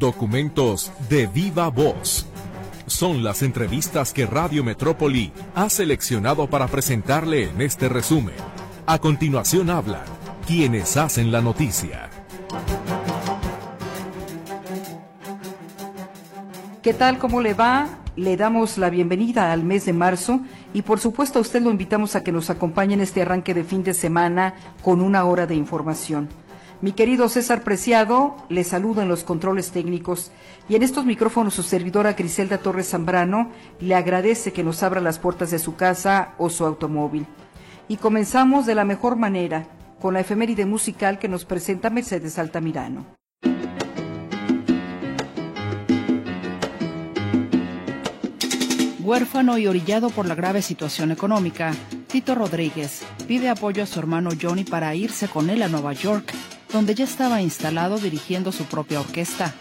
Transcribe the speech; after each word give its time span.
Documentos 0.00 0.90
de 1.10 1.26
viva 1.26 1.68
voz. 1.68 2.24
Son 2.86 3.22
las 3.22 3.42
entrevistas 3.42 4.14
que 4.14 4.24
Radio 4.24 4.64
Metrópoli 4.64 5.30
ha 5.54 5.68
seleccionado 5.68 6.48
para 6.48 6.68
presentarle 6.68 7.50
en 7.50 7.60
este 7.60 7.90
resumen. 7.90 8.34
A 8.86 8.98
continuación 8.98 9.68
hablan 9.68 10.06
quienes 10.46 10.96
hacen 10.96 11.30
la 11.30 11.42
noticia. 11.42 12.08
¿Qué 16.80 16.94
tal? 16.94 17.18
¿Cómo 17.18 17.42
le 17.42 17.52
va? 17.52 17.86
Le 18.16 18.38
damos 18.38 18.78
la 18.78 18.88
bienvenida 18.88 19.52
al 19.52 19.64
mes 19.64 19.84
de 19.84 19.92
marzo 19.92 20.40
y 20.72 20.80
por 20.80 20.98
supuesto 20.98 21.40
a 21.40 21.42
usted 21.42 21.60
lo 21.60 21.70
invitamos 21.70 22.16
a 22.16 22.24
que 22.24 22.32
nos 22.32 22.48
acompañe 22.48 22.94
en 22.94 23.02
este 23.02 23.20
arranque 23.20 23.52
de 23.52 23.64
fin 23.64 23.84
de 23.84 23.92
semana 23.92 24.54
con 24.82 25.02
una 25.02 25.26
hora 25.26 25.46
de 25.46 25.56
información. 25.56 26.39
Mi 26.82 26.92
querido 26.92 27.28
César 27.28 27.62
Preciado, 27.62 28.36
le 28.48 28.64
saludo 28.64 29.02
en 29.02 29.08
los 29.08 29.22
controles 29.22 29.70
técnicos 29.70 30.32
y 30.66 30.76
en 30.76 30.82
estos 30.82 31.04
micrófonos 31.04 31.52
su 31.52 31.62
servidora 31.62 32.14
Griselda 32.14 32.56
Torres 32.56 32.88
Zambrano 32.88 33.50
le 33.80 33.94
agradece 33.94 34.54
que 34.54 34.64
nos 34.64 34.82
abra 34.82 35.02
las 35.02 35.18
puertas 35.18 35.50
de 35.50 35.58
su 35.58 35.76
casa 35.76 36.32
o 36.38 36.48
su 36.48 36.64
automóvil. 36.64 37.26
Y 37.86 37.98
comenzamos 37.98 38.64
de 38.64 38.74
la 38.74 38.86
mejor 38.86 39.16
manera 39.16 39.66
con 40.00 40.14
la 40.14 40.20
efeméride 40.20 40.64
musical 40.64 41.18
que 41.18 41.28
nos 41.28 41.44
presenta 41.44 41.90
Mercedes 41.90 42.38
Altamirano. 42.38 43.04
Huérfano 49.00 49.58
y 49.58 49.66
orillado 49.66 50.08
por 50.08 50.24
la 50.24 50.34
grave 50.34 50.62
situación 50.62 51.10
económica, 51.10 51.74
Tito 52.06 52.34
Rodríguez 52.34 53.02
pide 53.28 53.50
apoyo 53.50 53.82
a 53.82 53.86
su 53.86 53.98
hermano 53.98 54.30
Johnny 54.40 54.64
para 54.64 54.94
irse 54.94 55.28
con 55.28 55.50
él 55.50 55.62
a 55.62 55.68
Nueva 55.68 55.92
York 55.92 56.32
donde 56.72 56.94
ya 56.94 57.04
estaba 57.04 57.42
instalado 57.42 57.98
dirigiendo 57.98 58.52
su 58.52 58.64
propia 58.64 59.00
orquesta. 59.00 59.54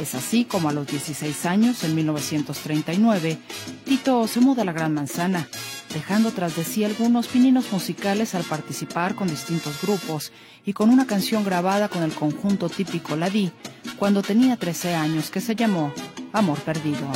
Es 0.00 0.14
así 0.14 0.44
como 0.44 0.68
a 0.68 0.72
los 0.72 0.86
16 0.86 1.46
años, 1.46 1.82
en 1.82 1.94
1939, 1.94 3.38
Tito 3.84 4.26
se 4.28 4.40
muda 4.40 4.62
a 4.62 4.64
la 4.64 4.72
Gran 4.72 4.92
Manzana, 4.92 5.48
dejando 5.94 6.30
tras 6.32 6.56
de 6.56 6.64
sí 6.64 6.84
algunos 6.84 7.26
pininos 7.26 7.72
musicales 7.72 8.34
al 8.34 8.44
participar 8.44 9.14
con 9.14 9.28
distintos 9.28 9.80
grupos 9.80 10.32
y 10.66 10.72
con 10.72 10.90
una 10.90 11.06
canción 11.06 11.44
grabada 11.44 11.88
con 11.88 12.02
el 12.02 12.12
conjunto 12.12 12.68
típico 12.68 13.16
Ladí 13.16 13.50
cuando 13.98 14.22
tenía 14.22 14.56
13 14.56 14.94
años 14.94 15.30
que 15.30 15.40
se 15.40 15.54
llamó 15.56 15.92
Amor 16.32 16.58
Perdido. 16.60 17.08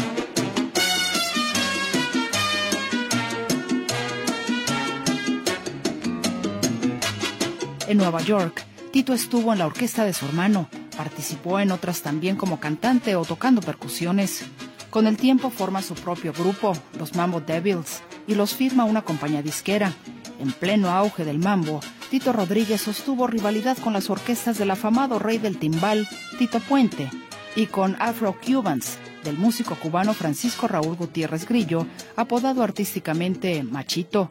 En 7.89 7.97
Nueva 7.97 8.20
York, 8.20 8.67
Tito 8.92 9.14
estuvo 9.14 9.50
en 9.50 9.61
la 9.61 9.67
orquesta 9.67 10.05
de 10.05 10.12
su 10.12 10.27
hermano, 10.27 10.69
participó 10.94 11.58
en 11.58 11.72
otras 11.72 12.03
también 12.03 12.36
como 12.36 12.61
cantante 12.61 13.17
o 13.17 13.25
tocando 13.25 13.62
percusiones. 13.62 14.45
Con 14.91 15.06
el 15.06 15.17
tiempo 15.17 15.48
forma 15.48 15.80
su 15.80 15.95
propio 15.95 16.34
grupo, 16.34 16.75
los 16.98 17.14
Mambo 17.14 17.41
Devils, 17.41 18.03
y 18.27 18.34
los 18.34 18.53
firma 18.53 18.84
una 18.84 19.00
compañía 19.00 19.41
disquera. 19.41 19.95
En 20.39 20.53
pleno 20.53 20.91
auge 20.91 21.25
del 21.25 21.39
mambo, 21.39 21.80
Tito 22.11 22.34
Rodríguez 22.34 22.83
sostuvo 22.83 23.27
rivalidad 23.27 23.78
con 23.78 23.95
las 23.95 24.11
orquestas 24.11 24.58
del 24.58 24.70
afamado 24.70 25.19
rey 25.19 25.39
del 25.39 25.58
timbal, 25.58 26.06
Tito 26.39 26.61
Puente, 26.61 27.08
y 27.56 27.67
con 27.67 27.97
Afro 28.00 28.36
Cubans, 28.39 28.98
del 29.25 29.39
músico 29.39 29.77
cubano 29.77 30.12
Francisco 30.12 30.69
Raúl 30.69 30.95
Gutiérrez 30.95 31.48
Grillo, 31.48 31.86
apodado 32.17 32.62
artísticamente 32.62 33.62
Machito 33.62 34.28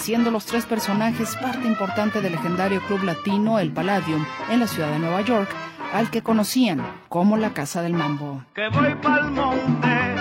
siendo 0.00 0.30
los 0.30 0.46
tres 0.46 0.64
personajes 0.64 1.36
parte 1.36 1.66
importante 1.66 2.22
del 2.22 2.32
legendario 2.32 2.80
club 2.86 3.02
latino 3.04 3.58
El 3.58 3.70
Palladium 3.70 4.24
en 4.50 4.60
la 4.60 4.66
ciudad 4.66 4.90
de 4.90 4.98
Nueva 4.98 5.20
York, 5.20 5.48
al 5.92 6.10
que 6.10 6.22
conocían 6.22 6.82
como 7.08 7.36
la 7.36 7.52
Casa 7.52 7.82
del 7.82 7.92
Mambo. 7.92 8.42
Que 8.54 8.68
voy 8.68 8.94
pa'l 8.94 9.30
monte, 9.30 10.14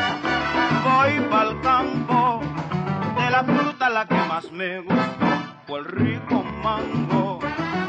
voy 0.83 1.30
pa'l 1.30 1.61
campo, 1.61 2.41
de 3.18 3.29
la 3.29 3.44
fruta 3.44 3.89
la 3.89 4.06
que 4.06 4.16
más 4.16 4.51
me 4.51 4.81
gusta 4.81 5.63
fue 5.66 5.79
el 5.79 5.85
rico 5.85 6.44
mango. 6.62 7.39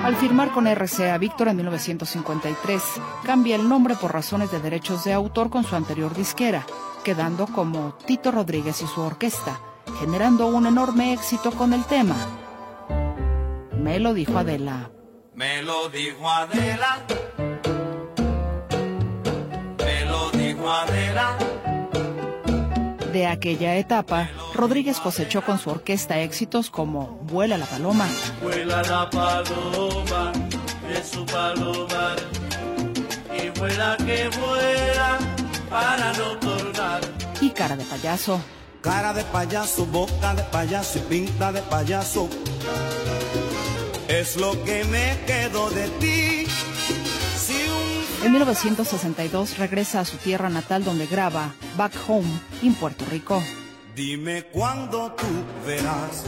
Al 0.04 0.14
firmar 0.14 0.50
con 0.50 0.66
RCA 0.72 1.18
Víctor 1.18 1.48
en 1.48 1.56
1953, 1.56 2.82
cambia 3.24 3.56
el 3.56 3.68
nombre 3.68 3.96
por 3.96 4.12
razones 4.12 4.52
de 4.52 4.60
derechos 4.60 5.04
de 5.04 5.12
autor 5.12 5.50
con 5.50 5.64
su 5.64 5.74
anterior 5.74 6.14
disquera, 6.14 6.64
quedando 7.04 7.46
como 7.46 7.94
Tito 8.06 8.30
Rodríguez 8.30 8.80
y 8.80 8.86
su 8.86 9.00
orquesta 9.00 9.58
generando 9.98 10.46
un 10.46 10.66
enorme 10.66 11.12
éxito 11.12 11.50
con 11.52 11.72
el 11.72 11.84
tema. 11.84 12.16
Me 13.76 13.98
lo 13.98 14.14
dijo 14.14 14.38
Adela. 14.38 14.90
Me 15.34 15.62
lo 15.62 15.88
dijo 15.88 16.28
Adela. 16.28 16.98
Me 19.78 20.04
lo 20.04 20.30
dijo 20.30 20.70
Adela. 20.70 21.36
De 23.12 23.26
aquella 23.26 23.76
etapa, 23.76 24.30
Rodríguez 24.54 25.00
cosechó 25.00 25.42
con 25.42 25.58
su 25.58 25.70
orquesta 25.70 26.20
éxitos 26.20 26.70
como 26.70 27.18
Vuela 27.22 27.58
la 27.58 27.66
paloma. 27.66 28.06
Vuela 28.40 28.82
la 28.82 29.10
paloma 29.10 30.32
de 30.88 31.02
su 31.02 31.24
palomar 31.26 32.16
y 33.42 33.58
vuela 33.58 33.96
que 33.96 34.28
vuela 34.38 35.18
para 35.68 36.12
no 36.12 36.36
tornar. 36.38 37.00
Y 37.40 37.50
cara 37.50 37.76
de 37.76 37.84
payaso. 37.84 38.40
Cara 38.82 39.12
de 39.12 39.24
payaso, 39.24 39.86
boca 39.86 40.34
de 40.34 40.42
payaso 40.44 40.98
y 40.98 41.02
pinta 41.02 41.52
de 41.52 41.62
payaso. 41.62 42.28
Es 44.08 44.36
lo 44.36 44.52
que 44.64 44.84
me 44.84 45.18
quedó 45.26 45.70
de 45.70 45.88
ti. 46.00 46.46
En 48.22 48.32
1962 48.32 49.56
regresa 49.56 50.00
a 50.00 50.04
su 50.04 50.18
tierra 50.18 50.50
natal 50.50 50.84
donde 50.84 51.06
graba 51.06 51.54
Back 51.76 51.92
Home 52.06 52.28
en 52.62 52.74
Puerto 52.74 53.04
Rico. 53.10 53.42
Dime 53.96 54.44
cuándo 54.44 55.12
tú 55.12 55.26
verás 55.66 56.24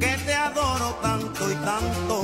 que 0.00 0.16
te 0.24 0.34
adoro 0.34 0.94
tanto 1.02 1.50
y 1.50 1.54
tanto. 1.54 2.23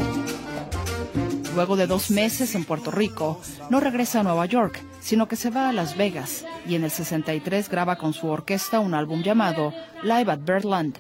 Luego 1.55 1.77
de 1.77 1.87
dos 1.87 2.11
meses 2.11 2.55
en 2.55 2.65
Puerto 2.65 2.91
Rico, 2.91 3.41
no 3.71 3.81
regresa 3.81 4.21
a 4.21 4.23
Nueva 4.23 4.47
York, 4.47 4.81
sino 5.01 5.29
que 5.29 5.37
se 5.37 5.51
va 5.51 5.69
a 5.69 5.73
Las 5.73 5.97
Vegas 5.97 6.45
y 6.67 6.75
en 6.75 6.85
el 6.85 6.91
63 6.91 7.69
graba 7.69 7.97
con 7.97 8.13
su 8.13 8.29
orquesta 8.29 8.81
un 8.81 8.95
álbum 8.95 9.23
llamado 9.23 9.73
Live 10.03 10.31
at 10.31 10.41
Birdland. 10.45 10.99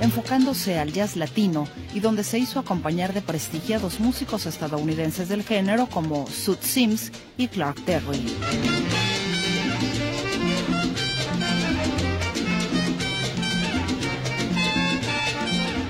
enfocándose 0.00 0.78
al 0.78 0.92
jazz 0.92 1.16
latino 1.16 1.66
y 1.94 2.00
donde 2.00 2.24
se 2.24 2.38
hizo 2.38 2.60
acompañar 2.60 3.12
de 3.12 3.22
prestigiados 3.22 4.00
músicos 4.00 4.46
estadounidenses 4.46 5.28
del 5.28 5.42
género 5.42 5.86
como 5.86 6.26
Sud 6.26 6.58
Sims 6.60 7.12
y 7.36 7.48
Clark 7.48 7.84
Terry. 7.84 8.24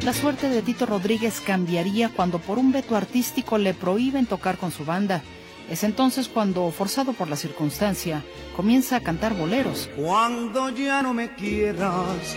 La 0.04 0.12
suerte 0.12 0.48
de 0.48 0.62
Tito 0.62 0.86
Rodríguez 0.86 1.40
cambiaría 1.40 2.08
cuando 2.08 2.38
por 2.38 2.58
un 2.58 2.72
veto 2.72 2.96
artístico 2.96 3.58
le 3.58 3.74
prohíben 3.74 4.26
tocar 4.26 4.56
con 4.56 4.70
su 4.70 4.84
banda. 4.84 5.22
Es 5.68 5.84
entonces 5.84 6.28
cuando, 6.28 6.70
forzado 6.70 7.12
por 7.12 7.28
la 7.28 7.36
circunstancia, 7.36 8.22
comienza 8.56 8.96
a 8.96 9.00
cantar 9.00 9.34
boleros. 9.34 9.90
Cuando 9.96 10.70
ya 10.70 11.02
no 11.02 11.12
me 11.12 11.34
quieras, 11.34 12.36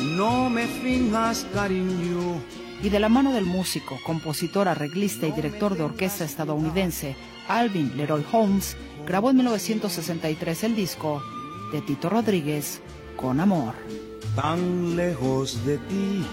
no 0.00 0.50
me 0.50 0.66
finjas 0.66 1.46
cariño. 1.54 2.42
Y 2.82 2.90
de 2.90 3.00
la 3.00 3.08
mano 3.08 3.32
del 3.32 3.46
músico, 3.46 3.98
compositor, 4.04 4.68
arreglista 4.68 5.26
y 5.26 5.32
director 5.32 5.76
de 5.76 5.84
orquesta 5.84 6.24
estadounidense 6.24 7.16
Alvin 7.48 7.96
Leroy 7.96 8.24
Holmes, 8.32 8.76
grabó 9.06 9.30
en 9.30 9.36
1963 9.36 10.64
el 10.64 10.76
disco 10.76 11.22
de 11.72 11.80
Tito 11.80 12.10
Rodríguez, 12.10 12.82
Con 13.16 13.40
Amor 13.40 13.74
tan 14.36 14.96
lejos 14.96 15.64
de 15.64 15.78
ti. 15.78 16.24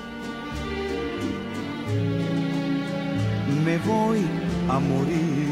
Me 3.65 3.77
voy 3.79 4.19
a 4.69 4.79
morir. 4.79 5.47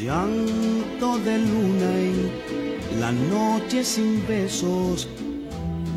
Llanto 0.00 1.18
de 1.18 1.38
luna 1.38 1.90
en 1.98 3.00
la 3.00 3.12
noche 3.12 3.84
sin 3.84 4.26
besos 4.26 5.08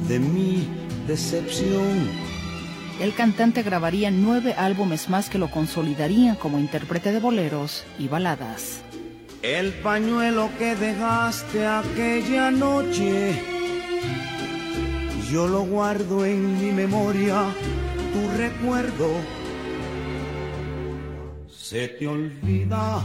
de 0.08 0.20
mi 0.20 0.68
decepción. 1.08 2.10
El 3.00 3.14
cantante 3.14 3.62
grabaría 3.62 4.10
nueve 4.10 4.56
álbumes 4.58 5.10
más 5.10 5.30
que 5.30 5.38
lo 5.38 5.52
consolidarían 5.52 6.36
como 6.36 6.60
intérprete 6.60 7.12
de 7.12 7.20
boleros 7.20 7.84
y 8.00 8.08
baladas. 8.08 8.82
El 9.42 9.74
pañuelo 9.74 10.50
que 10.58 10.76
dejaste 10.76 11.68
aquella 11.68 12.50
noche 12.50 13.55
yo 15.36 15.50
lo 15.50 15.64
guardo 15.64 16.24
en 16.24 16.58
mi 16.62 16.72
memoria, 16.72 17.44
tu 18.14 18.38
recuerdo. 18.38 19.10
Se 21.50 21.90
te 21.90 22.08
olvida 22.08 23.04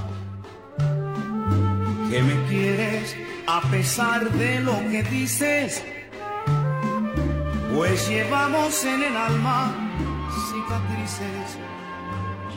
que 2.08 2.22
me 2.22 2.36
quieres 2.48 3.16
a 3.48 3.60
pesar 3.72 4.30
de 4.30 4.60
lo 4.60 4.78
que 4.90 5.02
dices. 5.02 5.82
pues 7.74 8.08
llevamos 8.08 8.84
en 8.84 9.02
el 9.02 9.16
alma 9.16 9.74
cicatrices. 10.50 11.48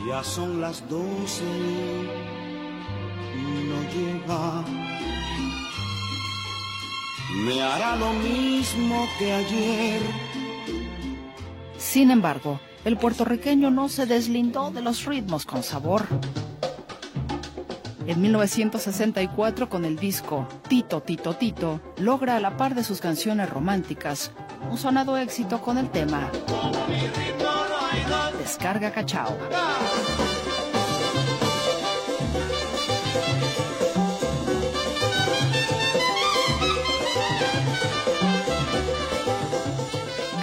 Ya 0.06 0.22
son 0.22 0.60
las 0.60 0.88
doce 0.88 1.50
y 3.40 3.46
no 3.70 3.78
llega. 3.92 4.93
Me 7.34 7.62
hará 7.62 7.96
lo 7.96 8.12
mismo 8.12 9.06
que 9.18 9.32
ayer. 9.32 10.00
Sin 11.76 12.10
embargo, 12.10 12.60
el 12.84 12.96
puertorriqueño 12.96 13.70
no 13.70 13.88
se 13.88 14.06
deslindó 14.06 14.70
de 14.70 14.82
los 14.82 15.04
ritmos 15.04 15.44
con 15.44 15.62
sabor. 15.62 16.06
En 18.06 18.20
1964, 18.20 19.68
con 19.68 19.84
el 19.84 19.96
disco 19.96 20.46
Tito, 20.68 21.00
Tito, 21.02 21.34
Tito, 21.34 21.80
logra 21.98 22.36
a 22.36 22.40
la 22.40 22.56
par 22.56 22.74
de 22.74 22.84
sus 22.84 23.00
canciones 23.00 23.50
románticas 23.50 24.30
un 24.70 24.78
sonado 24.78 25.16
éxito 25.16 25.60
con 25.60 25.78
el 25.78 25.90
tema 25.90 26.30
Descarga 28.38 28.92
Cachao. 28.92 29.36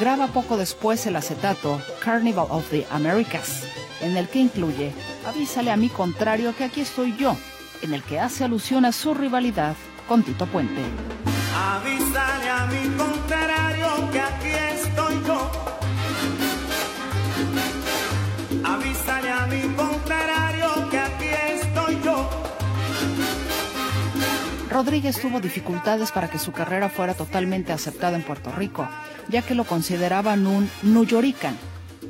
Graba 0.01 0.25
poco 0.25 0.57
después 0.57 1.05
el 1.05 1.15
acetato 1.15 1.79
Carnival 2.03 2.47
of 2.49 2.67
the 2.71 2.87
Americas, 2.89 3.67
en 4.01 4.17
el 4.17 4.27
que 4.27 4.39
incluye 4.39 4.91
Avísale 5.27 5.69
a 5.69 5.77
mi 5.77 5.89
contrario 5.89 6.55
que 6.57 6.63
aquí 6.63 6.81
estoy 6.81 7.15
yo, 7.17 7.37
en 7.83 7.93
el 7.93 8.01
que 8.01 8.19
hace 8.19 8.43
alusión 8.43 8.83
a 8.85 8.93
su 8.93 9.13
rivalidad 9.13 9.75
con 10.07 10.23
Tito 10.23 10.47
Puente. 10.47 10.81
Avísale 11.55 12.49
a 12.49 12.65
mi 12.65 12.81
contrario 12.87 13.10
Rodríguez 24.81 25.21
tuvo 25.21 25.39
dificultades 25.39 26.11
para 26.11 26.27
que 26.27 26.39
su 26.39 26.51
carrera 26.51 26.89
fuera 26.89 27.13
totalmente 27.13 27.71
aceptada 27.71 28.17
en 28.17 28.23
Puerto 28.23 28.51
Rico, 28.51 28.89
ya 29.29 29.43
que 29.43 29.53
lo 29.53 29.63
consideraban 29.63 30.47
un 30.47 30.67
nuyorican, 30.81 31.55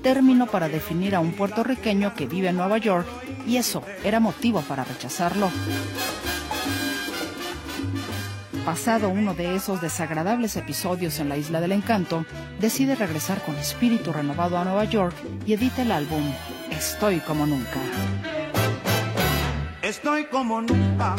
término 0.02 0.48
para 0.48 0.70
definir 0.70 1.14
a 1.14 1.20
un 1.20 1.34
puertorriqueño 1.34 2.14
que 2.14 2.28
vive 2.28 2.48
en 2.48 2.56
Nueva 2.56 2.78
York, 2.78 3.06
y 3.46 3.58
eso 3.58 3.84
era 4.06 4.22
motivo 4.22 4.62
para 4.62 4.86
rechazarlo. 4.86 5.52
Pasado 8.64 9.10
uno 9.10 9.34
de 9.34 9.54
esos 9.54 9.82
desagradables 9.82 10.56
episodios 10.56 11.20
en 11.20 11.28
la 11.28 11.36
Isla 11.36 11.60
del 11.60 11.74
Encanto, 11.74 12.26
decide 12.62 12.96
regresar 12.96 13.42
con 13.42 13.58
espíritu 13.58 14.14
renovado 14.14 14.58
a 14.58 14.64
Nueva 14.64 14.86
York 14.86 15.16
y 15.46 15.52
edita 15.52 15.82
el 15.82 15.92
álbum 15.92 16.24
Estoy 16.70 17.20
como 17.20 17.46
nunca. 17.46 17.82
Estoy 19.82 20.24
como 20.28 20.62
nunca, 20.62 21.18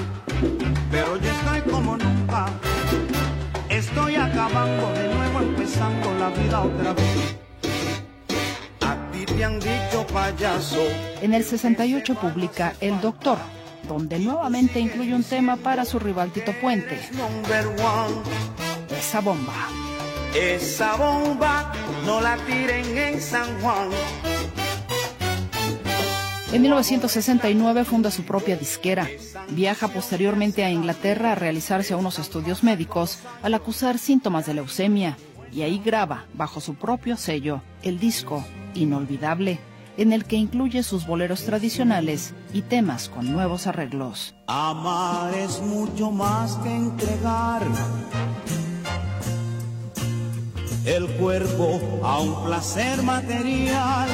pero 0.92 1.16
yo 1.16 1.30
estoy 1.30 1.60
como 1.62 1.96
nunca. 1.96 2.46
Estoy 3.68 4.14
acabando 4.14 4.92
de 4.92 5.14
nuevo, 5.14 5.40
empezando 5.40 6.14
la 6.14 6.28
vida 6.28 6.60
otra 6.60 6.92
vez. 6.92 7.36
A 8.82 9.10
ti 9.10 9.24
te 9.24 9.44
han 9.44 9.58
dicho 9.58 10.06
payaso. 10.12 10.84
En 11.22 11.32
el 11.32 11.42
68 11.42 12.14
publica 12.14 12.74
El 12.80 13.00
Doctor, 13.00 13.38
donde 13.88 14.18
nuevamente 14.18 14.78
incluye 14.78 15.14
un 15.14 15.24
tema 15.24 15.56
para 15.56 15.86
su 15.86 15.98
rival 15.98 16.30
Tito 16.30 16.52
Puente. 16.60 17.00
Esa 18.90 19.20
bomba. 19.20 19.68
Esa 20.34 20.96
bomba 20.96 21.72
no 22.04 22.20
la 22.20 22.36
tiren 22.36 22.98
en 22.98 23.20
San 23.20 23.60
Juan. 23.62 23.88
En 26.52 26.60
1969 26.60 27.84
funda 27.86 28.10
su 28.10 28.24
propia 28.24 28.58
disquera. 28.58 29.08
Viaja 29.50 29.88
posteriormente 29.88 30.64
a 30.64 30.70
Inglaterra 30.70 31.32
a 31.32 31.34
realizarse 31.34 31.94
unos 31.94 32.18
estudios 32.18 32.62
médicos 32.62 33.18
al 33.42 33.54
acusar 33.54 33.96
síntomas 33.98 34.44
de 34.44 34.52
leucemia 34.54 35.16
y 35.50 35.62
ahí 35.62 35.80
graba, 35.82 36.26
bajo 36.34 36.60
su 36.60 36.74
propio 36.74 37.16
sello, 37.16 37.62
el 37.82 37.98
disco 37.98 38.44
Inolvidable, 38.74 39.60
en 39.96 40.12
el 40.12 40.26
que 40.26 40.36
incluye 40.36 40.82
sus 40.82 41.06
boleros 41.06 41.44
tradicionales 41.44 42.34
y 42.52 42.60
temas 42.60 43.08
con 43.08 43.32
nuevos 43.32 43.66
arreglos. 43.66 44.34
Amar 44.46 45.34
es 45.34 45.60
mucho 45.60 46.10
más 46.10 46.56
que 46.56 46.74
entregar 46.74 47.62
el 50.84 51.06
cuerpo 51.12 51.80
a 52.02 52.20
un 52.20 52.44
placer 52.44 53.02
material. 53.02 54.08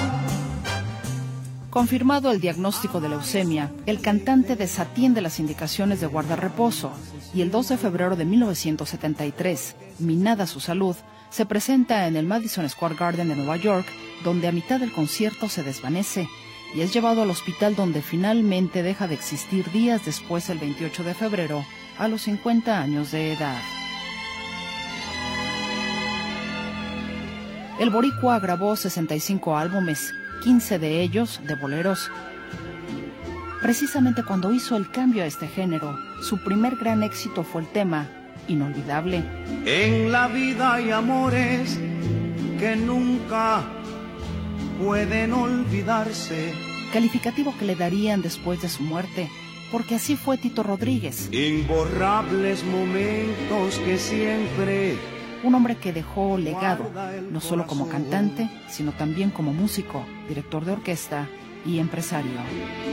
Confirmado 1.70 2.30
el 2.30 2.40
diagnóstico 2.40 2.98
de 2.98 3.10
leucemia, 3.10 3.70
el 3.84 4.00
cantante 4.00 4.56
desatiende 4.56 5.20
las 5.20 5.38
indicaciones 5.38 6.00
de 6.00 6.06
guardar 6.06 6.40
reposo 6.40 6.92
y 7.34 7.42
el 7.42 7.50
2 7.50 7.68
de 7.68 7.76
febrero 7.76 8.16
de 8.16 8.24
1973, 8.24 9.76
minada 9.98 10.46
su 10.46 10.60
salud, 10.60 10.96
se 11.28 11.44
presenta 11.44 12.06
en 12.06 12.16
el 12.16 12.24
Madison 12.24 12.66
Square 12.66 12.94
Garden 12.94 13.28
de 13.28 13.36
Nueva 13.36 13.58
York, 13.58 13.86
donde 14.24 14.48
a 14.48 14.52
mitad 14.52 14.80
del 14.80 14.92
concierto 14.92 15.50
se 15.50 15.62
desvanece 15.62 16.26
y 16.74 16.80
es 16.80 16.94
llevado 16.94 17.20
al 17.20 17.30
hospital 17.30 17.76
donde 17.76 18.00
finalmente 18.00 18.82
deja 18.82 19.06
de 19.06 19.14
existir 19.14 19.70
días 19.70 20.06
después, 20.06 20.48
el 20.48 20.58
28 20.58 21.04
de 21.04 21.14
febrero, 21.14 21.66
a 21.98 22.08
los 22.08 22.22
50 22.22 22.80
años 22.80 23.10
de 23.10 23.32
edad. 23.34 23.60
El 27.78 27.90
boricua 27.90 28.40
grabó 28.40 28.74
65 28.74 29.56
álbumes, 29.56 30.12
15 30.42 30.78
de 30.78 31.02
ellos 31.02 31.40
de 31.46 31.54
boleros. 31.54 32.10
Precisamente 33.62 34.22
cuando 34.22 34.52
hizo 34.52 34.76
el 34.76 34.90
cambio 34.90 35.24
a 35.24 35.26
este 35.26 35.48
género, 35.48 35.98
su 36.22 36.38
primer 36.42 36.76
gran 36.76 37.02
éxito 37.02 37.42
fue 37.42 37.62
el 37.62 37.68
tema 37.68 38.08
Inolvidable. 38.46 39.22
En 39.66 40.10
la 40.10 40.28
vida 40.28 40.74
hay 40.74 40.90
amores 40.90 41.78
que 42.58 42.76
nunca 42.76 43.62
pueden 44.82 45.32
olvidarse. 45.32 46.54
calificativo 46.92 47.54
que 47.58 47.66
le 47.66 47.74
darían 47.74 48.22
después 48.22 48.62
de 48.62 48.68
su 48.68 48.82
muerte, 48.82 49.28
porque 49.70 49.96
así 49.96 50.16
fue 50.16 50.38
Tito 50.38 50.62
Rodríguez, 50.62 51.28
Imborrables 51.32 52.64
momentos 52.64 53.78
que 53.84 53.98
siempre 53.98 54.96
un 55.44 55.54
hombre 55.54 55.76
que 55.76 55.92
dejó 55.92 56.36
legado, 56.38 56.90
no 57.30 57.40
solo 57.40 57.66
como 57.66 57.88
cantante, 57.88 58.48
sino 58.68 58.92
también 58.92 59.30
como 59.30 59.52
músico, 59.52 60.04
director 60.28 60.64
de 60.64 60.72
orquesta 60.72 61.28
y 61.64 61.78
empresario. 61.78 62.30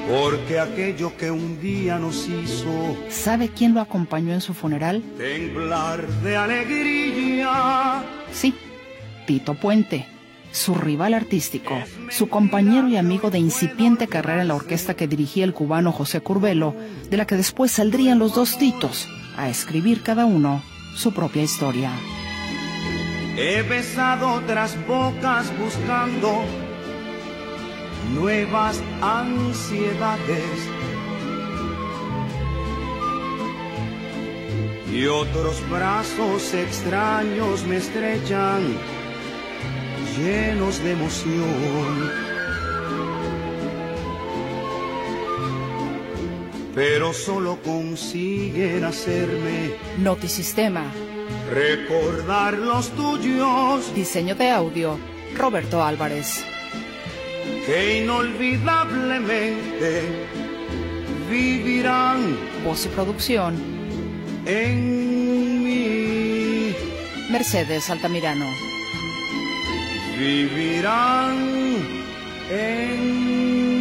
Porque 0.10 0.60
aquello 0.60 1.16
que 1.18 1.32
un 1.32 1.60
día 1.62 1.98
nos 2.00 2.28
hizo 2.28 2.98
¿Sabe 3.10 3.50
quién 3.50 3.74
lo 3.74 3.82
acompañó 3.82 4.34
en 4.34 4.42
su 4.42 4.54
funeral? 4.54 5.04
temblar 5.18 6.06
de 6.22 6.36
alegría. 6.36 8.04
Sí, 8.32 8.54
Tito 9.28 9.54
Puente, 9.56 10.06
su 10.52 10.74
rival 10.76 11.14
artístico, 11.14 11.76
su 12.10 12.28
compañero 12.30 12.88
y 12.88 12.98
amigo 12.98 13.30
de 13.32 13.40
incipiente 13.40 14.08
carrera 14.08 14.42
en 14.42 14.48
la 14.50 14.56
orquesta 14.56 14.96
que 14.96 15.08
dirigía 15.08 15.44
el 15.46 15.54
cubano 15.54 15.92
José 15.92 16.22
Curbelo, 16.22 16.76
de 17.10 17.18
la 17.18 17.26
que 17.26 17.36
después 17.36 17.72
saldrían 17.72 18.20
los 18.20 18.36
dos 18.36 18.58
Titos 18.58 19.08
a 19.38 19.50
escribir 19.50 20.02
cada 20.02 20.26
uno 20.26 20.62
su 20.96 21.14
propia 21.14 21.44
historia. 21.44 21.92
He 23.38 23.62
besado 23.64 24.30
otras 24.36 24.78
bocas 24.88 25.52
buscando 25.60 26.46
nuevas 28.14 28.82
ansiedades. 29.02 30.70
Y 34.90 35.08
otros 35.08 35.62
brazos 35.70 36.54
extraños 36.54 37.66
me 37.66 37.78
estrechan, 37.78 38.64
llenos 40.18 40.82
de 40.82 40.92
emoción. 40.94 42.12
Pero 46.74 47.12
solo 47.12 47.58
consiguen 47.62 48.86
hacerme 48.86 49.76
Notisistema, 49.98 50.86
recordar 51.52 52.54
los 52.54 52.92
tuyos. 52.92 53.94
diseño 53.94 54.36
de 54.36 54.52
audio, 54.52 54.98
Roberto 55.36 55.84
Álvarez. 55.84 56.46
que 57.66 58.04
inolvidablemente 58.04 60.04
vivirán 61.30 62.38
Voz 62.64 62.86
y 62.86 62.90
producción, 62.90 63.56
en 64.46 65.64
mí, 65.64 66.74
Mercedes 67.32 67.90
Altamirano. 67.90 68.46
vivirán 70.18 71.36
en 72.50 73.70
mí. 73.70 73.75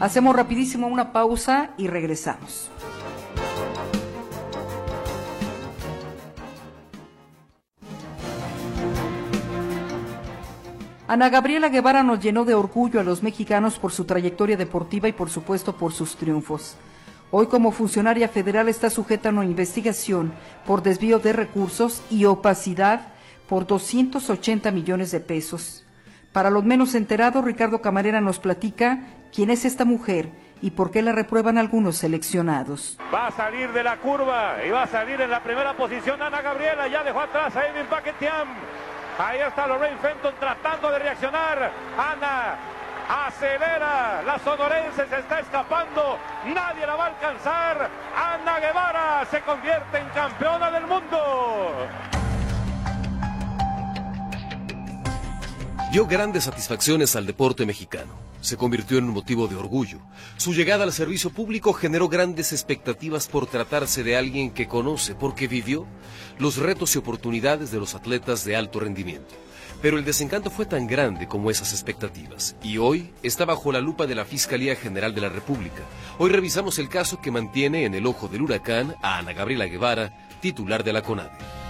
Hacemos 0.00 0.36
rapidísimo 0.36 0.86
una 0.86 1.12
pausa 1.12 1.70
y 1.76 1.88
regresamos. 1.88 2.70
Ana 11.08 11.30
Gabriela 11.30 11.68
Guevara 11.68 12.02
nos 12.02 12.20
llenó 12.20 12.44
de 12.44 12.54
orgullo 12.54 13.00
a 13.00 13.02
los 13.02 13.22
mexicanos 13.22 13.78
por 13.78 13.90
su 13.92 14.04
trayectoria 14.04 14.56
deportiva 14.56 15.08
y 15.08 15.12
por 15.12 15.30
supuesto 15.30 15.74
por 15.74 15.92
sus 15.92 16.14
triunfos. 16.16 16.76
Hoy 17.30 17.46
como 17.46 17.72
funcionaria 17.72 18.28
federal 18.28 18.68
está 18.68 18.90
sujeta 18.90 19.30
a 19.30 19.32
una 19.32 19.44
investigación 19.44 20.32
por 20.64 20.82
desvío 20.82 21.18
de 21.18 21.32
recursos 21.32 22.02
y 22.10 22.26
opacidad 22.26 23.08
por 23.48 23.66
280 23.66 24.70
millones 24.70 25.10
de 25.10 25.20
pesos. 25.20 25.84
Para 26.38 26.50
los 26.50 26.62
menos 26.62 26.94
enterados, 26.94 27.44
Ricardo 27.44 27.82
Camarera 27.82 28.20
nos 28.20 28.38
platica 28.38 29.00
quién 29.34 29.50
es 29.50 29.64
esta 29.64 29.84
mujer 29.84 30.30
y 30.62 30.70
por 30.70 30.92
qué 30.92 31.02
la 31.02 31.10
reprueban 31.10 31.58
algunos 31.58 31.96
seleccionados. 31.96 32.96
Va 33.12 33.26
a 33.26 33.32
salir 33.32 33.72
de 33.72 33.82
la 33.82 33.96
curva 33.96 34.64
y 34.64 34.70
va 34.70 34.84
a 34.84 34.86
salir 34.86 35.20
en 35.20 35.32
la 35.32 35.42
primera 35.42 35.76
posición 35.76 36.22
Ana 36.22 36.40
Gabriela, 36.40 36.86
ya 36.86 37.02
dejó 37.02 37.22
atrás 37.22 37.56
a 37.56 37.66
Edwin 37.66 37.86
Paquetiam. 37.86 38.46
Ahí 39.18 39.40
está 39.40 39.66
Lorraine 39.66 39.96
Fenton 39.96 40.32
tratando 40.38 40.92
de 40.92 41.00
reaccionar. 41.00 41.72
Ana 41.98 42.54
acelera. 43.26 44.22
La 44.22 44.38
sonorense 44.38 45.08
se 45.08 45.18
está 45.18 45.40
escapando. 45.40 46.18
Nadie 46.54 46.86
la 46.86 46.94
va 46.94 47.06
a 47.06 47.08
alcanzar. 47.08 47.90
Ana 48.16 48.60
Guevara 48.60 49.26
se 49.28 49.40
convierte 49.40 49.98
en 49.98 50.08
campeona 50.10 50.70
del 50.70 50.86
mundo. 50.86 51.88
Dio 55.90 56.06
grandes 56.06 56.44
satisfacciones 56.44 57.16
al 57.16 57.24
deporte 57.24 57.64
mexicano. 57.64 58.12
Se 58.42 58.58
convirtió 58.58 58.98
en 58.98 59.04
un 59.04 59.14
motivo 59.14 59.48
de 59.48 59.56
orgullo. 59.56 60.00
Su 60.36 60.52
llegada 60.52 60.84
al 60.84 60.92
servicio 60.92 61.30
público 61.30 61.72
generó 61.72 62.10
grandes 62.10 62.52
expectativas 62.52 63.26
por 63.26 63.46
tratarse 63.46 64.02
de 64.02 64.14
alguien 64.14 64.50
que 64.50 64.68
conoce, 64.68 65.14
porque 65.14 65.48
vivió, 65.48 65.86
los 66.38 66.58
retos 66.58 66.94
y 66.94 66.98
oportunidades 66.98 67.70
de 67.70 67.78
los 67.78 67.94
atletas 67.94 68.44
de 68.44 68.54
alto 68.54 68.80
rendimiento. 68.80 69.34
Pero 69.80 69.96
el 69.96 70.04
desencanto 70.04 70.50
fue 70.50 70.66
tan 70.66 70.86
grande 70.86 71.26
como 71.26 71.50
esas 71.50 71.72
expectativas, 71.72 72.54
y 72.62 72.76
hoy 72.76 73.10
está 73.22 73.46
bajo 73.46 73.72
la 73.72 73.80
lupa 73.80 74.06
de 74.06 74.14
la 74.14 74.26
Fiscalía 74.26 74.76
General 74.76 75.14
de 75.14 75.22
la 75.22 75.30
República. 75.30 75.84
Hoy 76.18 76.30
revisamos 76.30 76.78
el 76.78 76.90
caso 76.90 77.22
que 77.22 77.30
mantiene 77.30 77.86
en 77.86 77.94
el 77.94 78.06
ojo 78.06 78.28
del 78.28 78.42
huracán 78.42 78.94
a 79.00 79.16
Ana 79.16 79.32
Gabriela 79.32 79.64
Guevara, 79.64 80.28
titular 80.42 80.84
de 80.84 80.92
la 80.92 81.02
CONADE. 81.02 81.67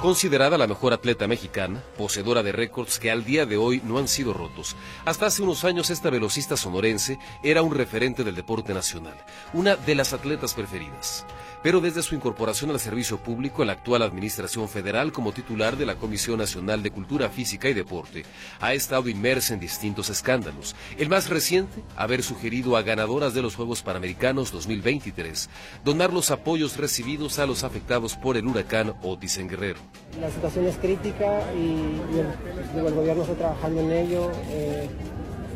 Considerada 0.00 0.56
la 0.56 0.66
mejor 0.66 0.94
atleta 0.94 1.28
mexicana, 1.28 1.84
poseedora 1.98 2.42
de 2.42 2.52
récords 2.52 2.98
que 2.98 3.10
al 3.10 3.22
día 3.22 3.44
de 3.44 3.58
hoy 3.58 3.82
no 3.84 3.98
han 3.98 4.08
sido 4.08 4.32
rotos, 4.32 4.74
hasta 5.04 5.26
hace 5.26 5.42
unos 5.42 5.62
años 5.64 5.90
esta 5.90 6.08
velocista 6.08 6.56
sonorense 6.56 7.18
era 7.42 7.60
un 7.60 7.74
referente 7.74 8.24
del 8.24 8.34
deporte 8.34 8.72
nacional, 8.72 9.22
una 9.52 9.76
de 9.76 9.94
las 9.94 10.14
atletas 10.14 10.54
preferidas 10.54 11.26
pero 11.62 11.80
desde 11.80 12.02
su 12.02 12.14
incorporación 12.14 12.70
al 12.70 12.80
servicio 12.80 13.18
público 13.18 13.62
en 13.62 13.68
la 13.68 13.74
actual 13.74 14.02
Administración 14.02 14.68
Federal 14.68 15.12
como 15.12 15.32
titular 15.32 15.76
de 15.76 15.86
la 15.86 15.96
Comisión 15.96 16.38
Nacional 16.38 16.82
de 16.82 16.90
Cultura 16.90 17.28
Física 17.28 17.68
y 17.68 17.74
Deporte, 17.74 18.24
ha 18.60 18.72
estado 18.72 19.08
inmersa 19.08 19.54
en 19.54 19.60
distintos 19.60 20.10
escándalos. 20.10 20.74
El 20.98 21.08
más 21.08 21.28
reciente, 21.28 21.82
haber 21.96 22.22
sugerido 22.22 22.76
a 22.76 22.82
ganadoras 22.82 23.34
de 23.34 23.42
los 23.42 23.56
Juegos 23.56 23.82
Panamericanos 23.82 24.52
2023 24.52 25.50
donar 25.84 26.12
los 26.12 26.30
apoyos 26.30 26.76
recibidos 26.76 27.38
a 27.38 27.46
los 27.46 27.64
afectados 27.64 28.16
por 28.16 28.36
el 28.36 28.46
huracán 28.46 28.94
Otis 29.02 29.38
en 29.38 29.48
Guerrero. 29.48 29.80
La 30.20 30.30
situación 30.30 30.66
es 30.66 30.76
crítica 30.76 31.42
y, 31.54 32.78
el, 32.78 32.94
gobierno 32.94 33.22
está 33.22 33.34
trabajando 33.34 33.80
en 33.80 33.92
ello, 33.92 34.30
eh, 34.48 34.88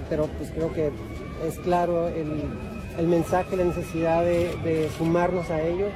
pero 0.08 0.26
pues 0.26 0.50
creo 0.50 0.72
que 0.72 0.90
es 1.46 1.58
claro 1.60 2.08
el 2.08 2.73
el 2.98 3.06
mensaje, 3.06 3.56
la 3.56 3.64
necesidad 3.64 4.24
de, 4.24 4.90
sumarnos 4.96 5.50
a 5.50 5.60
ello. 5.60 5.86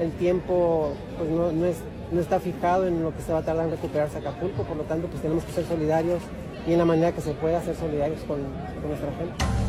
El 0.00 0.10
tiempo 0.12 0.94
pues, 1.18 1.30
no, 1.30 1.66
es, 1.66 1.76
no, 2.10 2.20
está 2.20 2.40
fijado 2.40 2.86
en 2.86 3.02
lo 3.02 3.14
que 3.14 3.22
se 3.22 3.32
va 3.32 3.40
a 3.40 3.42
tardar 3.42 3.66
en 3.66 3.72
recuperarse 3.72 4.18
Acapulco, 4.18 4.64
por 4.64 4.76
lo 4.76 4.84
tanto 4.84 5.06
pues 5.08 5.22
tenemos 5.22 5.44
que 5.44 5.52
ser 5.52 5.64
solidarios 5.66 6.22
y 6.66 6.72
en 6.72 6.78
la 6.78 6.84
manera 6.84 7.12
que 7.12 7.20
se 7.20 7.32
pueda 7.32 7.62
ser 7.62 7.76
solidarios 7.76 8.20
con, 8.22 8.38
con 8.80 8.88
nuestra 8.88 9.10
gente. 9.18 9.61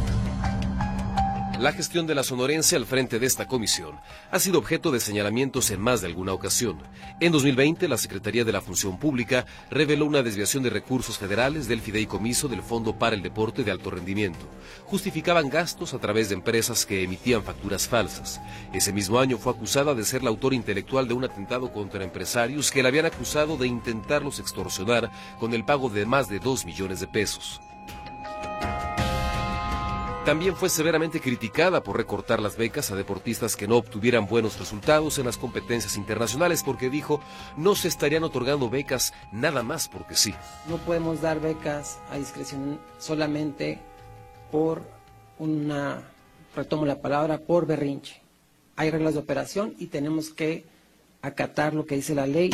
La 1.64 1.72
gestión 1.72 2.06
de 2.06 2.14
la 2.14 2.24
sonorense 2.24 2.76
al 2.76 2.86
frente 2.86 3.20
de 3.20 3.26
esta 3.26 3.48
comisión 3.48 3.98
ha 4.32 4.40
sido 4.40 4.60
objeto 4.60 4.92
de 4.92 5.00
señalamientos 5.00 5.72
en 5.72 5.80
más 5.80 6.02
de 6.02 6.08
alguna 6.08 6.34
ocasión. 6.34 6.84
En 7.22 7.32
2020, 7.32 7.88
la 7.88 7.98
Secretaría 7.98 8.44
de 8.44 8.52
la 8.52 8.60
Función 8.60 9.00
Pública 9.00 9.46
reveló 9.72 10.06
una 10.06 10.24
desviación 10.24 10.62
de 10.64 10.70
recursos 10.70 11.18
federales 11.18 11.70
del 11.70 11.80
fideicomiso 11.80 12.50
del 12.50 12.64
Fondo 12.64 13.00
para 13.00 13.16
el 13.16 13.22
Deporte 13.22 13.64
de 13.64 13.72
Alto 13.72 13.92
Rendimiento. 13.92 14.46
Justificaban 14.88 15.50
gastos 15.50 15.94
a 15.94 16.00
través 16.00 16.28
de 16.28 16.36
empresas 16.36 16.86
que 16.86 17.02
emitían 17.02 17.44
facturas 17.44 17.88
falsas. 17.88 18.42
Ese 18.74 18.92
mismo 18.92 19.18
año 19.18 19.38
fue 19.38 19.54
acusada 19.54 19.96
de 19.96 20.04
ser 20.04 20.22
la 20.22 20.32
autora 20.32 20.58
intelectual 20.58 21.08
de 21.08 21.14
un 21.14 21.24
atentado 21.24 21.72
contra 21.72 22.04
empresarios 22.04 22.72
que 22.72 22.84
la 22.84 22.90
habían 22.90 23.06
acusado 23.06 23.56
de 23.56 23.68
intentarlos 23.68 24.40
extorsionar 24.40 25.10
con 25.40 25.54
el 25.54 25.64
pago 25.64 25.90
de 25.90 26.06
más 26.06 26.28
de 26.28 26.40
2 26.40 26.66
millones 26.66 27.00
de 27.00 27.08
pesos. 27.08 27.62
También 30.26 30.56
fue 30.56 30.70
severamente 30.70 31.20
criticada 31.20 31.84
por 31.84 31.98
recortar 31.98 32.40
las 32.40 32.56
becas 32.56 32.90
a 32.92 32.96
deportistas 32.96 33.58
que 33.58 33.68
no 33.68 33.76
obtuvieran 33.76 34.26
buenos 34.26 34.58
resultados 34.58 35.20
en 35.20 35.26
las 35.26 35.38
competencias 35.38 35.98
internacionales 35.98 36.64
porque 36.64 36.90
dijo 36.90 37.20
no 37.58 37.76
se 37.76 37.90
estarían 37.90 38.24
otorgando 38.24 38.70
becas 38.70 39.14
nada 39.34 39.64
más 39.64 39.90
porque 39.90 40.16
sí. 40.16 40.34
No 40.70 40.78
podemos 40.78 41.20
dar 41.20 41.42
becas 41.42 42.00
a 42.10 42.18
discreción 42.18 42.80
solamente 43.00 43.80
por 44.50 44.82
una, 45.40 46.02
retomo 46.56 46.86
la 46.86 47.02
palabra, 47.02 47.40
por 47.40 47.68
berrinche. 47.68 48.22
Hay 48.78 48.92
reglas 48.92 49.16
de 49.16 49.20
operación 49.20 49.76
y 49.78 49.88
tenemos 49.88 50.30
que 50.30 50.64
acatar 51.22 51.74
lo 51.74 51.86
que 51.86 51.96
dice 51.96 52.16
la 52.16 52.28
ley. 52.28 52.50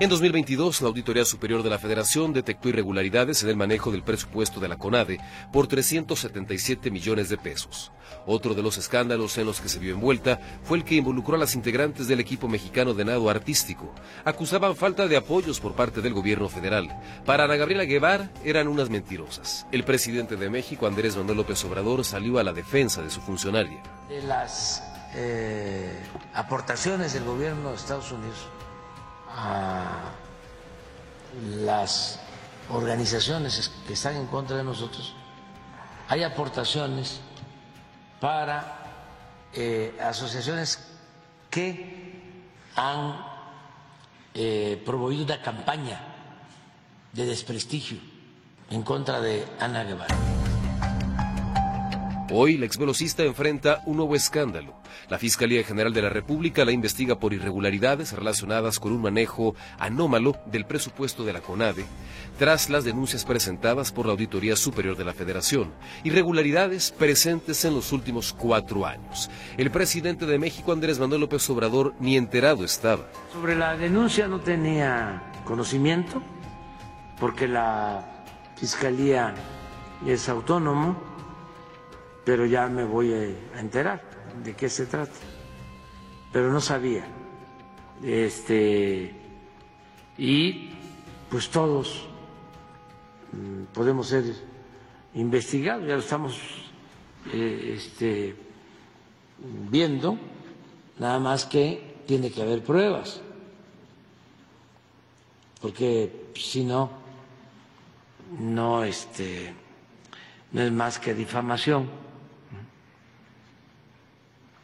En 0.00 0.08
2022, 0.08 0.80
la 0.82 0.88
Auditoría 0.88 1.24
Superior 1.24 1.64
de 1.64 1.70
la 1.70 1.78
Federación 1.80 2.32
detectó 2.32 2.68
irregularidades 2.68 3.42
en 3.42 3.48
el 3.48 3.56
manejo 3.56 3.90
del 3.90 4.04
presupuesto 4.04 4.60
de 4.60 4.68
la 4.68 4.76
CONADE 4.76 5.18
por 5.52 5.66
377 5.66 6.92
millones 6.92 7.28
de 7.28 7.36
pesos. 7.36 7.90
Otro 8.24 8.54
de 8.54 8.62
los 8.62 8.78
escándalos 8.78 9.36
en 9.38 9.46
los 9.46 9.60
que 9.60 9.68
se 9.68 9.80
vio 9.80 9.94
envuelta 9.94 10.38
fue 10.62 10.78
el 10.78 10.84
que 10.84 10.94
involucró 10.94 11.34
a 11.34 11.38
las 11.38 11.56
integrantes 11.56 12.06
del 12.06 12.20
equipo 12.20 12.46
mexicano 12.46 12.94
de 12.94 13.06
nado 13.06 13.28
artístico. 13.28 13.92
Acusaban 14.24 14.76
falta 14.76 15.08
de 15.08 15.16
apoyos 15.16 15.58
por 15.58 15.74
parte 15.74 16.00
del 16.00 16.14
gobierno 16.14 16.48
federal. 16.48 16.96
Para 17.26 17.42
Ana 17.42 17.56
Gabriela 17.56 17.84
Guevara 17.84 18.30
eran 18.44 18.68
unas 18.68 18.90
mentirosas. 18.90 19.66
El 19.72 19.82
presidente 19.82 20.36
de 20.36 20.48
México, 20.48 20.86
Andrés 20.86 21.16
Manuel 21.16 21.38
López 21.38 21.64
Obrador, 21.64 22.04
salió 22.04 22.38
a 22.38 22.44
la 22.44 22.52
defensa 22.52 23.02
de 23.02 23.10
su 23.10 23.20
funcionaria. 23.20 23.82
De 24.08 24.22
las 24.22 24.80
eh, 25.16 25.92
aportaciones 26.34 27.14
del 27.14 27.24
gobierno 27.24 27.70
de 27.70 27.74
Estados 27.74 28.12
Unidos 28.12 28.46
a 29.38 30.12
las 31.64 32.18
organizaciones 32.70 33.70
que 33.86 33.92
están 33.92 34.16
en 34.16 34.26
contra 34.26 34.56
de 34.56 34.64
nosotros, 34.64 35.14
hay 36.08 36.24
aportaciones 36.24 37.20
para 38.20 38.78
eh, 39.52 39.96
asociaciones 40.02 40.78
que 41.50 42.48
han 42.74 43.24
eh, 44.34 44.82
promovido 44.84 45.24
una 45.24 45.40
campaña 45.40 46.00
de 47.12 47.26
desprestigio 47.26 47.98
en 48.70 48.82
contra 48.82 49.20
de 49.20 49.46
Ana 49.60 49.84
Guevara. 49.84 50.27
Hoy 52.30 52.58
la 52.58 52.66
exvelocista 52.66 53.22
enfrenta 53.22 53.80
un 53.86 53.96
nuevo 53.96 54.14
escándalo. 54.14 54.74
La 55.08 55.18
Fiscalía 55.18 55.64
General 55.64 55.94
de 55.94 56.02
la 56.02 56.10
República 56.10 56.66
la 56.66 56.72
investiga 56.72 57.18
por 57.18 57.32
irregularidades 57.32 58.12
relacionadas 58.12 58.78
con 58.78 58.92
un 58.92 59.00
manejo 59.00 59.54
anómalo 59.78 60.36
del 60.44 60.66
presupuesto 60.66 61.24
de 61.24 61.32
la 61.32 61.40
CONADE, 61.40 61.86
tras 62.38 62.68
las 62.68 62.84
denuncias 62.84 63.24
presentadas 63.24 63.92
por 63.92 64.04
la 64.04 64.12
Auditoría 64.12 64.56
Superior 64.56 64.94
de 64.94 65.06
la 65.06 65.14
Federación, 65.14 65.72
irregularidades 66.04 66.90
presentes 66.90 67.64
en 67.64 67.74
los 67.74 67.92
últimos 67.92 68.34
cuatro 68.34 68.84
años. 68.84 69.30
El 69.56 69.70
presidente 69.70 70.26
de 70.26 70.38
México, 70.38 70.72
Andrés 70.72 70.98
Manuel 70.98 71.22
López 71.22 71.48
Obrador, 71.48 71.94
ni 71.98 72.18
enterado 72.18 72.62
estaba. 72.62 73.06
Sobre 73.32 73.56
la 73.56 73.74
denuncia 73.78 74.28
no 74.28 74.40
tenía 74.40 75.32
conocimiento, 75.46 76.22
porque 77.18 77.48
la 77.48 78.04
Fiscalía 78.56 79.34
es 80.06 80.28
autónomo 80.28 81.07
pero 82.28 82.44
ya 82.44 82.66
me 82.66 82.84
voy 82.84 83.10
a 83.14 83.58
enterar 83.58 84.02
de 84.44 84.54
qué 84.54 84.68
se 84.68 84.84
trata. 84.84 85.18
Pero 86.30 86.52
no 86.52 86.60
sabía. 86.60 87.06
Este, 88.04 89.14
y 90.18 90.68
pues 91.30 91.48
todos 91.48 92.06
mm, 93.32 93.72
podemos 93.72 94.08
ser 94.08 94.24
investigados, 95.14 95.86
ya 95.86 95.94
lo 95.94 96.00
estamos 96.00 96.38
eh, 97.32 97.72
este, 97.78 98.36
viendo, 99.70 100.18
nada 100.98 101.18
más 101.20 101.46
que 101.46 102.02
tiene 102.06 102.30
que 102.30 102.42
haber 102.42 102.62
pruebas, 102.62 103.22
porque 105.62 106.30
si 106.34 106.62
no, 106.62 106.90
no 108.38 108.84
este, 108.84 109.54
no 110.52 110.60
es 110.60 110.70
más 110.70 110.98
que 110.98 111.14
difamación 111.14 112.06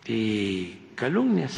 y 0.07 0.79
calumnias. 0.95 1.55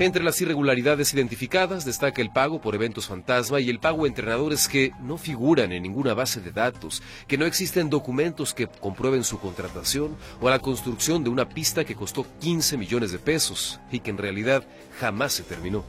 Entre 0.00 0.24
las 0.24 0.40
irregularidades 0.40 1.14
identificadas 1.14 1.84
destaca 1.84 2.20
el 2.20 2.30
pago 2.30 2.60
por 2.60 2.74
eventos 2.74 3.06
fantasma 3.06 3.60
y 3.60 3.70
el 3.70 3.78
pago 3.78 4.04
a 4.04 4.08
entrenadores 4.08 4.66
que 4.66 4.90
no 5.00 5.18
figuran 5.18 5.70
en 5.70 5.84
ninguna 5.84 6.14
base 6.14 6.40
de 6.40 6.50
datos, 6.50 7.00
que 7.28 7.38
no 7.38 7.46
existen 7.46 7.90
documentos 7.90 8.54
que 8.54 8.66
comprueben 8.66 9.22
su 9.22 9.38
contratación 9.38 10.16
o 10.40 10.50
la 10.50 10.58
construcción 10.58 11.22
de 11.22 11.30
una 11.30 11.48
pista 11.48 11.84
que 11.84 11.94
costó 11.94 12.26
15 12.40 12.76
millones 12.76 13.12
de 13.12 13.20
pesos 13.20 13.78
y 13.92 14.00
que 14.00 14.10
en 14.10 14.18
realidad 14.18 14.64
jamás 14.98 15.34
se 15.34 15.44
terminó. 15.44 15.84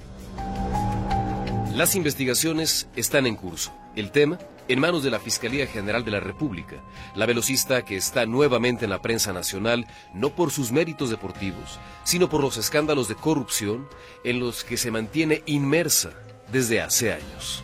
Las 1.74 1.96
investigaciones 1.96 2.88
están 2.96 3.26
en 3.26 3.36
curso. 3.36 3.74
El 3.96 4.12
tema 4.12 4.38
en 4.68 4.80
manos 4.80 5.04
de 5.04 5.12
la 5.12 5.20
Fiscalía 5.20 5.68
General 5.68 6.04
de 6.04 6.12
la 6.12 6.20
República, 6.20 6.78
la 7.14 7.26
velocista 7.26 7.86
que 7.86 7.96
está 7.96 8.26
nuevamente 8.26 8.86
en 8.86 8.92
la 8.92 9.02
prensa 9.02 9.34
nacional 9.34 9.88
no 10.14 10.30
por 10.32 10.52
sus 10.52 10.72
méritos 10.72 11.10
deportivos, 11.10 11.80
sino 12.04 12.30
por 12.30 12.42
los 12.42 12.58
escándalos 12.58 13.08
de 13.08 13.16
corrupción 13.16 13.88
en 14.24 14.40
los 14.40 14.64
que 14.64 14.78
se 14.78 14.92
mantiene 14.92 15.44
inmersa 15.46 16.12
desde 16.52 16.82
hace 16.82 17.14
años. 17.14 17.64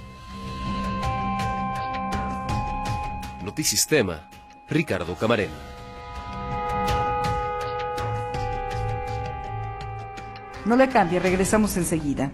Notisistema, 3.43 4.29
Ricardo 4.69 5.15
Camarena. 5.15 5.53
No 10.65 10.75
le 10.75 10.87
cambie, 10.89 11.19
regresamos 11.19 11.75
enseguida. 11.77 12.31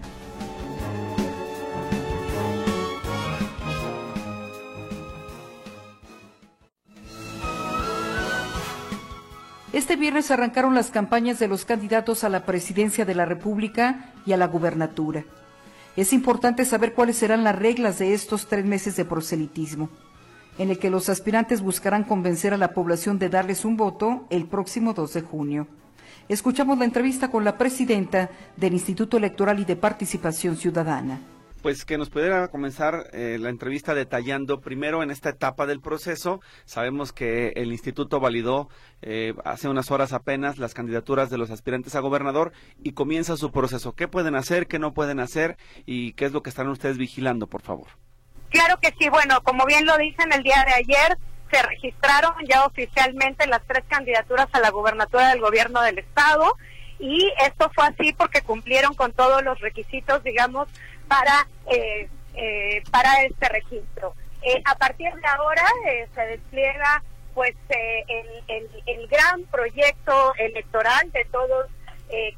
Este 9.88 9.98
viernes 9.98 10.30
arrancaron 10.30 10.74
las 10.74 10.90
campañas 10.90 11.38
de 11.38 11.48
los 11.48 11.64
candidatos 11.64 12.22
a 12.22 12.28
la 12.28 12.44
presidencia 12.44 13.06
de 13.06 13.14
la 13.14 13.24
República 13.24 14.12
y 14.26 14.34
a 14.34 14.36
la 14.36 14.46
gubernatura. 14.46 15.24
Es 15.96 16.12
importante 16.12 16.66
saber 16.66 16.92
cuáles 16.92 17.16
serán 17.16 17.42
las 17.42 17.58
reglas 17.58 17.98
de 17.98 18.12
estos 18.12 18.48
tres 18.48 18.66
meses 18.66 18.96
de 18.96 19.06
proselitismo, 19.06 19.88
en 20.58 20.68
el 20.68 20.78
que 20.78 20.90
los 20.90 21.08
aspirantes 21.08 21.62
buscarán 21.62 22.04
convencer 22.04 22.52
a 22.52 22.58
la 22.58 22.74
población 22.74 23.18
de 23.18 23.30
darles 23.30 23.64
un 23.64 23.78
voto 23.78 24.26
el 24.28 24.44
próximo 24.44 24.92
2 24.92 25.10
de 25.14 25.22
junio. 25.22 25.66
Escuchamos 26.28 26.76
la 26.76 26.84
entrevista 26.84 27.30
con 27.30 27.42
la 27.42 27.56
presidenta 27.56 28.28
del 28.58 28.74
Instituto 28.74 29.16
Electoral 29.16 29.58
y 29.58 29.64
de 29.64 29.76
Participación 29.76 30.58
Ciudadana 30.58 31.18
pues 31.62 31.84
que 31.84 31.98
nos 31.98 32.10
pudiera 32.10 32.48
comenzar 32.48 33.08
eh, 33.12 33.36
la 33.40 33.48
entrevista 33.48 33.94
detallando 33.94 34.60
primero 34.60 35.02
en 35.02 35.10
esta 35.10 35.30
etapa 35.30 35.66
del 35.66 35.80
proceso. 35.80 36.40
Sabemos 36.64 37.12
que 37.12 37.48
el 37.56 37.72
instituto 37.72 38.20
validó 38.20 38.68
eh, 39.02 39.34
hace 39.44 39.68
unas 39.68 39.90
horas 39.90 40.12
apenas 40.12 40.58
las 40.58 40.74
candidaturas 40.74 41.30
de 41.30 41.38
los 41.38 41.50
aspirantes 41.50 41.94
a 41.94 42.00
gobernador 42.00 42.52
y 42.82 42.92
comienza 42.92 43.36
su 43.36 43.50
proceso. 43.50 43.94
¿Qué 43.94 44.08
pueden 44.08 44.34
hacer, 44.34 44.66
qué 44.66 44.78
no 44.78 44.92
pueden 44.92 45.20
hacer 45.20 45.56
y 45.86 46.12
qué 46.12 46.24
es 46.26 46.32
lo 46.32 46.42
que 46.42 46.50
están 46.50 46.68
ustedes 46.68 46.98
vigilando, 46.98 47.46
por 47.46 47.62
favor? 47.62 47.88
Claro 48.50 48.78
que 48.80 48.94
sí. 48.98 49.08
Bueno, 49.08 49.42
como 49.42 49.66
bien 49.66 49.84
lo 49.86 49.96
dicen 49.98 50.32
el 50.32 50.42
día 50.42 50.64
de 50.66 50.74
ayer, 50.74 51.18
se 51.50 51.62
registraron 51.62 52.34
ya 52.48 52.64
oficialmente 52.66 53.46
las 53.46 53.62
tres 53.66 53.84
candidaturas 53.88 54.48
a 54.52 54.60
la 54.60 54.70
gubernatura 54.70 55.28
del 55.30 55.40
gobierno 55.40 55.80
del 55.82 55.98
estado 55.98 56.54
y 56.98 57.32
esto 57.44 57.70
fue 57.74 57.86
así 57.86 58.12
porque 58.12 58.42
cumplieron 58.42 58.94
con 58.94 59.12
todos 59.12 59.42
los 59.44 59.60
requisitos, 59.60 60.22
digamos, 60.24 60.68
para, 61.08 61.48
eh, 61.66 62.08
eh, 62.34 62.82
para 62.90 63.22
este 63.22 63.48
registro. 63.48 64.14
Eh, 64.42 64.60
a 64.64 64.76
partir 64.76 65.12
de 65.12 65.26
ahora 65.26 65.66
se 66.14 66.20
despliega 66.20 67.02
pues 67.34 67.54
el, 67.68 68.68
el, 68.86 69.08
gran 69.08 69.44
proyecto 69.44 70.34
electoral 70.36 71.10
de 71.12 71.24
todos 71.26 71.66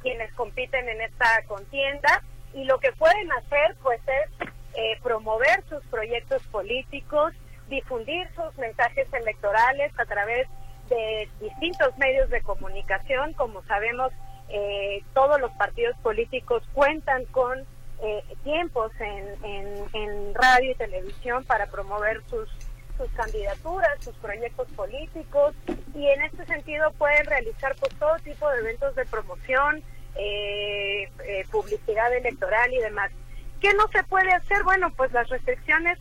quienes 0.03 0.33
compiten 0.35 0.89
en 0.89 1.01
esta 1.01 1.43
contienda 1.47 2.23
y 2.53 2.65
lo 2.65 2.79
que 2.81 2.93
pueden 2.93 3.33
hacer 3.33 3.77
pues 3.83 4.01
es 4.07 5.01
promover 5.03 5.63
sus 5.69 5.83
proyectos 5.87 6.43
políticos, 6.49 7.33
difundir 7.69 8.29
sus 8.35 8.57
mensajes 8.59 9.11
electorales 9.13 9.93
a 9.99 10.05
través 10.05 10.49
de 10.91 11.29
distintos 11.41 11.97
medios 11.97 12.29
de 12.29 12.43
comunicación. 12.43 13.33
Como 13.35 13.63
sabemos, 13.65 14.13
todos 15.15 15.41
los 15.41 15.53
partidos 15.53 15.97
políticos 16.03 16.63
cuentan 16.75 17.25
con 17.27 17.67
eh, 18.03 18.25
tiempos 18.45 18.93
en, 18.99 19.87
en, 19.93 20.35
radio 20.35 20.71
y 20.71 20.75
televisión 20.75 21.45
para 21.45 21.67
promover 21.67 22.23
sus, 22.31 22.49
sus 22.97 23.11
candidaturas, 23.13 24.03
sus 24.03 24.17
proyectos 24.17 24.69
políticos 24.69 25.55
y 25.95 26.07
en 26.07 26.23
este 26.23 26.47
sentido 26.47 26.91
pueden 26.93 27.27
realizar 27.27 27.77
pues 27.79 27.95
todo 27.99 28.17
tipo 28.25 28.49
de 28.49 28.61
eventos 28.61 28.95
de 28.95 29.05
promoción, 29.05 29.83
eh, 30.17 31.11
eh, 31.27 31.45
publicidad 31.51 32.15
electoral 32.15 32.73
y 32.73 32.79
demás. 32.79 33.11
¿Qué 33.61 33.75
no 33.75 33.87
se 33.89 34.03
puede 34.05 34.33
hacer? 34.33 34.63
Bueno, 34.65 34.91
pues 34.97 35.13
las 35.13 35.29
restricciones 35.29 35.99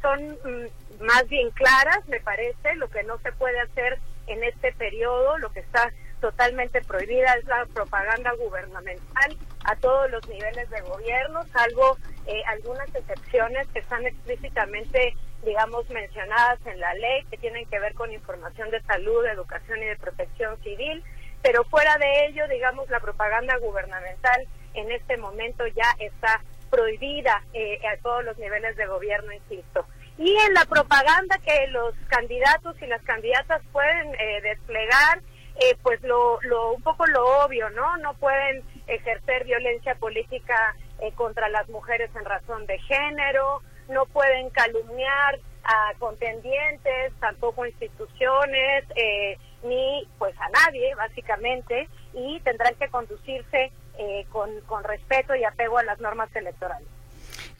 son 0.00 0.38
mm, 0.44 1.04
más 1.04 1.28
bien 1.28 1.50
claras, 1.50 2.06
me 2.06 2.20
parece. 2.20 2.76
Lo 2.76 2.88
que 2.88 3.02
no 3.02 3.18
se 3.18 3.32
puede 3.32 3.58
hacer 3.60 3.98
en 4.28 4.44
este 4.44 4.72
periodo, 4.74 5.38
lo 5.38 5.50
que 5.50 5.60
está 5.60 5.90
totalmente 6.20 6.80
prohibida 6.82 7.34
es 7.34 7.44
la 7.46 7.66
propaganda 7.66 8.32
gubernamental 8.32 9.36
a 9.64 9.76
todos 9.76 10.10
los 10.10 10.26
niveles 10.28 10.68
de 10.70 10.80
gobierno, 10.82 11.44
salvo 11.52 11.96
eh, 12.26 12.42
algunas 12.46 12.92
excepciones 12.94 13.66
que 13.68 13.80
están 13.80 14.06
explícitamente, 14.06 15.14
digamos, 15.44 15.88
mencionadas 15.90 16.58
en 16.66 16.80
la 16.80 16.94
ley, 16.94 17.24
que 17.30 17.38
tienen 17.38 17.66
que 17.66 17.78
ver 17.78 17.94
con 17.94 18.12
información 18.12 18.70
de 18.70 18.82
salud, 18.82 19.24
de 19.24 19.32
educación 19.32 19.82
y 19.82 19.86
de 19.86 19.96
protección 19.96 20.60
civil, 20.62 21.02
pero 21.42 21.64
fuera 21.64 21.96
de 21.98 22.26
ello, 22.26 22.48
digamos, 22.48 22.88
la 22.90 23.00
propaganda 23.00 23.56
gubernamental 23.58 24.46
en 24.74 24.90
este 24.90 25.16
momento 25.16 25.66
ya 25.68 25.94
está 25.98 26.40
prohibida 26.70 27.42
eh, 27.54 27.78
a 27.86 27.96
todos 28.02 28.24
los 28.24 28.36
niveles 28.38 28.76
de 28.76 28.86
gobierno, 28.86 29.32
insisto. 29.32 29.86
Y 30.18 30.36
en 30.36 30.54
la 30.54 30.64
propaganda 30.64 31.38
que 31.38 31.68
los 31.68 31.94
candidatos 32.08 32.76
y 32.82 32.86
las 32.86 33.02
candidatas 33.02 33.62
pueden 33.72 34.14
eh, 34.14 34.40
desplegar, 34.42 35.20
eh, 35.60 35.76
pues 35.82 36.00
lo, 36.02 36.40
lo, 36.42 36.72
un 36.72 36.82
poco 36.82 37.06
lo 37.06 37.44
obvio, 37.44 37.68
¿no? 37.70 37.96
No 37.98 38.14
pueden 38.14 38.62
ejercer 38.86 39.44
violencia 39.44 39.94
política 39.96 40.76
eh, 41.00 41.12
contra 41.12 41.48
las 41.48 41.68
mujeres 41.68 42.10
en 42.14 42.24
razón 42.24 42.66
de 42.66 42.78
género, 42.80 43.60
no 43.88 44.06
pueden 44.06 44.50
calumniar 44.50 45.38
a 45.64 45.94
contendientes, 45.98 47.12
tampoco 47.20 47.66
instituciones, 47.66 48.84
eh, 48.94 49.36
ni 49.64 50.06
pues 50.18 50.34
a 50.40 50.48
nadie, 50.48 50.94
básicamente, 50.94 51.88
y 52.12 52.40
tendrán 52.40 52.74
que 52.76 52.88
conducirse 52.88 53.72
con, 54.30 54.60
con 54.60 54.84
respeto 54.84 55.34
y 55.34 55.42
apego 55.42 55.76
a 55.76 55.82
las 55.82 55.98
normas 55.98 56.34
electorales. 56.36 56.86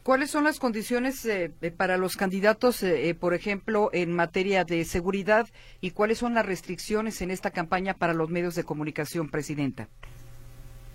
¿Cuáles 0.03 0.31
son 0.31 0.45
las 0.45 0.59
condiciones 0.59 1.25
eh, 1.27 1.51
eh, 1.61 1.71
para 1.71 1.97
los 1.97 2.17
candidatos, 2.17 2.83
eh, 2.83 3.15
por 3.19 3.35
ejemplo, 3.35 3.91
en 3.93 4.13
materia 4.15 4.65
de 4.65 4.85
seguridad 4.85 5.47
y 5.81 5.91
cuáles 5.91 6.19
son 6.19 6.35
las 6.35 6.47
restricciones 6.47 7.21
en 7.21 7.31
esta 7.31 7.51
campaña 7.51 7.95
para 7.95 8.15
los 8.15 8.31
medios 8.31 8.55
de 8.55 8.65
comunicación, 8.65 9.29
Presidenta? 9.29 9.89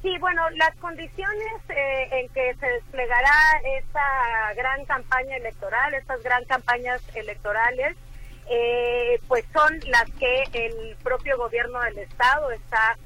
Sí, 0.01 0.17
bueno, 0.19 0.49
las 0.51 0.75
condiciones 0.77 1.53
en 1.69 2.27
que 2.29 2.55
se 2.59 2.65
desplegará 2.65 3.31
esta 3.77 4.53
gran 4.55 4.83
campaña 4.85 5.37
electoral, 5.37 5.93
estas 5.93 6.21
gran 6.23 6.43
campañas 6.45 7.01
electorales, 7.15 7.95
pues 9.29 9.45
son 9.53 9.79
las 9.87 10.09
que 10.19 10.43
el 10.51 10.97
propio 11.03 11.37
gobierno 11.37 11.79
del 11.83 11.99
Estado 11.99 12.51
está 12.51 12.97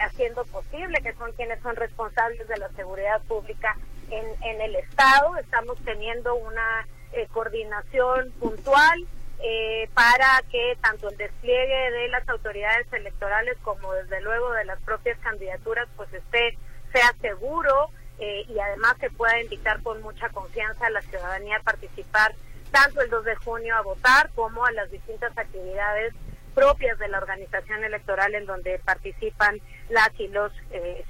haciendo 0.00 0.44
posible, 0.46 1.00
que 1.02 1.12
son 1.12 1.30
quienes 1.32 1.60
son 1.62 1.76
responsables 1.76 2.48
de 2.48 2.56
la 2.56 2.68
seguridad 2.70 3.22
pública 3.28 3.76
en, 4.10 4.60
el 4.60 4.76
Estado. 4.76 5.36
Estamos 5.36 5.78
teniendo 5.84 6.34
una 6.34 6.86
eh, 7.12 7.26
coordinación 7.32 8.30
puntual 8.32 9.06
eh, 9.42 9.88
para 9.94 10.42
que 10.50 10.76
tanto 10.80 11.08
el 11.08 11.16
despliegue 11.16 11.90
de 11.90 12.08
las 12.08 12.28
autoridades 12.28 12.86
electorales 12.92 13.56
como 13.62 13.92
desde 13.94 14.20
luego 14.20 14.52
de 14.52 14.64
las 14.64 14.80
propias 14.82 15.18
candidaturas 15.20 15.88
pues 15.96 16.12
esté 16.12 16.58
sea 16.92 17.14
seguro 17.20 17.90
eh, 18.18 18.44
y 18.48 18.58
además 18.58 18.96
se 19.00 19.10
pueda 19.10 19.40
invitar 19.40 19.82
con 19.82 20.02
mucha 20.02 20.28
confianza 20.28 20.86
a 20.86 20.90
la 20.90 21.00
ciudadanía 21.02 21.56
a 21.56 21.62
participar 21.62 22.34
tanto 22.70 23.00
el 23.00 23.08
2 23.08 23.24
de 23.24 23.36
junio 23.36 23.76
a 23.76 23.82
votar 23.82 24.30
como 24.34 24.64
a 24.64 24.72
las 24.72 24.90
distintas 24.90 25.36
actividades 25.38 26.12
propias 26.54 26.98
de 26.98 27.08
la 27.08 27.18
organización 27.18 27.82
electoral 27.82 28.34
en 28.34 28.44
donde 28.44 28.78
participan 28.80 29.58
las 29.88 30.10
y 30.18 30.28
los 30.28 30.52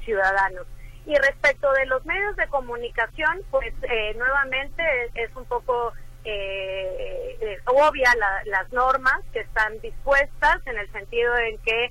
ciudadanos. 0.05 0.67
Y 1.11 1.15
respecto 1.17 1.73
de 1.73 1.87
los 1.87 2.07
medios 2.07 2.37
de 2.37 2.47
comunicación, 2.47 3.43
pues 3.51 3.75
eh, 3.83 4.15
nuevamente 4.17 4.81
es, 5.15 5.35
un 5.35 5.45
poco 5.47 5.93
eh, 6.25 7.37
eh, 7.41 7.59
obvia 7.67 8.15
las 8.45 8.73
normas 8.73 9.19
que 9.33 9.41
están 9.41 9.81
dispuestas 9.81 10.65
en 10.67 10.79
el 10.79 10.89
sentido 10.93 11.37
en 11.37 11.59
que 11.59 11.91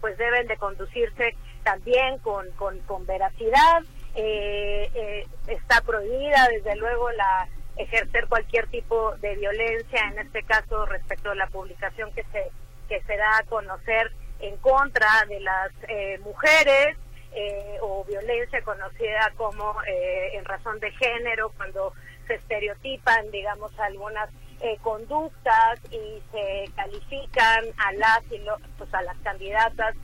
pues 0.00 0.16
deben 0.18 0.46
de 0.46 0.56
conducirse 0.56 1.34
también 1.64 2.18
con, 2.18 2.48
con, 2.52 3.06
veracidad. 3.06 3.82
está 4.14 5.80
prohibida 5.84 6.46
desde 6.52 6.76
luego 6.76 7.10
la, 7.10 7.48
ejercer 7.76 8.28
cualquier 8.28 8.68
tipo 8.68 9.16
de 9.16 9.34
violencia, 9.34 10.00
en 10.12 10.20
este 10.20 10.44
caso 10.44 10.86
respecto 10.86 11.32
a 11.32 11.34
la 11.34 11.48
publicación 11.48 12.12
que 12.12 12.22
se, 12.30 12.52
que 12.88 13.02
se 13.02 13.16
da 13.16 13.38
a 13.38 13.46
conocer 13.46 14.12
en 14.38 14.56
contra 14.58 15.08
de 15.28 15.40
las 15.40 15.72
eh, 15.88 16.18
mujeres 16.22 16.96
eh, 17.34 17.78
o 17.80 18.04
violencia 18.04 18.62
conocida 18.62 19.32
como 19.36 19.74
eh, 19.82 20.36
en 20.36 20.44
razón 20.44 20.78
de 20.80 20.90
género, 20.92 21.52
cuando 21.56 21.92
se 22.26 22.34
estereotipan, 22.34 23.30
digamos, 23.30 23.78
algunas 23.78 24.30
conductas 24.80 25.78
y 25.90 26.22
se 26.32 26.72
califican 26.74 27.66
a 27.76 27.92
las, 27.92 28.20
pues, 28.78 28.94
a 28.94 29.02
las 29.02 29.18
candidatas 29.18 29.94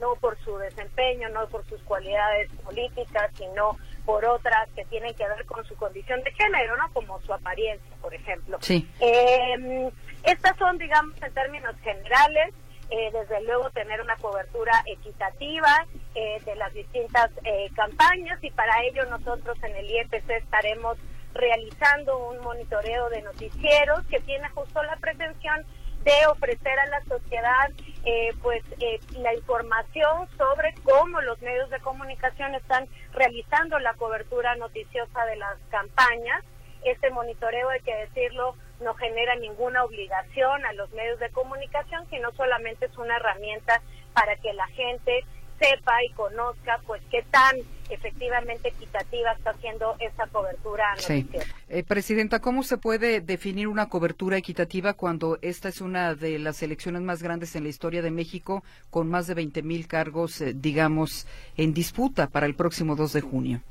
no 0.00 0.14
por 0.16 0.38
su 0.44 0.56
desempeño, 0.56 1.28
no 1.30 1.46
por 1.48 1.66
sus 1.68 1.82
cualidades 1.82 2.50
políticas, 2.64 3.30
sino 3.36 3.76
por 4.04 4.24
otras 4.24 4.68
que 4.74 4.84
tienen 4.86 5.14
que 5.14 5.28
ver 5.28 5.44
con 5.44 5.64
su 5.66 5.76
condición 5.76 6.22
de 6.22 6.32
género, 6.32 6.76
¿no? 6.76 6.90
Como 6.92 7.20
su 7.20 7.32
apariencia, 7.34 7.94
por 8.00 8.14
ejemplo. 8.14 8.58
Sí. 8.62 8.88
Eh, 9.00 9.90
estas 10.22 10.56
son, 10.56 10.78
digamos, 10.78 11.14
en 11.22 11.32
términos 11.34 11.76
generales, 11.82 12.54
eh, 12.90 13.10
desde 13.12 13.42
luego 13.42 13.70
tener 13.70 14.00
una 14.00 14.16
cobertura 14.16 14.72
equitativa 14.86 15.86
eh, 16.14 16.40
de 16.44 16.56
las 16.56 16.72
distintas 16.72 17.30
campañas 17.74 18.42
y 18.42 18.50
para 18.50 18.82
ello 18.84 19.04
nosotros 19.06 19.56
en 19.62 19.76
el 19.76 19.90
IEPC 19.90 20.30
estaremos 20.30 20.96
realizando 21.34 22.18
un 22.18 22.38
monitoreo 22.40 23.08
de 23.10 23.22
noticieros 23.22 24.04
que 24.06 24.20
tiene 24.20 24.48
justo 24.50 24.82
la 24.82 24.96
pretensión 24.96 25.64
de 26.04 26.26
ofrecer 26.26 26.78
a 26.78 26.86
la 26.86 27.04
sociedad 27.04 27.70
eh, 28.04 28.30
pues 28.42 28.62
eh, 28.80 28.98
la 29.18 29.34
información 29.34 30.28
sobre 30.36 30.72
cómo 30.82 31.20
los 31.20 31.40
medios 31.42 31.68
de 31.70 31.80
comunicación 31.80 32.54
están 32.54 32.86
realizando 33.12 33.78
la 33.78 33.94
cobertura 33.94 34.54
noticiosa 34.56 35.26
de 35.26 35.36
las 35.36 35.58
campañas. 35.70 36.42
Este 36.84 37.10
monitoreo, 37.10 37.68
hay 37.68 37.80
que 37.80 37.94
decirlo, 37.94 38.54
no 38.80 38.94
genera 38.94 39.34
ninguna 39.36 39.84
obligación 39.84 40.64
a 40.64 40.72
los 40.72 40.90
medios 40.92 41.18
de 41.18 41.30
comunicación, 41.30 42.08
sino 42.10 42.32
solamente 42.32 42.86
es 42.86 42.96
una 42.96 43.16
herramienta 43.16 43.82
para 44.12 44.36
que 44.36 44.52
la 44.52 44.66
gente 44.68 45.24
sepa 45.58 46.04
y 46.04 46.12
conozca 46.12 46.80
pues 46.86 47.02
qué 47.10 47.24
tan 47.30 47.56
efectivamente 47.90 48.68
equitativa 48.68 49.32
está 49.32 49.50
haciendo 49.50 49.96
esta 49.98 50.26
cobertura. 50.28 50.84
Sí. 50.98 51.28
Eh, 51.68 51.82
Presidenta, 51.82 52.40
¿cómo 52.40 52.62
se 52.62 52.78
puede 52.78 53.20
definir 53.20 53.68
una 53.68 53.88
cobertura 53.88 54.36
equitativa 54.36 54.94
cuando 54.94 55.38
esta 55.42 55.68
es 55.68 55.80
una 55.80 56.14
de 56.14 56.38
las 56.38 56.62
elecciones 56.62 57.02
más 57.02 57.22
grandes 57.22 57.56
en 57.56 57.64
la 57.64 57.70
historia 57.70 58.02
de 58.02 58.10
México 58.10 58.62
con 58.90 59.08
más 59.08 59.26
de 59.26 59.34
20 59.34 59.62
mil 59.62 59.86
cargos, 59.86 60.40
eh, 60.40 60.52
digamos, 60.54 61.26
en 61.56 61.74
disputa 61.74 62.28
para 62.28 62.46
el 62.46 62.54
próximo 62.54 62.94
2 62.94 63.12
de 63.12 63.20
junio? 63.20 63.62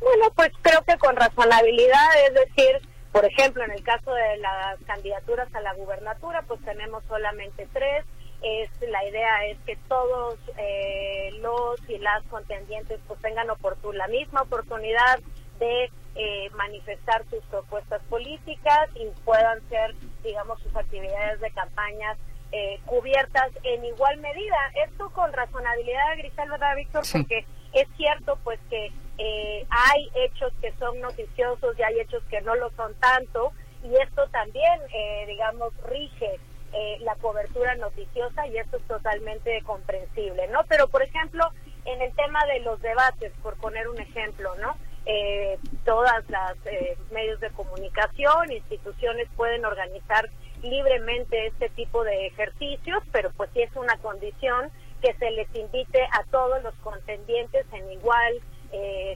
Bueno, 0.00 0.32
pues 0.34 0.50
creo 0.62 0.82
que 0.84 0.96
con 0.96 1.16
razonabilidad, 1.16 2.08
es 2.28 2.34
decir, 2.34 2.87
por 3.12 3.24
ejemplo, 3.24 3.64
en 3.64 3.70
el 3.70 3.82
caso 3.82 4.12
de 4.12 4.36
las 4.38 4.78
candidaturas 4.86 5.52
a 5.54 5.60
la 5.60 5.74
gubernatura, 5.74 6.42
pues 6.42 6.60
tenemos 6.62 7.02
solamente 7.08 7.66
tres. 7.72 8.04
Es 8.42 8.70
la 8.88 9.04
idea 9.08 9.46
es 9.46 9.58
que 9.66 9.76
todos 9.88 10.38
eh, 10.56 11.30
los 11.40 11.76
y 11.88 11.98
las 11.98 12.22
contendientes 12.24 13.00
pues 13.08 13.20
tengan 13.20 13.48
la 13.48 14.08
misma 14.08 14.42
oportunidad 14.42 15.18
de 15.58 15.90
eh, 16.14 16.50
manifestar 16.56 17.24
sus 17.30 17.42
propuestas 17.46 18.00
políticas 18.04 18.90
y 18.94 19.06
puedan 19.24 19.60
ser 19.68 19.94
digamos 20.22 20.60
sus 20.62 20.74
actividades 20.76 21.40
de 21.40 21.50
campañas 21.50 22.16
eh, 22.52 22.80
cubiertas 22.86 23.50
en 23.64 23.84
igual 23.84 24.18
medida. 24.18 24.56
Esto 24.86 25.10
con 25.10 25.32
razonabilidad 25.32 26.16
Grisel 26.18 26.50
verdad 26.50 26.76
Víctor 26.76 27.02
porque 27.12 27.44
es 27.72 27.88
cierto 27.96 28.38
pues 28.44 28.60
que 28.70 28.92
hay 29.18 30.10
hechos 30.14 30.52
que 30.60 30.72
son 30.78 31.00
noticiosos 31.00 31.78
y 31.78 31.82
hay 31.82 32.00
hechos 32.00 32.22
que 32.30 32.40
no 32.42 32.54
lo 32.54 32.70
son 32.76 32.94
tanto 33.00 33.52
y 33.82 33.94
esto 33.96 34.28
también 34.28 34.80
digamos 35.26 35.72
rige 35.88 36.38
eh, 36.70 36.98
la 37.00 37.14
cobertura 37.14 37.74
noticiosa 37.76 38.46
y 38.46 38.58
esto 38.58 38.76
es 38.76 38.82
totalmente 38.86 39.62
comprensible, 39.62 40.48
¿no? 40.48 40.60
Pero, 40.68 40.86
por 40.88 41.02
ejemplo, 41.02 41.42
en 41.86 42.02
el 42.02 42.14
tema 42.14 42.44
de 42.44 42.60
los 42.60 42.78
debates, 42.82 43.32
por 43.42 43.56
poner 43.56 43.88
un 43.88 43.98
ejemplo, 43.98 44.54
¿no? 44.56 44.76
Eh, 45.06 45.58
todas 45.86 46.28
las 46.28 46.54
eh, 46.66 46.98
medios 47.10 47.40
de 47.40 47.48
comunicación, 47.52 48.52
instituciones 48.52 49.28
pueden 49.34 49.64
organizar 49.64 50.28
libremente 50.62 51.46
este 51.46 51.70
tipo 51.70 52.04
de 52.04 52.26
ejercicios, 52.26 53.02
pero 53.12 53.30
pues 53.32 53.48
sí 53.54 53.62
es 53.62 53.74
una 53.74 53.96
condición 53.96 54.70
que 55.00 55.14
se 55.14 55.30
les 55.30 55.48
invite 55.54 56.02
a 56.02 56.22
todos 56.30 56.62
los 56.62 56.74
contendientes 56.80 57.64
en 57.72 57.90
igual 57.92 58.42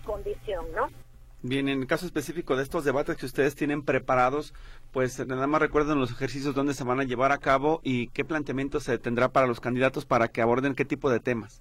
condición, 0.04 0.66
¿no? 0.74 0.88
Bien, 1.44 1.68
en 1.68 1.80
el 1.80 1.86
caso 1.88 2.06
específico 2.06 2.54
de 2.54 2.62
estos 2.62 2.84
debates 2.84 3.16
que 3.16 3.26
ustedes 3.26 3.56
tienen 3.56 3.82
preparados, 3.82 4.54
pues 4.92 5.18
nada 5.26 5.48
más 5.48 5.60
recuerden 5.60 5.98
los 5.98 6.12
ejercicios 6.12 6.54
dónde 6.54 6.72
se 6.72 6.84
van 6.84 7.00
a 7.00 7.04
llevar 7.04 7.32
a 7.32 7.38
cabo 7.38 7.80
y 7.82 8.06
qué 8.08 8.24
planteamiento 8.24 8.78
se 8.78 8.96
tendrá 8.98 9.30
para 9.30 9.48
los 9.48 9.58
candidatos 9.58 10.06
para 10.06 10.28
que 10.28 10.40
aborden 10.40 10.76
qué 10.76 10.84
tipo 10.84 11.10
de 11.10 11.18
temas. 11.18 11.60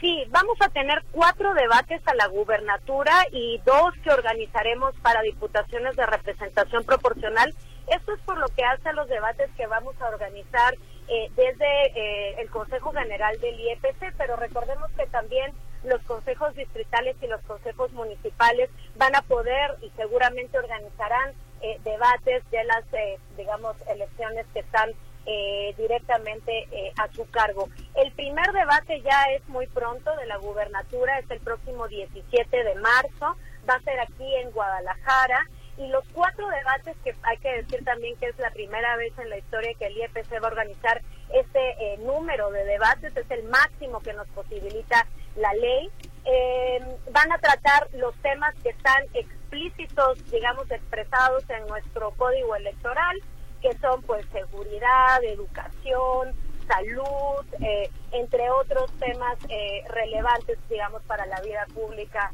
Sí, 0.00 0.24
vamos 0.30 0.56
a 0.60 0.70
tener 0.70 1.04
cuatro 1.10 1.52
debates 1.52 2.00
a 2.06 2.14
la 2.14 2.26
gubernatura 2.28 3.12
y 3.32 3.60
dos 3.66 3.92
que 4.02 4.10
organizaremos 4.10 4.94
para 5.02 5.20
diputaciones 5.20 5.94
de 5.96 6.06
representación 6.06 6.84
proporcional. 6.84 7.54
Esto 7.88 8.14
es 8.14 8.20
por 8.20 8.38
lo 8.38 8.46
que 8.48 8.64
hace 8.64 8.88
a 8.88 8.94
los 8.94 9.08
debates 9.08 9.50
que 9.58 9.66
vamos 9.66 9.94
a 10.00 10.08
organizar 10.08 10.74
eh, 11.08 11.30
desde 11.36 11.86
eh, 11.94 12.40
el 12.40 12.50
Consejo 12.50 12.92
General 12.92 13.38
del 13.40 13.60
IEPC, 13.60 14.14
pero 14.16 14.36
recordemos 14.36 14.90
que 14.92 15.06
también 15.06 15.52
los 15.86 16.02
consejos 16.02 16.54
distritales 16.54 17.16
y 17.22 17.26
los 17.26 17.40
consejos 17.42 17.92
municipales 17.92 18.68
van 18.96 19.14
a 19.14 19.22
poder 19.22 19.76
y 19.82 19.90
seguramente 19.96 20.58
organizarán 20.58 21.32
eh, 21.62 21.80
debates 21.84 22.48
de 22.50 22.64
las, 22.64 22.84
eh, 22.92 23.18
digamos, 23.36 23.76
elecciones 23.88 24.46
que 24.52 24.60
están 24.60 24.90
eh, 25.24 25.74
directamente 25.76 26.92
a 26.98 27.08
su 27.12 27.28
cargo. 27.30 27.68
El 27.94 28.12
primer 28.12 28.52
debate 28.52 29.00
ya 29.02 29.24
es 29.34 29.48
muy 29.48 29.66
pronto 29.66 30.14
de 30.16 30.26
la 30.26 30.36
gubernatura, 30.36 31.18
es 31.18 31.30
el 31.30 31.40
próximo 31.40 31.88
17 31.88 32.62
de 32.62 32.74
marzo, 32.76 33.36
va 33.68 33.74
a 33.74 33.80
ser 33.82 33.98
aquí 34.00 34.36
en 34.36 34.50
Guadalajara. 34.52 35.46
Y 35.78 35.88
los 35.88 36.04
cuatro 36.14 36.48
debates 36.48 36.96
que 37.04 37.14
hay 37.22 37.36
que 37.38 37.62
decir 37.62 37.84
también 37.84 38.16
que 38.16 38.26
es 38.26 38.38
la 38.38 38.50
primera 38.50 38.96
vez 38.96 39.12
en 39.18 39.28
la 39.28 39.36
historia 39.36 39.74
que 39.78 39.86
el 39.86 39.96
IEPC 39.96 40.34
va 40.34 40.48
a 40.48 40.50
organizar 40.50 41.02
este 41.34 41.98
número 41.98 42.50
de 42.50 42.64
debates, 42.64 43.14
es 43.14 43.30
el 43.30 43.42
máximo 43.44 44.00
que 44.00 44.14
nos 44.14 44.26
posibilita 44.28 45.06
la 45.36 45.52
ley, 45.54 45.90
eh, 46.28 46.80
van 47.12 47.30
a 47.30 47.38
tratar 47.38 47.88
los 47.92 48.14
temas 48.16 48.52
que 48.62 48.70
están 48.70 49.04
explícitos, 49.14 50.28
digamos, 50.30 50.68
expresados 50.72 51.48
en 51.50 51.64
nuestro 51.68 52.10
código 52.12 52.56
electoral, 52.56 53.16
que 53.62 53.72
son 53.78 54.02
pues 54.02 54.26
seguridad, 54.32 55.22
educación, 55.22 56.34
salud, 56.66 57.46
eh, 57.60 57.88
entre 58.10 58.50
otros 58.50 58.90
temas 58.98 59.38
eh, 59.48 59.84
relevantes, 59.88 60.58
digamos, 60.68 61.00
para 61.04 61.26
la 61.26 61.40
vida 61.42 61.64
pública 61.72 62.32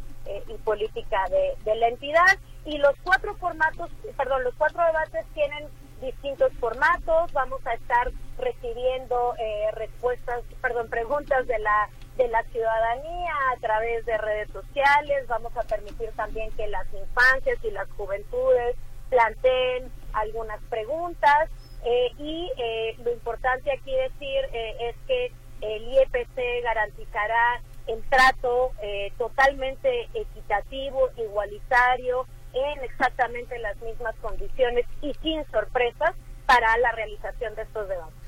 y 0.49 0.55
política 0.59 1.25
de, 1.29 1.55
de, 1.65 1.75
la 1.77 1.89
entidad. 1.89 2.39
Y 2.65 2.79
los 2.79 2.95
cuatro 3.03 3.35
formatos, 3.35 3.91
perdón, 4.17 4.45
los 4.45 4.55
cuatro 4.55 4.83
debates 4.85 5.27
tienen 5.35 5.69
distintos 6.01 6.53
formatos. 6.61 7.33
Vamos 7.33 7.61
a 7.67 7.75
estar 7.75 8.11
recibiendo 8.39 9.35
respuestas, 9.73 10.45
perdón, 10.63 10.89
preguntas 10.89 11.47
de 11.49 11.59
la 11.59 11.89
de 12.17 12.29
la 12.29 12.43
ciudadanía 12.45 13.33
a 13.55 13.61
través 13.61 14.05
de 14.07 14.19
redes 14.19 14.51
sociales. 14.51 15.27
Vamos 15.29 15.57
a 15.57 15.63
permitir 15.63 16.11
también 16.13 16.51
que 16.53 16.67
las 16.69 16.87
infancias 16.93 17.59
y 17.63 17.71
las 17.71 17.91
juventudes 17.93 18.77
planteen 19.09 19.91
algunas 20.13 20.61
preguntas. 20.65 21.51
Eh, 21.85 22.13
y 22.19 22.51
eh, 22.59 22.97
lo 23.05 23.13
importante 23.13 23.73
aquí 23.73 23.93
decir 23.93 24.45
eh, 24.53 24.77
es 24.89 24.97
que 25.07 25.33
el 25.61 25.83
IEPC 25.89 26.63
garantizará 26.63 27.61
el 27.87 28.03
trato 28.09 28.73
totalmente 29.17 30.09
equitativo, 30.15 31.11
igualitario, 31.17 32.27
en 32.53 32.85
exactamente 32.85 33.59
las 33.59 33.77
mismas 33.81 34.15
condiciones 34.17 34.87
y 35.01 35.15
sin 35.15 35.45
sorpresas 35.51 36.15
para 36.47 36.77
la 36.79 36.93
realización 36.93 37.55
de 37.55 37.63
estos 37.63 37.89
debates. 37.89 38.22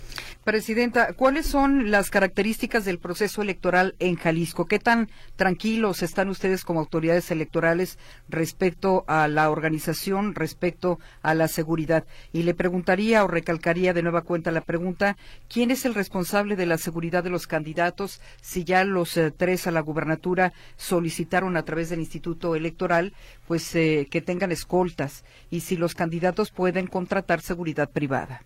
Presidenta, 0.45 1.15
¿cuáles 1.15 1.47
son 1.47 1.91
las 1.91 2.11
características 2.11 2.85
del 2.85 2.99
proceso 2.99 3.41
electoral 3.41 3.95
en 3.99 4.17
Jalisco? 4.17 4.67
¿Qué 4.67 4.79
tan 4.79 5.09
tranquilos 5.37 6.03
están 6.03 6.29
ustedes 6.29 6.65
como 6.65 6.81
autoridades 6.81 7.31
electorales 7.31 7.99
respecto 8.29 9.05
a 9.07 9.27
la 9.27 9.49
organización, 9.49 10.35
respecto 10.35 10.99
a 11.23 11.33
la 11.33 11.49
seguridad? 11.49 12.05
Y 12.31 12.43
le 12.43 12.53
preguntaría 12.53 13.25
o 13.25 13.27
recalcaría 13.27 13.95
de 13.95 14.03
nueva 14.03 14.21
cuenta 14.21 14.51
la 14.51 14.61
pregunta, 14.61 15.17
¿quién 15.49 15.71
es 15.71 15.87
el 15.87 15.95
responsable 15.95 16.57
de 16.57 16.67
la 16.67 16.77
seguridad 16.77 17.25
de 17.25 17.31
los 17.31 17.47
candidatos 17.47 18.21
si 18.43 18.65
ya 18.65 18.85
los 18.85 19.17
eh, 19.17 19.31
tres 19.31 19.67
a 19.67 19.71
la 19.71 19.81
gubernatura 19.81 20.53
solicitaron 20.77 21.57
a 21.57 21.65
través 21.65 21.89
del 21.89 22.01
Instituto 22.01 22.55
Electoral 22.55 23.15
pues 23.49 23.75
eh, 23.75 24.09
que 24.11 24.21
tengan 24.21 24.53
escoltas 24.53 25.25
y 25.49 25.61
si 25.61 25.79
los 25.79 25.95
candidatos 25.95 26.51
pueden 26.51 26.87
contratar 26.87 27.41
seguridad 27.41 27.89
privada? 27.89 28.43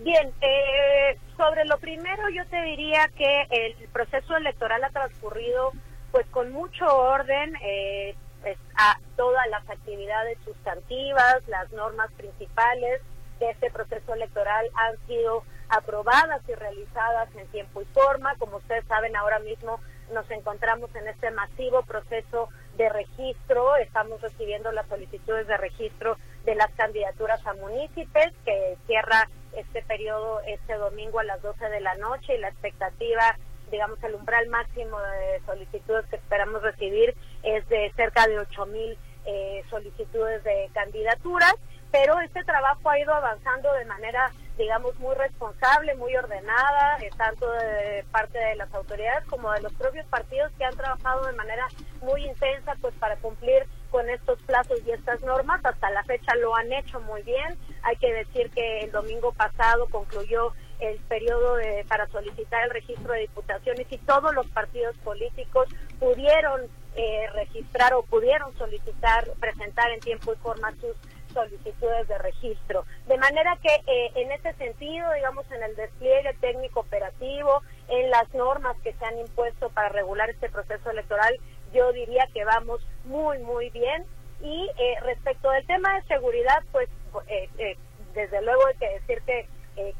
Bien, 0.00 0.32
eh, 0.40 1.18
sobre 1.36 1.66
lo 1.66 1.76
primero 1.78 2.30
yo 2.30 2.46
te 2.46 2.62
diría 2.62 3.10
que 3.18 3.42
el 3.50 3.88
proceso 3.88 4.34
electoral 4.34 4.82
ha 4.82 4.90
transcurrido 4.90 5.72
pues 6.10 6.26
con 6.28 6.50
mucho 6.52 6.86
orden, 6.86 7.54
eh, 7.62 8.14
pues, 8.40 8.56
a 8.76 8.98
todas 9.16 9.46
las 9.50 9.68
actividades 9.68 10.38
sustantivas, 10.42 11.46
las 11.48 11.70
normas 11.72 12.10
principales 12.12 13.02
de 13.40 13.50
este 13.50 13.70
proceso 13.70 14.14
electoral 14.14 14.70
han 14.74 14.96
sido 15.06 15.44
aprobadas 15.68 16.40
y 16.48 16.54
realizadas 16.54 17.28
en 17.36 17.46
tiempo 17.48 17.82
y 17.82 17.84
forma. 17.86 18.34
Como 18.36 18.56
ustedes 18.56 18.86
saben, 18.86 19.14
ahora 19.16 19.38
mismo 19.40 19.80
nos 20.14 20.28
encontramos 20.30 20.94
en 20.94 21.08
este 21.08 21.30
masivo 21.30 21.82
proceso 21.82 22.48
de 22.78 22.88
registro. 22.88 23.76
Estamos 23.76 24.20
recibiendo 24.22 24.72
las 24.72 24.88
solicitudes 24.88 25.46
de 25.46 25.58
registro 25.58 26.16
de 26.44 26.54
las 26.54 26.70
candidaturas 26.74 27.46
a 27.46 27.52
municipios 27.52 28.32
que 28.44 28.78
cierra 28.86 29.28
este 29.56 29.82
periodo 29.82 30.40
este 30.46 30.74
domingo 30.74 31.18
a 31.20 31.24
las 31.24 31.42
12 31.42 31.68
de 31.68 31.80
la 31.80 31.94
noche 31.96 32.34
y 32.34 32.38
la 32.38 32.48
expectativa, 32.48 33.36
digamos, 33.70 34.02
el 34.02 34.14
umbral 34.14 34.48
máximo 34.48 34.98
de 35.00 35.40
solicitudes 35.46 36.06
que 36.06 36.16
esperamos 36.16 36.62
recibir 36.62 37.14
es 37.42 37.68
de 37.68 37.92
cerca 37.96 38.26
de 38.26 38.38
8 38.38 38.66
mil 38.66 38.98
eh, 39.26 39.62
solicitudes 39.68 40.42
de 40.44 40.70
candidaturas, 40.72 41.54
pero 41.90 42.18
este 42.20 42.42
trabajo 42.44 42.88
ha 42.88 42.98
ido 42.98 43.12
avanzando 43.12 43.72
de 43.74 43.84
manera, 43.84 44.30
digamos, 44.56 44.98
muy 44.98 45.14
responsable, 45.14 45.94
muy 45.96 46.16
ordenada, 46.16 46.98
eh, 47.00 47.10
tanto 47.16 47.50
de 47.50 48.04
parte 48.10 48.38
de 48.38 48.54
las 48.56 48.72
autoridades 48.72 49.26
como 49.26 49.52
de 49.52 49.60
los 49.60 49.72
propios 49.74 50.06
partidos 50.06 50.52
que 50.56 50.64
han 50.64 50.76
trabajado 50.76 51.26
de 51.26 51.32
manera 51.32 51.66
muy 52.00 52.24
intensa 52.24 52.74
pues 52.80 52.94
para 52.94 53.16
cumplir 53.16 53.66
con 53.90 54.08
estos 54.08 54.40
plazos 54.42 54.80
y 54.86 54.90
estas 54.92 55.20
normas. 55.22 55.60
Hasta 55.64 55.90
la 55.90 56.02
fecha 56.04 56.34
lo 56.36 56.54
han 56.56 56.72
hecho 56.72 57.00
muy 57.00 57.22
bien. 57.22 57.58
Hay 57.82 57.96
que 57.96 58.12
decir 58.12 58.50
que 58.50 58.80
el 58.80 58.92
domingo 58.92 59.32
pasado 59.32 59.88
concluyó 59.90 60.52
el 60.80 60.98
periodo 61.00 61.56
de, 61.56 61.84
para 61.88 62.06
solicitar 62.08 62.64
el 62.64 62.70
registro 62.70 63.12
de 63.12 63.20
diputaciones 63.20 63.86
y 63.90 63.98
todos 63.98 64.34
los 64.34 64.46
partidos 64.48 64.96
políticos 64.98 65.68
pudieron 65.98 66.62
eh, 66.96 67.26
registrar 67.34 67.94
o 67.94 68.02
pudieron 68.02 68.56
solicitar, 68.56 69.28
presentar 69.38 69.90
en 69.90 70.00
tiempo 70.00 70.32
y 70.32 70.36
forma 70.36 70.72
sus 70.80 70.96
solicitudes 71.32 72.08
de 72.08 72.18
registro. 72.18 72.84
De 73.06 73.16
manera 73.18 73.56
que 73.62 73.74
eh, 73.86 74.10
en 74.16 74.32
ese 74.32 74.52
sentido, 74.54 75.12
digamos, 75.12 75.48
en 75.52 75.62
el 75.62 75.76
despliegue 75.76 76.34
técnico 76.40 76.80
operativo, 76.80 77.62
en 77.88 78.10
las 78.10 78.32
normas 78.34 78.76
que 78.82 78.92
se 78.94 79.04
han 79.04 79.18
impuesto 79.18 79.68
para 79.70 79.90
regular 79.90 80.30
este 80.30 80.48
proceso 80.48 80.90
electoral, 80.90 81.36
yo 81.72 81.92
diría 81.92 82.26
que 82.32 82.44
vamos 82.44 82.80
muy, 83.04 83.38
muy 83.38 83.70
bien. 83.70 84.04
Y 84.42 84.70
eh, 84.78 84.94
respecto 85.02 85.50
del 85.50 85.66
tema 85.66 85.94
de 85.96 86.02
seguridad, 86.04 86.62
pues 86.72 86.88
eh, 87.28 87.48
eh, 87.58 87.76
desde 88.14 88.42
luego 88.42 88.66
hay 88.66 88.76
que 88.76 88.88
decir 89.00 89.22
que 89.26 89.46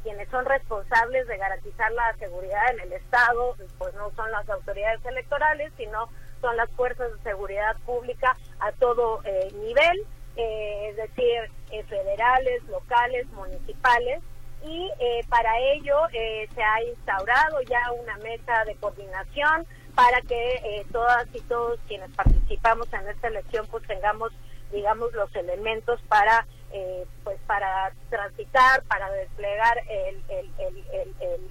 quienes 0.02 0.28
son 0.28 0.44
responsables 0.44 1.26
de 1.26 1.38
garantizar 1.38 1.90
la 1.92 2.14
seguridad 2.18 2.70
en 2.72 2.80
el 2.80 2.92
Estado, 2.92 3.56
pues 3.78 3.94
no 3.94 4.10
son 4.10 4.30
las 4.30 4.46
autoridades 4.50 5.02
electorales, 5.06 5.72
sino 5.78 6.10
son 6.42 6.54
las 6.58 6.70
fuerzas 6.72 7.10
de 7.14 7.22
seguridad 7.22 7.74
pública 7.86 8.36
a 8.58 8.72
todo 8.72 9.22
nivel, 9.54 10.04
es 10.36 10.96
decir, 10.96 11.50
federales, 11.88 12.62
locales, 12.64 13.26
municipales. 13.28 14.20
Y 14.66 14.90
para 15.30 15.58
ello 15.58 15.96
se 16.10 16.62
ha 16.62 16.82
instaurado 16.82 17.62
ya 17.62 17.80
una 17.92 18.18
mesa 18.18 18.64
de 18.66 18.74
coordinación 18.74 19.66
para 20.00 20.22
que 20.22 20.54
eh, 20.64 20.86
todas 20.92 21.26
y 21.34 21.40
todos 21.42 21.78
quienes 21.86 22.10
participamos 22.12 22.90
en 22.94 23.06
esta 23.06 23.28
elección 23.28 23.66
pues 23.70 23.86
tengamos 23.86 24.32
digamos 24.72 25.12
los 25.12 25.34
elementos 25.36 26.00
para 26.08 26.46
eh, 26.72 27.04
pues 27.22 27.38
para 27.46 27.92
transitar 28.08 28.82
para 28.84 29.10
desplegar 29.10 29.76
el, 29.90 30.24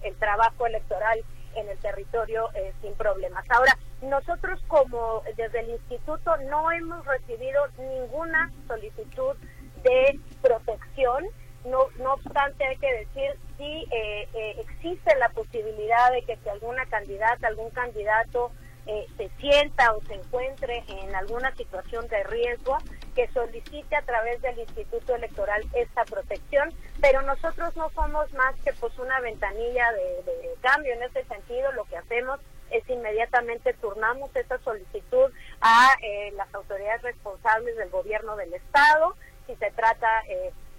el, 0.04 0.16
trabajo 0.16 0.66
electoral 0.66 1.24
en 1.56 1.70
el 1.70 1.78
territorio 1.78 2.50
eh, 2.56 2.74
sin 2.82 2.94
problemas. 2.96 3.46
Ahora 3.50 3.78
nosotros 4.02 4.60
como 4.68 5.22
desde 5.38 5.60
el 5.60 5.70
instituto 5.70 6.36
no 6.50 6.72
hemos 6.72 7.06
recibido 7.06 7.68
ninguna 7.78 8.52
solicitud 8.68 9.36
de 9.84 10.20
protección 10.42 11.24
no, 11.70 11.88
no 12.00 12.14
obstante, 12.14 12.66
hay 12.66 12.78
que 12.78 12.94
decir, 12.94 13.32
si 13.58 13.88
eh, 13.92 14.28
eh, 14.34 14.56
existe 14.60 15.16
la 15.18 15.30
posibilidad 15.30 16.12
de 16.12 16.24
que 16.24 16.38
si 16.38 16.50
alguna 16.50 16.86
candidata, 16.86 17.48
algún 17.48 17.70
candidato 17.72 18.52
eh, 18.86 19.06
se 19.18 19.30
sienta 19.40 19.94
o 19.94 20.02
se 20.04 20.16
encuentre 20.16 20.84
en 20.88 21.16
alguna 21.16 21.54
situación 21.56 22.08
de 22.08 22.24
riesgo, 22.24 22.78
que 23.16 23.28
solicite 23.30 23.96
a 23.96 24.02
través 24.02 24.42
del 24.42 24.58
Instituto 24.60 25.16
Electoral 25.16 25.62
esta 25.74 26.06
protección, 26.06 26.74
pero 27.02 27.22
nosotros 27.22 27.76
no 27.76 27.90
somos 27.92 28.32
más 28.34 28.56
que 28.64 28.74
pues 28.74 28.98
una 28.98 29.20
ventanilla 29.20 29.92
de, 29.92 30.54
cambio 30.62 30.94
en 30.94 31.04
ese 31.04 31.24
sentido, 31.26 31.72
lo 31.74 31.86
que 31.86 31.98
hacemos 31.98 32.40
es 32.72 32.88
inmediatamente 32.90 33.74
turnamos 33.74 34.34
esta 34.36 34.60
solicitud 34.60 35.32
a 35.62 35.96
las 36.34 36.54
autoridades 36.54 37.02
responsables 37.02 37.76
del 37.78 37.90
gobierno 37.90 38.36
del 38.36 38.54
estado, 38.54 39.16
si 39.48 39.56
se 39.56 39.72
trata 39.72 40.24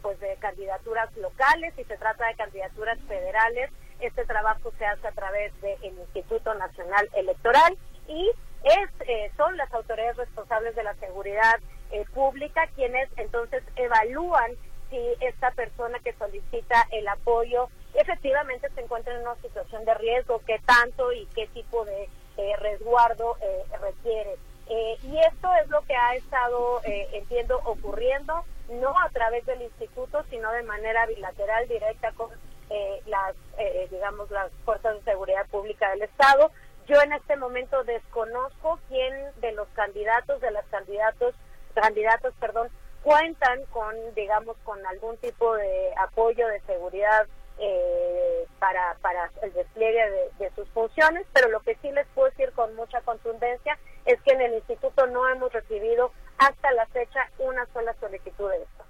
pues 0.03 0.19
de 0.21 0.37
candidaturas 0.37 1.15
locales, 1.17 1.75
si 1.77 1.85
se 1.85 1.97
trata 1.97 2.27
de 2.27 2.35
candidaturas 2.35 2.99
federales, 3.07 3.71
este 4.01 4.25
trabajo 4.25 4.73
se 4.79 4.87
hace 4.87 5.07
a 5.07 5.13
través 5.13 5.59
del 5.61 5.77
Instituto 5.85 6.55
Nacional 6.55 7.09
Electoral 7.15 7.77
y 8.09 8.31
es, 8.65 9.09
eh, 9.09 9.31
son 9.37 9.57
las 9.57 9.73
autoridades 9.73 10.17
responsables 10.17 10.75
de 10.75 10.83
la 10.83 10.95
seguridad 10.97 11.61
eh, 11.91 12.05
pública 12.15 12.67
quienes 12.75 13.09
entonces 13.17 13.63
evalúan 13.77 14.53
si 14.91 14.99
esta 15.21 15.51
persona 15.53 15.99
que 16.01 16.13
solicita 16.15 16.87
el 16.91 17.07
apoyo 17.09 17.69
efectivamente 17.95 18.69
se 18.75 18.81
encuentra 18.81 19.15
en 19.15 19.23
una 19.23 19.37
situación 19.37 19.85
de 19.85 19.95
riesgo, 19.95 20.43
qué 20.47 20.61
tanto 20.67 21.13
y 21.13 21.27
qué 21.35 21.47
tipo 21.49 21.85
de 21.85 22.09
eh, 22.37 22.57
resguardo 22.59 23.37
requiere. 23.81 24.37
Y 24.71 25.19
esto 25.19 25.49
es 25.63 25.69
lo 25.69 25.83
que 25.83 25.97
ha 25.97 26.15
estado, 26.15 26.81
entiendo, 26.85 27.61
ocurriendo 27.65 28.45
no 28.71 28.91
a 28.91 29.09
través 29.11 29.45
del 29.47 29.63
instituto, 29.63 30.25
sino 30.31 30.51
de 30.53 30.63
manera 30.63 31.07
bilateral, 31.07 31.67
directa 31.69 32.13
con 32.13 32.31
eh, 32.71 33.03
las, 33.07 33.35
eh, 33.59 33.89
digamos, 33.91 34.31
las 34.31 34.53
fuerzas 34.65 34.95
de 34.95 35.13
seguridad 35.13 35.47
pública 35.49 35.91
del 35.91 36.03
Estado. 36.03 36.53
Yo 36.87 37.01
en 37.03 37.13
este 37.13 37.37
momento 37.37 37.83
desconozco 37.85 38.79
quién 38.89 39.13
de 39.41 39.53
los 39.53 39.69
candidatos, 39.71 40.41
de 40.41 40.51
las 40.53 40.65
candidatos, 40.67 41.35
candidatos, 41.75 42.33
perdón, 42.39 42.69
cuentan 43.03 43.65
con, 43.67 43.97
digamos, 44.15 44.57
con 44.65 44.85
algún 44.87 45.17
tipo 45.17 45.55
de 45.57 45.93
apoyo 45.99 46.47
de 46.47 46.61
seguridad 46.61 47.27
eh, 47.61 48.47
para, 48.59 48.97
para 49.03 49.31
el 49.43 49.53
despliegue 49.53 50.01
de, 50.39 50.51
sus 50.55 50.69
funciones, 50.71 51.27
pero 51.33 51.51
lo 51.51 51.61
que 51.61 51.77
sí 51.83 51.93
les 51.93 52.07
puedo 52.09 52.31
decir 52.31 52.51
con 52.53 52.75
mucha 52.75 53.01
contundencia 53.03 53.79
es 54.07 54.21
que 54.23 54.33
en 54.33 54.41
el 54.41 54.55
instituto 54.55 55.07
no 55.07 55.29
hemos 55.29 55.53
recibido 55.53 56.11
hasta 56.39 56.73
la 56.73 56.87
fecha 56.87 57.31
una 57.39 57.67
sola 57.73 57.95
solicitud 58.01 58.51
de 58.51 58.63
esto. 58.63 58.85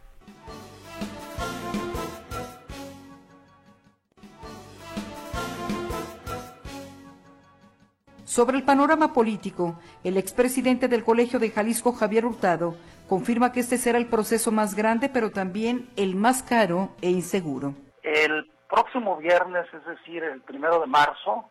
Sobre 8.24 8.56
el 8.56 8.62
panorama 8.62 9.12
político, 9.12 9.80
el 10.04 10.16
expresidente 10.16 10.86
del 10.86 11.02
Colegio 11.02 11.40
de 11.40 11.50
Jalisco, 11.50 11.92
Javier 11.92 12.24
Hurtado, 12.24 12.76
confirma 13.08 13.50
que 13.50 13.58
este 13.58 13.76
será 13.76 13.98
el 13.98 14.06
proceso 14.06 14.52
más 14.52 14.76
grande, 14.76 15.08
pero 15.08 15.32
también 15.32 15.90
el 15.96 16.14
más 16.14 16.44
caro 16.44 16.94
e 17.02 17.10
inseguro. 17.10 17.74
El 18.04 18.49
próximo 18.70 19.16
viernes, 19.16 19.66
es 19.74 19.84
decir, 19.84 20.22
el 20.22 20.40
primero 20.42 20.80
de 20.80 20.86
marzo, 20.86 21.44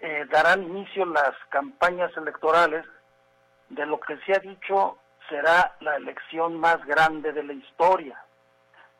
eh, 0.00 0.26
darán 0.30 0.64
inicio 0.64 1.06
las 1.06 1.32
campañas 1.48 2.10
electorales 2.16 2.84
de 3.68 3.86
lo 3.86 3.98
que 4.00 4.16
se 4.18 4.34
ha 4.34 4.38
dicho 4.38 4.98
será 5.28 5.76
la 5.80 5.96
elección 5.96 6.58
más 6.58 6.84
grande 6.84 7.32
de 7.32 7.42
la 7.42 7.52
historia. 7.52 8.18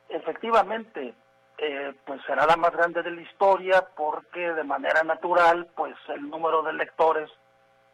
Efectivamente, 0.09 1.15
eh, 1.59 1.95
pues 2.05 2.21
será 2.27 2.47
la 2.47 2.57
más 2.57 2.73
grande 2.73 3.03
de 3.03 3.11
la 3.11 3.21
historia 3.21 3.87
porque 3.97 4.53
de 4.53 4.65
manera 4.65 5.03
natural, 5.03 5.69
pues 5.75 5.97
el 6.09 6.29
número 6.29 6.63
de 6.63 6.71
electores 6.71 7.31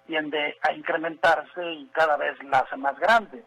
tiende 0.06 0.56
a 0.62 0.72
incrementarse 0.72 1.72
y 1.72 1.86
cada 1.88 2.16
vez 2.16 2.42
la 2.44 2.58
hace 2.58 2.76
más 2.76 2.98
grande. 2.98 3.44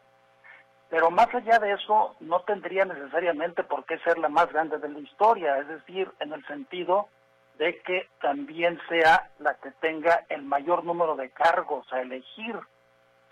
Pero 0.89 1.12
más 1.12 1.34
allá 1.34 1.60
de 1.60 1.73
eso, 1.73 2.15
no 2.21 2.41
tendría 2.41 2.86
necesariamente 2.86 3.63
por 3.63 3.86
qué 3.86 3.97
ser 4.00 4.17
la 4.17 4.30
más 4.30 4.52
grande 4.52 4.78
de 4.78 4.89
la 4.89 5.00
historia, 5.00 5.58
es 5.60 5.67
decir, 5.67 6.10
en 6.19 6.32
el 6.32 6.45
sentido 6.47 7.10
de 7.58 7.80
que 7.82 8.08
también 8.21 8.80
sea 8.88 9.32
la 9.39 9.56
que 9.56 9.71
tenga 9.82 10.26
el 10.30 10.43
mayor 10.43 10.84
número 10.84 11.15
de 11.15 11.30
cargos 11.32 11.91
a 11.91 12.02
elegir 12.02 12.56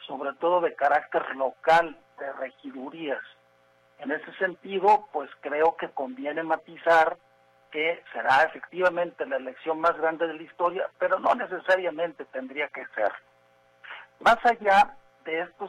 sobre 0.08 0.34
todo 0.34 0.62
de 0.62 0.76
carácter 0.76 1.36
local, 1.36 1.98
de 2.20 2.32
regidurías. 2.34 3.22
En 4.00 4.12
ese 4.12 4.32
sentido, 4.34 5.08
pues 5.12 5.30
creo 5.41 5.76
que 5.78 5.89
conviene 5.89 6.44
matizar 6.44 7.18
que 7.72 8.04
será 8.13 8.44
efectivamente 8.44 9.26
la 9.26 9.38
elección 9.38 9.80
más 9.80 9.98
grande 9.98 10.28
de 10.28 10.36
la 10.36 10.44
historia, 10.44 10.89
pero 10.98 11.20
no 11.20 11.34
necesariamente 11.36 12.26
tendría 12.26 12.68
que 12.70 12.86
ser. 12.96 13.12
Más 14.20 14.38
allá 14.46 14.96
de 15.26 15.41
esta 15.41 15.65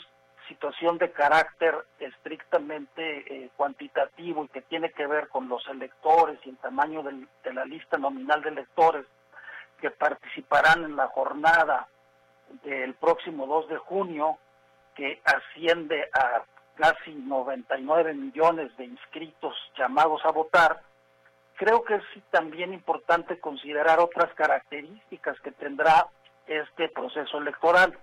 situación 0.48 0.98
de 0.98 1.10
carácter 1.12 1.74
estrictamente 1.98 3.02
eh, 3.44 3.50
cuantitativo 3.56 4.44
y 4.44 4.48
que 4.48 4.62
tiene 4.62 4.90
que 4.90 5.06
ver 5.06 5.28
con 5.28 5.48
los 5.48 5.66
electores 5.68 6.38
y 6.44 6.50
el 6.50 6.56
tamaño 6.58 7.02
de 7.02 7.52
la 7.52 7.64
lista 7.64 7.98
nominal 7.98 8.42
de 8.42 8.50
electores 8.50 9.06
que 9.80 9.90
participarán 9.90 10.84
en 10.84 10.96
la 10.96 11.08
jornada 11.08 11.88
del 12.62 12.94
próximo 12.94 13.46
2 13.46 13.68
de 13.68 13.76
junio, 13.78 14.38
que 14.94 15.20
asciende 15.24 16.08
a 16.12 16.42
casi 16.76 17.12
99 17.12 18.14
millones 18.14 18.74
de 18.76 18.84
inscritos 18.84 19.54
llamados 19.76 20.24
a 20.24 20.30
votar, 20.30 20.82
creo 21.56 21.82
que 21.84 21.94
es 21.94 22.02
también 22.30 22.72
importante 22.72 23.40
considerar 23.40 23.98
otras 23.98 24.32
características 24.34 25.40
que 25.40 25.52
tendrá 25.52 26.06
este 26.46 26.88
proceso 26.90 27.38
electoral. 27.38 27.98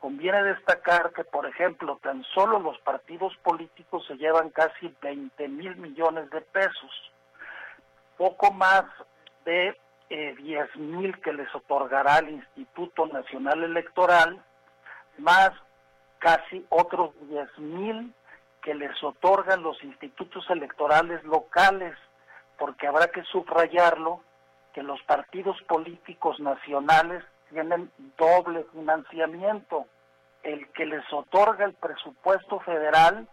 conviene 0.00 0.42
destacar 0.44 1.12
que, 1.12 1.24
por 1.24 1.46
ejemplo, 1.46 1.98
tan 2.02 2.22
solo 2.34 2.60
los 2.60 2.78
partidos 2.80 3.34
políticos 3.42 4.04
se 4.06 4.16
llevan 4.16 4.50
casi 4.50 4.94
20 5.02 5.48
mil 5.48 5.76
millones 5.76 6.30
de 6.30 6.40
pesos, 6.42 7.12
poco 8.16 8.52
más 8.52 8.84
de 9.44 9.76
eh, 10.10 10.34
10 10.36 10.76
mil 10.76 11.20
que 11.20 11.32
les 11.32 11.52
otorgará 11.54 12.18
el 12.18 12.30
Instituto 12.30 13.06
Nacional 13.06 13.64
Electoral, 13.64 14.44
más 15.18 15.50
casi 16.18 16.64
otros 16.68 17.10
10 17.28 17.58
mil 17.58 18.14
que 18.62 18.74
les 18.74 19.02
otorgan 19.02 19.62
los 19.62 19.82
institutos 19.84 20.44
electorales 20.50 21.22
locales, 21.24 21.96
porque 22.58 22.86
habrá 22.86 23.08
que 23.08 23.22
subrayarlo, 23.24 24.20
que 24.72 24.82
los 24.82 25.00
partidos 25.02 25.56
políticos 25.62 26.40
nacionales 26.40 27.24
tienen 27.50 27.90
doble 28.18 28.64
financiamiento, 28.72 29.86
el 30.42 30.68
que 30.72 30.84
les 30.84 31.04
otorga 31.12 31.64
el 31.64 31.74
presupuesto 31.74 32.60
federal 32.60 33.28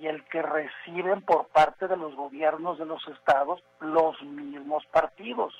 y 0.00 0.08
el 0.08 0.24
que 0.24 0.42
reciben 0.42 1.22
por 1.22 1.46
parte 1.48 1.88
de 1.88 1.96
los 1.96 2.14
gobiernos 2.14 2.78
de 2.78 2.86
los 2.86 3.06
estados 3.08 3.62
los 3.80 4.20
mismos 4.22 4.84
partidos. 4.86 5.54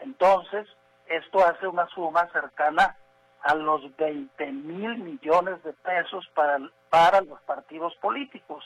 Entonces, 0.00 0.66
esto 1.06 1.44
hace 1.44 1.66
una 1.66 1.86
suma 1.88 2.28
cercana 2.32 2.96
a 3.42 3.54
los 3.54 3.96
20 3.96 4.52
mil 4.52 4.98
millones 4.98 5.62
de 5.62 5.72
pesos 5.72 6.28
para, 6.34 6.58
para 6.90 7.22
los 7.22 7.40
partidos 7.42 7.94
políticos, 7.96 8.62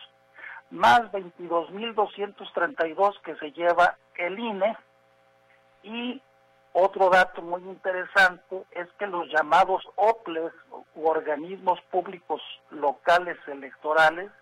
más 0.71 1.11
22 1.13 1.71
mil 1.71 1.95
232 1.95 3.21
que 3.25 3.37
se 3.37 3.53
lleva 3.53 3.97
el 4.17 4.39
INE 4.39 4.77
y 5.83 6.21
otro 6.73 7.09
dato 7.09 7.41
muy 7.41 7.63
interesante 7.63 8.65
es 8.73 8.89
que 8.99 9.07
los 9.07 9.29
llamados 9.29 9.85
OPLES, 9.95 10.53
u 10.97 11.07
organismos 11.07 11.81
públicos 11.83 12.43
locales 12.71 13.39
electorales, 13.47 14.33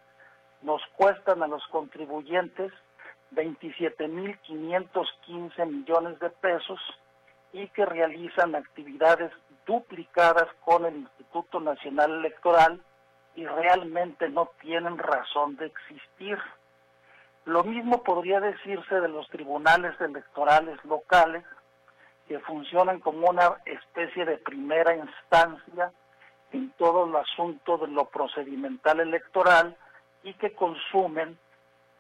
nos 0.63 0.81
cuestan 0.97 1.43
a 1.43 1.47
los 1.47 1.63
contribuyentes 1.67 2.73
27.515 3.35 5.67
millones 5.67 6.19
de 6.21 6.31
pesos 6.31 6.81
y 7.53 7.69
que 7.69 7.85
realizan 7.85 8.55
actividades 8.55 9.31
duplicadas 9.67 10.49
con 10.65 10.85
el 10.87 10.97
Instituto 10.97 11.61
Nacional 11.61 12.13
Electoral 12.13 12.81
y 13.35 13.47
realmente 13.47 14.29
no 14.29 14.51
tienen 14.61 14.99
razón 14.99 15.57
de 15.57 15.67
existir. 15.67 16.39
Lo 17.45 17.65
mismo 17.65 18.03
podría 18.03 18.41
decirse 18.41 19.01
de 19.01 19.09
los 19.09 19.29
tribunales 19.29 20.01
electorales 20.01 20.83
locales, 20.85 21.45
que 22.29 22.39
funcionan 22.41 23.01
como 23.01 23.29
una 23.29 23.57
especie 23.67 24.25
de 24.25 24.39
primera 24.39 24.95
instancia 24.95 25.93
en 26.53 26.71
todo 26.73 27.07
el 27.07 27.17
asunto 27.17 27.79
de 27.79 27.89
lo 27.89 28.05
procedimental 28.07 29.01
electoral 29.01 29.77
y 30.23 30.35
que 30.35 30.53
consumen 30.55 31.39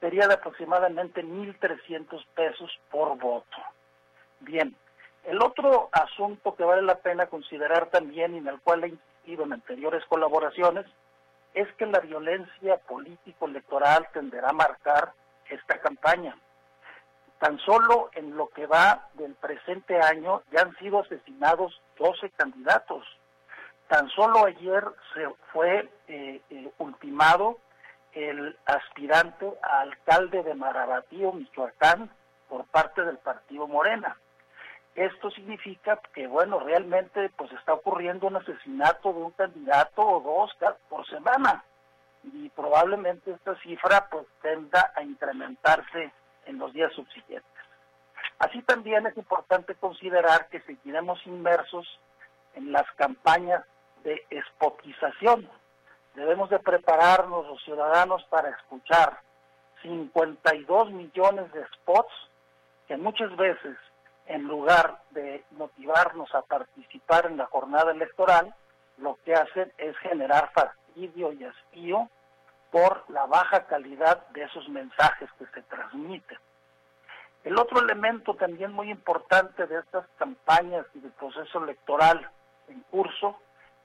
sería 0.00 0.26
de 0.26 0.32
aproximadamente 0.34 1.22
1.300 1.22 2.24
pesos 2.34 2.70
por 2.90 3.18
voto. 3.18 3.58
Bien, 4.40 4.74
el 5.24 5.42
otro 5.42 5.90
asunto 5.92 6.56
que 6.56 6.64
vale 6.64 6.80
la 6.80 6.94
pena 6.94 7.26
considerar 7.26 7.90
también 7.90 8.34
y 8.34 8.38
en 8.38 8.48
el 8.48 8.58
cual 8.62 8.84
he 8.84 8.88
insistido 8.88 9.44
en 9.44 9.52
anteriores 9.52 10.02
colaboraciones 10.06 10.86
es 11.54 11.68
que 11.74 11.86
la 11.86 12.00
violencia 12.00 12.78
político-electoral 12.78 14.08
tenderá 14.12 14.50
a 14.50 14.54
marcar 14.54 15.12
esta 15.48 15.78
campaña. 15.80 16.36
Tan 17.38 17.58
solo 17.58 18.10
en 18.14 18.36
lo 18.36 18.48
que 18.48 18.66
va 18.66 19.08
del 19.14 19.34
presente 19.34 19.98
año 19.98 20.42
ya 20.52 20.62
han 20.62 20.76
sido 20.76 21.00
asesinados 21.00 21.80
12 21.98 22.30
candidatos. 22.30 23.04
Tan 23.88 24.08
solo 24.10 24.44
ayer 24.44 24.84
se 25.14 25.26
fue 25.52 25.90
eh, 26.06 26.40
eh, 26.50 26.72
ultimado 26.78 27.58
el 28.12 28.56
aspirante 28.66 29.52
a 29.62 29.80
alcalde 29.80 30.42
de 30.42 30.54
Marabatío, 30.54 31.32
Michoacán, 31.32 32.10
por 32.48 32.64
parte 32.66 33.02
del 33.02 33.18
partido 33.18 33.66
Morena. 33.66 34.16
Esto 34.94 35.30
significa 35.30 36.00
que, 36.12 36.26
bueno, 36.26 36.58
realmente 36.60 37.30
pues 37.36 37.52
está 37.52 37.74
ocurriendo 37.74 38.26
un 38.26 38.36
asesinato 38.36 39.12
de 39.12 39.22
un 39.22 39.30
candidato 39.32 40.02
o 40.02 40.20
dos 40.20 40.56
por 40.88 41.06
semana 41.08 41.64
y 42.22 42.48
probablemente 42.50 43.30
esta 43.30 43.54
cifra 43.60 44.08
pues 44.10 44.26
tenda 44.42 44.92
a 44.94 45.02
incrementarse 45.02 46.12
en 46.46 46.58
los 46.58 46.72
días 46.72 46.92
subsiguientes. 46.92 47.48
Así 48.38 48.62
también 48.62 49.06
es 49.06 49.16
importante 49.16 49.74
considerar 49.74 50.48
que 50.48 50.60
seguiremos 50.62 51.24
inmersos 51.26 51.86
en 52.54 52.72
las 52.72 52.90
campañas 52.96 53.64
de 54.02 54.26
espotización. 54.30 55.48
Debemos 56.14 56.50
de 56.50 56.58
prepararnos 56.58 57.46
los 57.46 57.62
ciudadanos 57.62 58.24
para 58.24 58.50
escuchar 58.50 59.20
52 59.82 60.90
millones 60.90 61.52
de 61.52 61.64
spots 61.74 62.12
que 62.88 62.96
muchas 62.96 63.34
veces 63.36 63.76
en 64.30 64.44
lugar 64.44 65.02
de 65.10 65.44
motivarnos 65.50 66.32
a 66.36 66.42
participar 66.42 67.26
en 67.26 67.36
la 67.36 67.46
jornada 67.46 67.90
electoral, 67.90 68.54
lo 68.98 69.18
que 69.24 69.34
hacen 69.34 69.72
es 69.76 69.96
generar 69.98 70.52
fastidio 70.52 71.32
y 71.32 71.42
hastío 71.42 72.08
por 72.70 73.04
la 73.10 73.26
baja 73.26 73.66
calidad 73.66 74.28
de 74.28 74.44
esos 74.44 74.68
mensajes 74.68 75.28
que 75.36 75.46
se 75.46 75.62
transmiten. 75.62 76.38
El 77.42 77.58
otro 77.58 77.80
elemento 77.80 78.34
también 78.34 78.72
muy 78.72 78.90
importante 78.90 79.66
de 79.66 79.80
estas 79.80 80.06
campañas 80.16 80.86
y 80.94 81.00
del 81.00 81.12
proceso 81.12 81.64
electoral 81.64 82.30
en 82.68 82.80
curso 82.82 83.36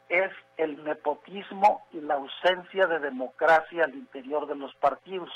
es 0.09 0.31
el 0.57 0.83
nepotismo 0.83 1.87
y 1.91 2.01
la 2.01 2.15
ausencia 2.15 2.85
de 2.85 2.99
democracia 2.99 3.85
al 3.85 3.95
interior 3.95 4.45
de 4.45 4.55
los 4.55 4.75
partidos. 4.75 5.31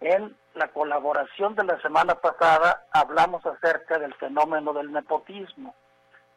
En 0.00 0.36
la 0.54 0.68
colaboración 0.68 1.54
de 1.54 1.64
la 1.64 1.80
semana 1.80 2.14
pasada 2.16 2.86
hablamos 2.92 3.44
acerca 3.44 3.98
del 3.98 4.14
fenómeno 4.14 4.72
del 4.72 4.92
nepotismo, 4.92 5.74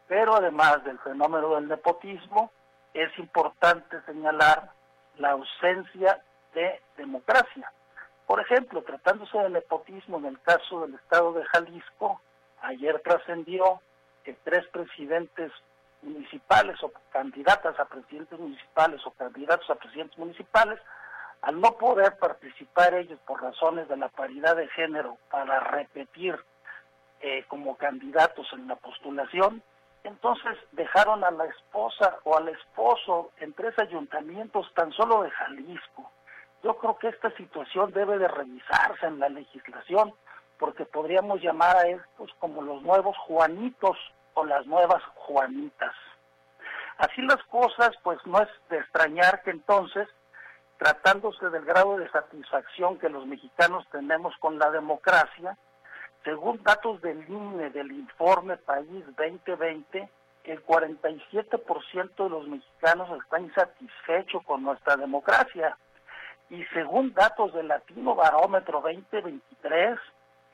pero 0.08 0.36
además 0.36 0.84
del 0.84 0.98
fenómeno 1.00 1.56
del 1.56 1.68
nepotismo 1.68 2.52
es 2.94 3.18
importante 3.20 4.02
señalar 4.06 4.72
la 5.18 5.32
ausencia 5.32 6.22
de 6.54 6.82
democracia. 6.98 7.72
Por 8.26 8.40
ejemplo, 8.40 8.82
tratándose 8.84 9.38
de 9.38 9.50
nepotismo 9.50 10.18
en 10.18 10.26
el 10.26 10.42
caso 10.42 10.82
del 10.82 10.96
estado 10.96 11.34
de 11.34 11.46
Jalisco, 11.46 12.22
ayer 12.62 13.00
trascendió 13.02 13.82
que 14.24 14.34
tres 14.44 14.66
presidentes 14.68 15.52
municipales 16.02 16.82
o 16.84 16.92
candidatas 17.12 17.80
a 17.80 17.86
presidentes 17.86 18.40
municipales 18.40 19.02
o 19.06 19.12
candidatos 19.12 19.70
a 19.70 19.76
presidentes 19.76 20.18
municipales, 20.18 20.80
al 21.42 21.60
no 21.60 21.74
poder 21.74 22.18
participar 22.18 22.94
ellos 22.94 23.20
por 23.26 23.42
razones 23.42 23.88
de 23.88 23.98
la 23.98 24.10
paridad 24.10 24.56
de 24.56 24.68
género 24.70 25.18
para 25.30 25.60
repetir 25.60 26.40
eh, 27.22 27.44
como 27.48 27.78
candidatos 27.78 28.48
en 28.54 28.68
la 28.68 28.76
postulación, 28.76 29.64
entonces 30.04 30.58
dejaron 30.72 31.24
a 31.24 31.32
la 31.32 31.46
esposa 31.46 32.20
o 32.24 32.38
al 32.38 32.50
esposo 32.50 33.32
en 33.38 33.54
tres 33.54 33.78
ayuntamientos 33.78 34.72
tan 34.74 34.92
solo 34.92 35.24
de 35.24 35.32
Jalisco. 35.32 36.12
Yo 36.64 36.78
creo 36.78 36.98
que 36.98 37.10
esta 37.10 37.32
situación 37.36 37.92
debe 37.92 38.18
de 38.18 38.28
revisarse 38.28 39.06
en 39.06 39.20
la 39.20 39.30
legislación 39.30 40.14
porque 40.60 40.86
podríamos 40.86 41.42
llamar 41.42 41.76
a 41.76 41.88
estos 41.88 42.32
como 42.40 42.62
los 42.62 42.84
nuevos 42.84 43.18
Juanitos 43.18 43.98
o 44.36 44.46
las 44.46 44.66
nuevas 44.68 45.02
Juanitas. 45.16 45.94
Así 46.98 47.22
las 47.24 47.44
cosas, 47.46 47.92
pues 48.04 48.20
no 48.26 48.40
es 48.42 48.50
de 48.70 48.78
extrañar 48.78 49.42
que 49.42 49.50
entonces, 49.50 50.08
tratándose 50.82 51.48
del 51.52 51.64
grado 51.64 51.98
de 51.98 52.10
satisfacción 52.10 52.98
que 52.98 53.08
los 53.08 53.28
mexicanos 53.28 53.88
tenemos 53.92 54.36
con 54.38 54.58
la 54.58 54.72
democracia, 54.72 55.56
según 56.24 56.64
datos 56.64 57.00
del 57.02 57.24
INE 57.30 57.70
del 57.70 57.92
informe 57.92 58.58
País 58.58 59.06
2020, 59.16 60.10
el 60.46 60.66
47% 60.66 62.24
de 62.24 62.30
los 62.30 62.48
mexicanos 62.48 63.22
están 63.22 63.44
insatisfechos 63.44 64.44
con 64.44 64.64
nuestra 64.64 64.98
democracia. 64.98 65.78
Y 66.50 66.66
según 66.74 67.14
datos 67.14 67.54
del 67.54 67.68
Latino 67.68 68.16
Barómetro 68.16 68.82
2023, 68.82 70.00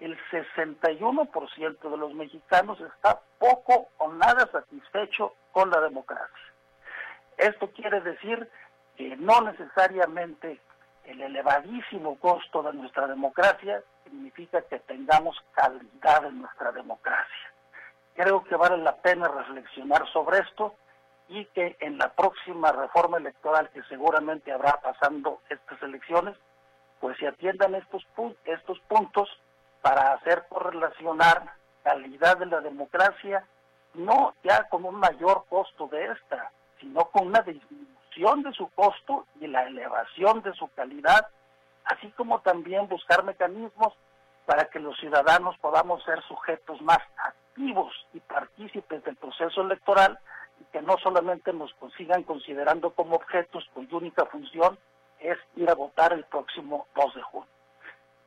el 0.01 0.17
61% 0.29 1.89
de 1.89 1.97
los 1.97 2.13
mexicanos 2.13 2.81
está 2.81 3.21
poco 3.39 3.87
o 3.97 4.11
nada 4.11 4.45
satisfecho 4.51 5.35
con 5.53 5.69
la 5.69 5.79
democracia. 5.79 6.47
Esto 7.37 7.71
quiere 7.71 8.01
decir 8.01 8.49
que 8.97 9.15
no 9.15 9.41
necesariamente 9.41 10.59
el 11.05 11.21
elevadísimo 11.21 12.17
costo 12.19 12.63
de 12.63 12.73
nuestra 12.73 13.07
democracia 13.07 13.81
significa 14.03 14.61
que 14.63 14.79
tengamos 14.79 15.37
calidad 15.53 16.25
en 16.25 16.41
nuestra 16.41 16.71
democracia. 16.71 17.53
Creo 18.15 18.43
que 18.43 18.55
vale 18.55 18.77
la 18.77 18.95
pena 18.97 19.27
reflexionar 19.27 20.05
sobre 20.11 20.39
esto 20.39 20.75
y 21.29 21.45
que 21.45 21.77
en 21.79 21.97
la 21.97 22.09
próxima 22.13 22.71
reforma 22.71 23.17
electoral 23.17 23.69
que 23.69 23.83
seguramente 23.83 24.51
habrá 24.51 24.81
pasando 24.81 25.41
estas 25.49 25.81
elecciones, 25.83 26.35
pues 26.99 27.17
se 27.19 27.27
atiendan 27.27 27.75
estos, 27.75 28.05
estos 28.45 28.79
puntos 28.87 29.29
para 29.81 30.13
hacer 30.13 30.45
correlacionar 30.49 31.53
calidad 31.83 32.37
de 32.37 32.47
la 32.47 32.59
democracia, 32.61 33.45
no 33.93 34.33
ya 34.43 34.67
con 34.69 34.83
un 34.83 34.95
mayor 34.95 35.45
costo 35.47 35.87
de 35.87 36.05
esta, 36.11 36.51
sino 36.79 37.05
con 37.05 37.27
una 37.27 37.41
disminución 37.41 37.96
de 38.17 38.51
su 38.53 38.67
costo 38.71 39.25
y 39.39 39.47
la 39.47 39.67
elevación 39.67 40.41
de 40.41 40.51
su 40.53 40.67
calidad, 40.69 41.27
así 41.85 42.09
como 42.11 42.39
también 42.41 42.87
buscar 42.87 43.23
mecanismos 43.23 43.93
para 44.45 44.65
que 44.65 44.79
los 44.79 44.97
ciudadanos 44.97 45.55
podamos 45.59 46.03
ser 46.03 46.21
sujetos 46.23 46.81
más 46.81 46.97
activos 47.17 47.93
y 48.13 48.19
partícipes 48.21 49.03
del 49.03 49.15
proceso 49.17 49.61
electoral 49.61 50.17
y 50.59 50.63
que 50.71 50.81
no 50.81 50.97
solamente 50.97 51.53
nos 51.53 51.71
consigan 51.75 52.23
considerando 52.23 52.89
como 52.91 53.17
objetos 53.17 53.63
cuya 53.73 53.97
única 53.97 54.25
función 54.25 54.79
es 55.19 55.37
ir 55.55 55.69
a 55.69 55.75
votar 55.75 56.11
el 56.13 56.23
próximo 56.25 56.87
2 56.95 57.15
de 57.15 57.21
junio. 57.21 57.49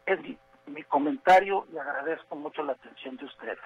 Es 0.07 0.21
mi 0.67 0.85
comentario 0.85 1.67
y 1.73 1.79
agradezco 1.79 2.37
mucho 2.37 2.63
la 2.63 2.73
atención 2.73 3.17
de 3.17 3.25
ustedes. 3.25 3.59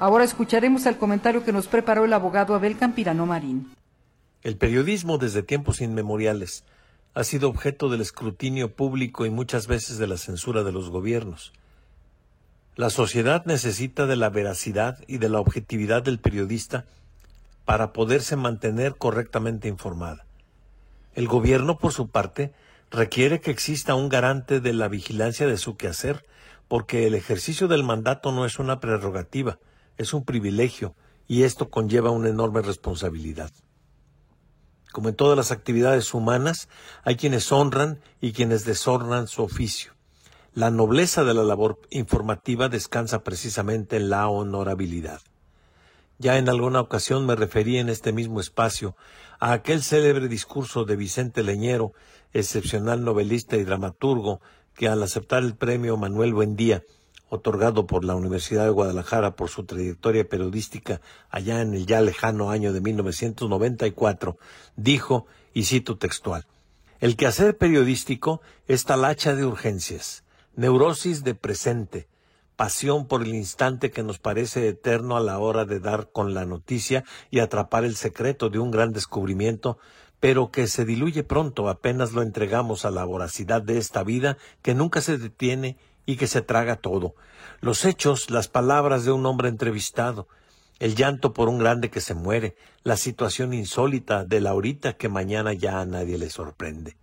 Ahora 0.00 0.22
escucharemos 0.22 0.86
el 0.86 0.96
comentario 0.96 1.44
que 1.44 1.52
nos 1.52 1.66
preparó 1.66 2.04
el 2.04 2.12
abogado 2.12 2.54
Abel 2.54 2.78
Campirano 2.78 3.26
Marín. 3.26 3.68
El 4.42 4.56
periodismo 4.56 5.18
desde 5.18 5.42
tiempos 5.42 5.80
inmemoriales 5.80 6.62
ha 7.14 7.24
sido 7.24 7.48
objeto 7.48 7.88
del 7.88 8.00
escrutinio 8.00 8.72
público 8.72 9.26
y 9.26 9.30
muchas 9.30 9.66
veces 9.66 9.98
de 9.98 10.06
la 10.06 10.16
censura 10.16 10.62
de 10.62 10.70
los 10.70 10.90
gobiernos. 10.90 11.52
La 12.76 12.90
sociedad 12.90 13.44
necesita 13.44 14.06
de 14.06 14.14
la 14.14 14.30
veracidad 14.30 14.98
y 15.08 15.18
de 15.18 15.28
la 15.28 15.40
objetividad 15.40 16.00
del 16.04 16.20
periodista 16.20 16.84
para 17.64 17.92
poderse 17.92 18.36
mantener 18.36 18.94
correctamente 18.94 19.66
informada. 19.66 20.26
El 21.16 21.26
gobierno, 21.26 21.76
por 21.76 21.92
su 21.92 22.06
parte, 22.06 22.52
requiere 22.92 23.40
que 23.40 23.50
exista 23.50 23.96
un 23.96 24.08
garante 24.08 24.60
de 24.60 24.72
la 24.74 24.86
vigilancia 24.86 25.48
de 25.48 25.56
su 25.56 25.76
quehacer, 25.76 26.24
porque 26.68 27.08
el 27.08 27.16
ejercicio 27.16 27.66
del 27.66 27.82
mandato 27.82 28.30
no 28.30 28.46
es 28.46 28.60
una 28.60 28.78
prerrogativa, 28.78 29.58
es 29.98 30.14
un 30.14 30.24
privilegio, 30.24 30.94
y 31.26 31.42
esto 31.42 31.68
conlleva 31.68 32.10
una 32.10 32.30
enorme 32.30 32.62
responsabilidad. 32.62 33.52
Como 34.92 35.10
en 35.10 35.14
todas 35.14 35.36
las 35.36 35.52
actividades 35.52 36.14
humanas, 36.14 36.68
hay 37.04 37.16
quienes 37.16 37.52
honran 37.52 38.00
y 38.20 38.32
quienes 38.32 38.64
deshonran 38.64 39.28
su 39.28 39.42
oficio. 39.42 39.92
La 40.54 40.70
nobleza 40.70 41.24
de 41.24 41.34
la 41.34 41.44
labor 41.44 41.78
informativa 41.90 42.68
descansa 42.68 43.22
precisamente 43.22 43.96
en 43.96 44.08
la 44.08 44.28
honorabilidad. 44.28 45.20
Ya 46.18 46.38
en 46.38 46.48
alguna 46.48 46.80
ocasión 46.80 47.26
me 47.26 47.36
referí 47.36 47.78
en 47.78 47.90
este 47.90 48.12
mismo 48.12 48.40
espacio 48.40 48.96
a 49.38 49.52
aquel 49.52 49.82
célebre 49.82 50.26
discurso 50.26 50.84
de 50.84 50.96
Vicente 50.96 51.44
Leñero, 51.44 51.92
excepcional 52.32 53.04
novelista 53.04 53.56
y 53.56 53.64
dramaturgo, 53.64 54.40
que 54.74 54.88
al 54.88 55.02
aceptar 55.02 55.44
el 55.44 55.54
premio 55.54 55.96
Manuel 55.96 56.34
Buendía, 56.34 56.82
otorgado 57.28 57.86
por 57.86 58.04
la 58.04 58.14
Universidad 58.14 58.64
de 58.64 58.70
Guadalajara 58.70 59.36
por 59.36 59.50
su 59.50 59.64
trayectoria 59.64 60.28
periodística 60.28 61.00
allá 61.30 61.60
en 61.60 61.74
el 61.74 61.86
ya 61.86 62.00
lejano 62.00 62.50
año 62.50 62.72
de 62.72 62.80
1994, 62.80 64.38
dijo, 64.76 65.26
y 65.52 65.64
cito 65.64 65.98
textual, 65.98 66.46
El 67.00 67.16
quehacer 67.16 67.56
periodístico 67.56 68.40
es 68.66 68.84
talacha 68.84 69.34
de 69.34 69.44
urgencias, 69.44 70.24
neurosis 70.56 71.24
de 71.24 71.34
presente, 71.34 72.08
pasión 72.56 73.06
por 73.06 73.22
el 73.22 73.34
instante 73.34 73.92
que 73.92 74.02
nos 74.02 74.18
parece 74.18 74.66
eterno 74.66 75.16
a 75.16 75.20
la 75.20 75.38
hora 75.38 75.64
de 75.64 75.78
dar 75.78 76.10
con 76.10 76.34
la 76.34 76.44
noticia 76.44 77.04
y 77.30 77.38
atrapar 77.38 77.84
el 77.84 77.94
secreto 77.94 78.50
de 78.50 78.58
un 78.58 78.72
gran 78.72 78.92
descubrimiento, 78.92 79.78
pero 80.18 80.50
que 80.50 80.66
se 80.66 80.84
diluye 80.84 81.22
pronto 81.22 81.68
apenas 81.68 82.12
lo 82.12 82.22
entregamos 82.22 82.84
a 82.84 82.90
la 82.90 83.04
voracidad 83.04 83.62
de 83.62 83.78
esta 83.78 84.02
vida 84.02 84.36
que 84.62 84.74
nunca 84.74 85.00
se 85.00 85.18
detiene 85.18 85.76
y 86.08 86.16
que 86.16 86.26
se 86.26 86.40
traga 86.40 86.76
todo. 86.76 87.14
Los 87.60 87.84
hechos, 87.84 88.30
las 88.30 88.48
palabras 88.48 89.04
de 89.04 89.12
un 89.12 89.26
hombre 89.26 89.50
entrevistado, 89.50 90.26
el 90.78 90.94
llanto 90.94 91.34
por 91.34 91.50
un 91.50 91.58
grande 91.58 91.90
que 91.90 92.00
se 92.00 92.14
muere, 92.14 92.56
la 92.82 92.96
situación 92.96 93.52
insólita 93.52 94.24
de 94.24 94.40
la 94.40 94.54
horita 94.54 94.94
que 94.94 95.10
mañana 95.10 95.52
ya 95.52 95.80
a 95.80 95.84
nadie 95.84 96.16
le 96.16 96.30
sorprende. 96.30 96.96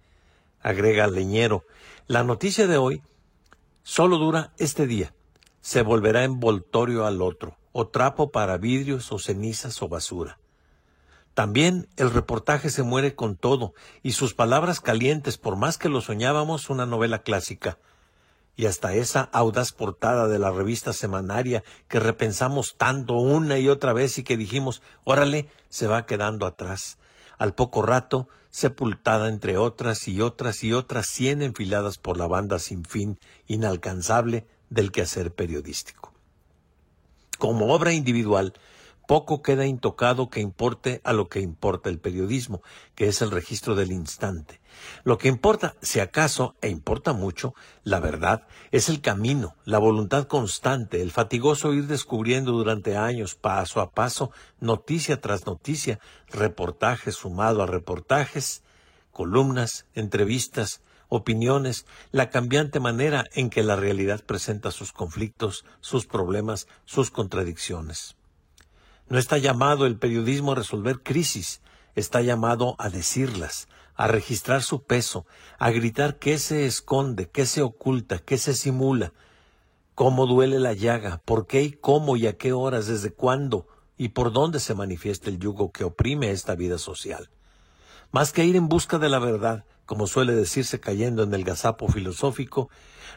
Agrega 0.59 1.05
Leñero, 1.05 1.65
la 2.07 2.23
noticia 2.23 2.65
de 2.65 2.77
hoy 2.77 3.03
solo 3.83 4.17
dura 4.17 4.53
este 4.57 4.87
día 4.87 5.13
se 5.61 5.83
volverá 5.83 6.23
envoltorio 6.23 7.05
al 7.05 7.21
otro, 7.21 7.57
o 7.73 7.87
trapo 7.87 8.31
para 8.31 8.57
vidrios 8.57 9.11
o 9.11 9.19
cenizas 9.19 9.83
o 9.83 9.87
basura. 9.87 10.39
También 11.35 11.87
el 11.95 12.09
reportaje 12.09 12.71
se 12.71 12.81
muere 12.81 13.13
con 13.13 13.35
todo, 13.35 13.75
y 14.01 14.13
sus 14.13 14.33
palabras 14.33 14.79
calientes, 14.79 15.37
por 15.37 15.57
más 15.57 15.77
que 15.77 15.89
lo 15.89 16.01
soñábamos, 16.01 16.71
una 16.71 16.87
novela 16.87 17.21
clásica. 17.21 17.77
Y 18.55 18.67
hasta 18.67 18.93
esa 18.93 19.21
audaz 19.33 19.71
portada 19.73 20.27
de 20.27 20.39
la 20.39 20.51
revista 20.51 20.93
semanaria 20.93 21.63
que 21.87 21.99
repensamos 21.99 22.75
tanto 22.77 23.15
una 23.15 23.59
y 23.59 23.67
otra 23.67 23.93
vez 23.93 24.17
y 24.17 24.23
que 24.23 24.37
dijimos, 24.37 24.81
órale, 25.03 25.49
se 25.69 25.87
va 25.87 26.05
quedando 26.05 26.45
atrás. 26.45 26.97
Al 27.37 27.53
poco 27.53 27.81
rato, 27.81 28.29
sepultada 28.49 29.27
entre 29.27 29.57
otras 29.57 30.07
y 30.07 30.21
otras 30.21 30.63
y 30.63 30.71
otras 30.71 31.07
cien 31.07 31.41
enfiladas 31.41 31.97
por 31.97 32.17
la 32.17 32.27
banda 32.27 32.59
sin 32.59 32.85
fin, 32.85 33.19
inalcanzable, 33.47 34.47
del 34.69 34.91
quehacer 34.91 35.33
periodístico. 35.33 36.13
Como 37.37 37.73
obra 37.73 37.91
individual, 37.91 38.53
poco 39.07 39.41
queda 39.41 39.65
intocado 39.65 40.29
que 40.29 40.39
importe 40.39 41.01
a 41.03 41.13
lo 41.13 41.27
que 41.27 41.41
importa 41.41 41.89
el 41.89 41.99
periodismo, 41.99 42.61
que 42.95 43.07
es 43.07 43.21
el 43.21 43.31
registro 43.31 43.75
del 43.75 43.91
instante. 43.91 44.59
Lo 45.03 45.17
que 45.17 45.27
importa, 45.27 45.75
si 45.81 45.99
acaso, 45.99 46.55
e 46.61 46.69
importa 46.69 47.13
mucho, 47.13 47.53
la 47.83 47.99
verdad, 47.99 48.47
es 48.71 48.89
el 48.89 49.01
camino, 49.01 49.55
la 49.65 49.79
voluntad 49.79 50.27
constante, 50.27 51.01
el 51.01 51.11
fatigoso 51.11 51.73
ir 51.73 51.87
descubriendo 51.87 52.51
durante 52.51 52.97
años, 52.97 53.35
paso 53.35 53.81
a 53.81 53.91
paso, 53.91 54.31
noticia 54.59 55.21
tras 55.21 55.45
noticia, 55.45 55.99
reportajes 56.27 57.15
sumado 57.15 57.61
a 57.61 57.67
reportajes, 57.67 58.63
columnas, 59.11 59.85
entrevistas, 59.93 60.81
opiniones, 61.07 61.85
la 62.11 62.29
cambiante 62.29 62.79
manera 62.79 63.25
en 63.33 63.49
que 63.49 63.63
la 63.63 63.75
realidad 63.75 64.23
presenta 64.25 64.71
sus 64.71 64.91
conflictos, 64.91 65.65
sus 65.81 66.05
problemas, 66.05 66.67
sus 66.85 67.11
contradicciones. 67.11 68.15
No 69.07 69.19
está 69.19 69.37
llamado 69.37 69.85
el 69.85 69.97
periodismo 69.97 70.53
a 70.53 70.55
resolver 70.55 71.01
crisis, 71.01 71.61
está 71.95 72.21
llamado 72.21 72.75
a 72.79 72.89
decirlas, 72.89 73.67
a 73.95 74.07
registrar 74.07 74.61
su 74.61 74.83
peso, 74.83 75.25
a 75.57 75.71
gritar 75.71 76.17
qué 76.19 76.37
se 76.37 76.65
esconde, 76.65 77.29
qué 77.29 77.45
se 77.45 77.61
oculta, 77.61 78.19
qué 78.19 78.37
se 78.37 78.53
simula, 78.53 79.13
cómo 79.95 80.27
duele 80.27 80.59
la 80.59 80.73
llaga, 80.73 81.21
por 81.23 81.47
qué 81.47 81.63
y 81.63 81.71
cómo 81.71 82.17
y 82.17 82.27
a 82.27 82.37
qué 82.37 82.53
horas, 82.53 82.87
desde 82.87 83.11
cuándo 83.11 83.67
y 83.97 84.09
por 84.09 84.33
dónde 84.33 84.59
se 84.59 84.75
manifiesta 84.75 85.29
el 85.29 85.39
yugo 85.39 85.71
que 85.71 85.85
oprime 85.85 86.31
esta 86.31 86.55
vida 86.55 86.77
social. 86.77 87.29
Más 88.11 88.33
que 88.33 88.45
ir 88.45 88.55
en 88.55 88.67
busca 88.67 88.99
de 88.99 89.09
la 89.09 89.19
verdad, 89.19 89.65
como 89.85 90.07
suele 90.07 90.33
decirse 90.33 90.79
cayendo 90.79 91.23
en 91.23 91.33
el 91.33 91.43
gazapo 91.43 91.87
filosófico, 91.87 92.69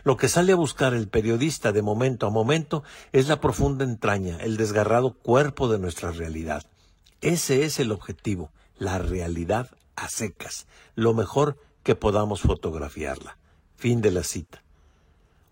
lo 0.04 0.16
que 0.16 0.28
sale 0.28 0.52
a 0.52 0.56
buscar 0.56 0.94
el 0.94 1.08
periodista 1.08 1.72
de 1.72 1.82
momento 1.82 2.26
a 2.26 2.30
momento 2.30 2.84
es 3.12 3.26
la 3.28 3.40
profunda 3.40 3.84
entraña, 3.84 4.36
el 4.38 4.56
desgarrado 4.56 5.14
cuerpo 5.14 5.68
de 5.68 5.78
nuestra 5.78 6.12
realidad. 6.12 6.64
Ese 7.20 7.64
es 7.64 7.80
el 7.80 7.90
objetivo, 7.90 8.52
la 8.78 8.98
realidad 8.98 9.70
a 9.98 10.08
secas, 10.08 10.66
lo 10.94 11.14
mejor 11.14 11.58
que 11.82 11.94
podamos 11.94 12.40
fotografiarla. 12.40 13.38
Fin 13.76 14.00
de 14.00 14.10
la 14.10 14.22
cita. 14.22 14.62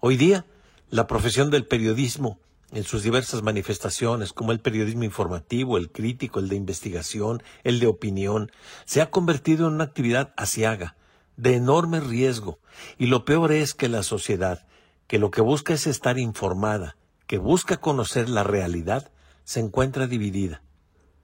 Hoy 0.00 0.16
día, 0.16 0.44
la 0.90 1.06
profesión 1.06 1.50
del 1.50 1.66
periodismo, 1.66 2.38
en 2.72 2.84
sus 2.84 3.02
diversas 3.02 3.42
manifestaciones, 3.42 4.32
como 4.32 4.52
el 4.52 4.60
periodismo 4.60 5.04
informativo, 5.04 5.78
el 5.78 5.90
crítico, 5.90 6.40
el 6.40 6.48
de 6.48 6.56
investigación, 6.56 7.42
el 7.64 7.80
de 7.80 7.86
opinión, 7.86 8.50
se 8.84 9.00
ha 9.00 9.10
convertido 9.10 9.68
en 9.68 9.74
una 9.74 9.84
actividad 9.84 10.34
asiaga, 10.36 10.96
de 11.36 11.54
enorme 11.54 12.00
riesgo. 12.00 12.58
Y 12.98 13.06
lo 13.06 13.24
peor 13.24 13.52
es 13.52 13.74
que 13.74 13.88
la 13.88 14.02
sociedad, 14.02 14.66
que 15.06 15.18
lo 15.18 15.30
que 15.30 15.40
busca 15.40 15.74
es 15.74 15.86
estar 15.86 16.18
informada, 16.18 16.96
que 17.26 17.38
busca 17.38 17.78
conocer 17.78 18.28
la 18.28 18.42
realidad, 18.42 19.10
se 19.44 19.60
encuentra 19.60 20.06
dividida. 20.06 20.62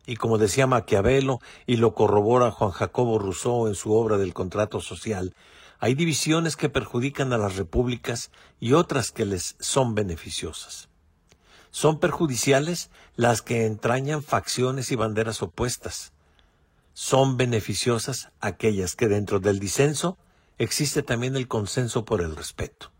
Y 0.07 0.16
como 0.16 0.38
decía 0.38 0.66
Maquiavelo, 0.66 1.40
y 1.66 1.76
lo 1.76 1.94
corrobora 1.94 2.50
Juan 2.50 2.70
Jacobo 2.72 3.18
Rousseau 3.18 3.68
en 3.68 3.74
su 3.74 3.92
obra 3.92 4.18
del 4.18 4.34
contrato 4.34 4.80
social, 4.80 5.34
hay 5.78 5.94
divisiones 5.94 6.57
que 6.57 6.68
perjudican 6.68 7.32
a 7.32 7.38
las 7.38 7.57
repúblicas 7.57 8.30
y 8.61 8.72
otras 8.72 9.11
que 9.11 9.24
les 9.24 9.57
son 9.61 9.94
beneficiosas. 9.94 10.88
Son 11.70 11.98
perjudiciales 11.98 12.90
las 13.16 13.42
que 13.42 13.66
entrañan 13.66 14.22
facciones 14.22 14.92
y 14.92 14.96
banderas 14.96 15.42
opuestas, 15.42 16.12
son 16.94 17.38
beneficiosas 17.38 18.28
aquellas 18.40 18.96
que 18.96 19.09
dentro 19.09 19.40
del 19.40 19.59
disenso 19.59 20.18
existe 20.59 21.03
también 21.03 21.36
el 21.36 21.48
consenso 21.48 22.05
por 22.05 22.20
el 22.20 22.36
respeto. 22.36 22.92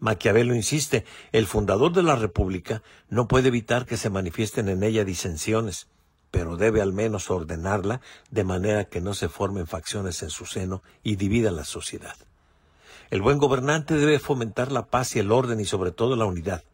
Maquiavelo 0.00 0.54
insiste, 0.54 1.04
el 1.32 1.46
fundador 1.46 1.92
de 1.92 2.02
la 2.02 2.16
República 2.16 2.82
no 3.08 3.28
puede 3.28 3.48
evitar 3.48 3.86
que 3.86 3.96
se 3.96 4.10
manifiesten 4.10 4.68
en 4.68 4.82
ella 4.82 5.04
disensiones, 5.04 5.86
pero 6.34 6.56
debe 6.56 6.82
al 6.82 6.92
menos 6.92 7.30
ordenarla 7.30 8.00
de 8.32 8.42
manera 8.42 8.86
que 8.86 9.00
no 9.00 9.14
se 9.14 9.28
formen 9.28 9.68
facciones 9.68 10.20
en 10.24 10.30
su 10.30 10.46
seno 10.46 10.82
y 11.04 11.14
divida 11.14 11.52
la 11.52 11.62
sociedad. 11.62 12.16
El 13.10 13.22
buen 13.22 13.38
gobernante 13.38 13.94
debe 13.94 14.18
fomentar 14.18 14.72
la 14.72 14.86
paz 14.86 15.14
y 15.14 15.20
el 15.20 15.30
orden 15.30 15.60
y 15.60 15.64
sobre 15.64 15.92
todo 15.92 16.16
la 16.16 16.24
unidad. 16.24 16.64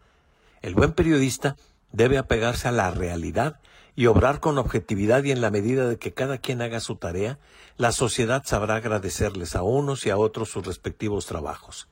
El 0.63 0.75
buen 0.75 0.93
periodista 0.93 1.59
debe 1.93 2.17
apegarse 2.17 2.69
a 2.69 2.73
la 2.73 2.91
realidad 2.91 3.61
y 3.95 4.07
obrar 4.07 4.41
con 4.41 4.57
objetividad 4.57 5.25
y 5.25 5.31
en 5.31 5.43
la 5.43 5.51
medida 5.51 5.87
de 5.87 5.99
que 5.99 6.15
cada 6.15 6.39
quien 6.39 6.63
haga 6.63 6.81
su 6.81 6.97
tarea, 6.97 7.39
la 7.77 7.93
sociedad 7.93 8.43
sabrá 8.47 8.77
agradecerles 8.77 9.57
a 9.57 9.63
unos 9.63 10.07
y 10.07 10.11
a 10.11 10.17
otros 10.17 10.49
sus 10.49 10.65
respectivos 10.65 11.27
trabajos. 11.27 11.87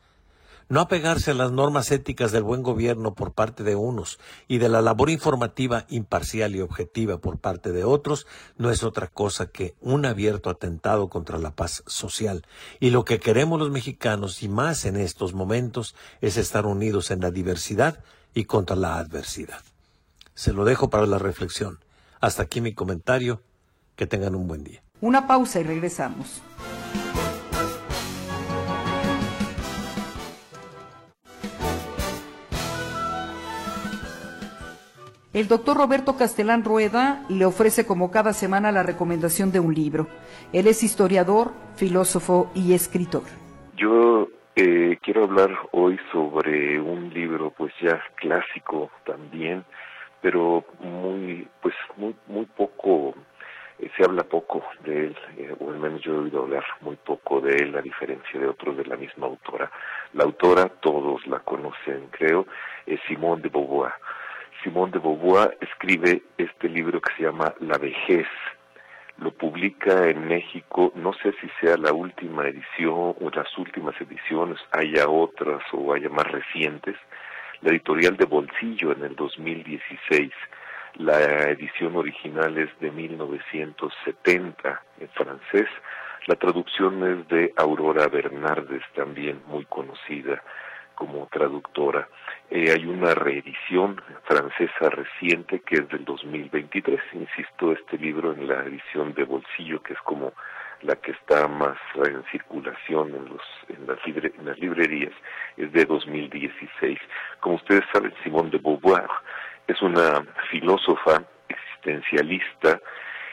No 0.71 0.81
apegarse 0.81 1.31
a 1.31 1.35
las 1.35 1.51
normas 1.51 1.91
éticas 1.91 2.31
del 2.31 2.43
buen 2.43 2.63
gobierno 2.63 3.15
por 3.15 3.33
parte 3.33 3.63
de 3.63 3.75
unos 3.75 4.19
y 4.49 4.59
de 4.59 4.69
la 4.69 4.83
labor 4.83 5.09
informativa 5.09 5.87
imparcial 5.89 6.55
y 6.55 6.61
objetiva 6.61 7.19
por 7.19 7.39
parte 7.39 7.73
de 7.73 7.85
otros 7.85 8.27
no 8.59 8.71
es 8.71 8.83
otra 8.83 9.07
cosa 9.07 9.47
que 9.47 9.75
un 9.81 10.05
abierto 10.05 10.51
atentado 10.51 11.09
contra 11.09 11.39
la 11.39 11.53
paz 11.53 11.83
social. 11.87 12.45
Y 12.81 12.91
lo 12.91 13.07
que 13.07 13.19
queremos 13.19 13.59
los 13.59 13.71
mexicanos, 13.71 14.43
y 14.43 14.49
más 14.49 14.85
en 14.85 14.97
estos 14.97 15.33
momentos, 15.33 15.95
es 16.21 16.37
estar 16.37 16.67
unidos 16.67 17.11
en 17.11 17.21
la 17.21 17.31
diversidad 17.31 18.05
y 18.35 18.45
contra 18.45 18.77
la 18.77 18.99
adversidad. 18.99 19.63
Se 20.35 20.53
lo 20.53 20.67
dejo 20.67 20.91
para 20.91 21.07
la 21.07 21.19
reflexión. 21.19 21.79
Hasta 22.21 22.43
aquí 22.43 22.61
mi 22.61 22.75
comentario. 22.75 23.41
Que 23.97 24.07
tengan 24.07 24.37
un 24.37 24.47
buen 24.47 24.63
día. 24.63 24.81
Una 25.01 25.27
pausa 25.27 25.59
y 25.59 25.65
regresamos. 25.65 26.41
El 35.39 35.47
doctor 35.47 35.77
Roberto 35.77 36.17
Castelán 36.17 36.65
Rueda 36.65 37.25
le 37.29 37.45
ofrece 37.45 37.87
como 37.87 38.11
cada 38.11 38.33
semana 38.33 38.73
la 38.73 38.83
recomendación 38.83 39.53
de 39.53 39.61
un 39.61 39.73
libro. 39.73 40.09
Él 40.53 40.67
es 40.67 40.83
historiador, 40.83 41.53
filósofo 41.77 42.51
y 42.57 42.75
escritor. 42.75 43.23
Yo 43.77 44.27
eh, 44.57 44.99
quiero 45.01 45.23
hablar 45.23 45.57
hoy 45.71 45.97
sobre 46.11 46.81
un 46.81 47.15
libro 47.15 47.53
pues 47.57 47.73
ya 47.81 48.03
clásico 48.17 48.91
también, 49.07 49.65
pero 50.21 50.65
muy, 50.81 51.47
pues 51.63 51.77
muy, 51.97 52.17
muy 52.27 52.47
poco, 52.47 53.15
eh, 53.79 53.89
se 53.97 54.05
habla 54.05 54.25
poco 54.25 54.65
de 54.83 55.07
él, 55.07 55.17
eh, 55.37 55.55
o 55.61 55.71
al 55.71 55.79
menos 55.79 56.01
yo 56.01 56.15
he 56.15 56.19
oído 56.19 56.43
hablar 56.43 56.65
muy 56.81 56.97
poco 56.97 57.41
de 57.41 57.53
él, 57.53 57.77
a 57.77 57.81
diferencia 57.81 58.41
de 58.41 58.49
otros 58.49 58.77
de 58.77 58.87
la 58.87 58.97
misma 58.97 59.29
autora. 59.29 59.71
La 60.15 60.25
autora, 60.25 60.69
todos 60.81 61.25
la 61.29 61.39
conocen, 61.39 62.09
creo, 62.11 62.45
es 62.87 62.99
Simone 63.07 63.43
de 63.43 63.51
Beauvoir. 63.51 63.93
Simone 64.63 64.93
de 64.93 64.99
Beauvoir 64.99 65.57
escribe 65.61 66.23
este 66.37 66.69
libro 66.69 67.01
que 67.01 67.15
se 67.15 67.23
llama 67.23 67.55
La 67.61 67.79
vejez. 67.79 68.27
Lo 69.19 69.31
publica 69.31 70.09
en 70.09 70.27
México, 70.27 70.93
no 70.97 71.13
sé 71.13 71.33
si 71.41 71.49
sea 71.61 71.77
la 71.77 71.93
última 71.93 72.47
edición 72.47 73.15
o 73.21 73.31
las 73.33 73.57
últimas 73.57 73.95
ediciones, 74.01 74.59
haya 74.73 75.09
otras 75.09 75.63
o 75.73 75.93
haya 75.93 76.09
más 76.09 76.27
recientes, 76.27 76.97
la 77.61 77.71
editorial 77.71 78.17
de 78.17 78.25
Bolsillo 78.27 78.93
en 78.93 79.05
el 79.05 79.15
2016. 79.17 80.33
La 80.97 81.51
edición 81.51 81.97
original 81.97 82.59
es 82.59 82.71
de 82.81 82.91
1970 82.91 84.83
en 84.99 85.09
francés. 85.11 85.69
La 86.27 86.35
traducción 86.35 87.05
es 87.05 87.29
de 87.29 87.53
Aurora 87.57 88.09
Bernardes, 88.09 88.83
también 88.95 89.41
muy 89.47 89.65
conocida 89.67 90.43
como 90.95 91.29
traductora. 91.31 92.09
Eh, 92.51 92.73
hay 92.73 92.87
una 92.87 93.15
reedición 93.15 94.01
francesa 94.25 94.89
reciente 94.89 95.61
que 95.61 95.77
es 95.77 95.89
del 95.91 96.05
2023. 96.07 96.99
Insisto, 97.13 97.73
este 97.73 97.99
libro 97.99 98.33
en 98.33 98.49
la 98.49 98.65
edición 98.65 99.13
de 99.13 99.25
bolsillo, 99.25 99.83
que 99.83 99.93
es 99.93 100.01
como 100.01 100.33
la 100.81 100.97
que 100.97 101.11
está 101.11 101.47
más 101.47 101.77
en 101.97 102.25
circulación 102.31 103.15
en, 103.15 103.25
los, 103.27 103.43
en, 103.69 103.87
las, 103.87 103.99
en 104.07 104.47
las 104.47 104.59
librerías, 104.59 105.13
es 105.59 105.71
de 105.73 105.85
2016. 105.85 106.99
Como 107.41 107.57
ustedes 107.57 107.85
saben, 107.93 108.15
Simone 108.23 108.51
de 108.51 108.59
Beauvoir 108.59 109.11
es 109.67 109.83
una 109.83 110.25
filósofa 110.51 111.23
existencialista. 111.51 112.81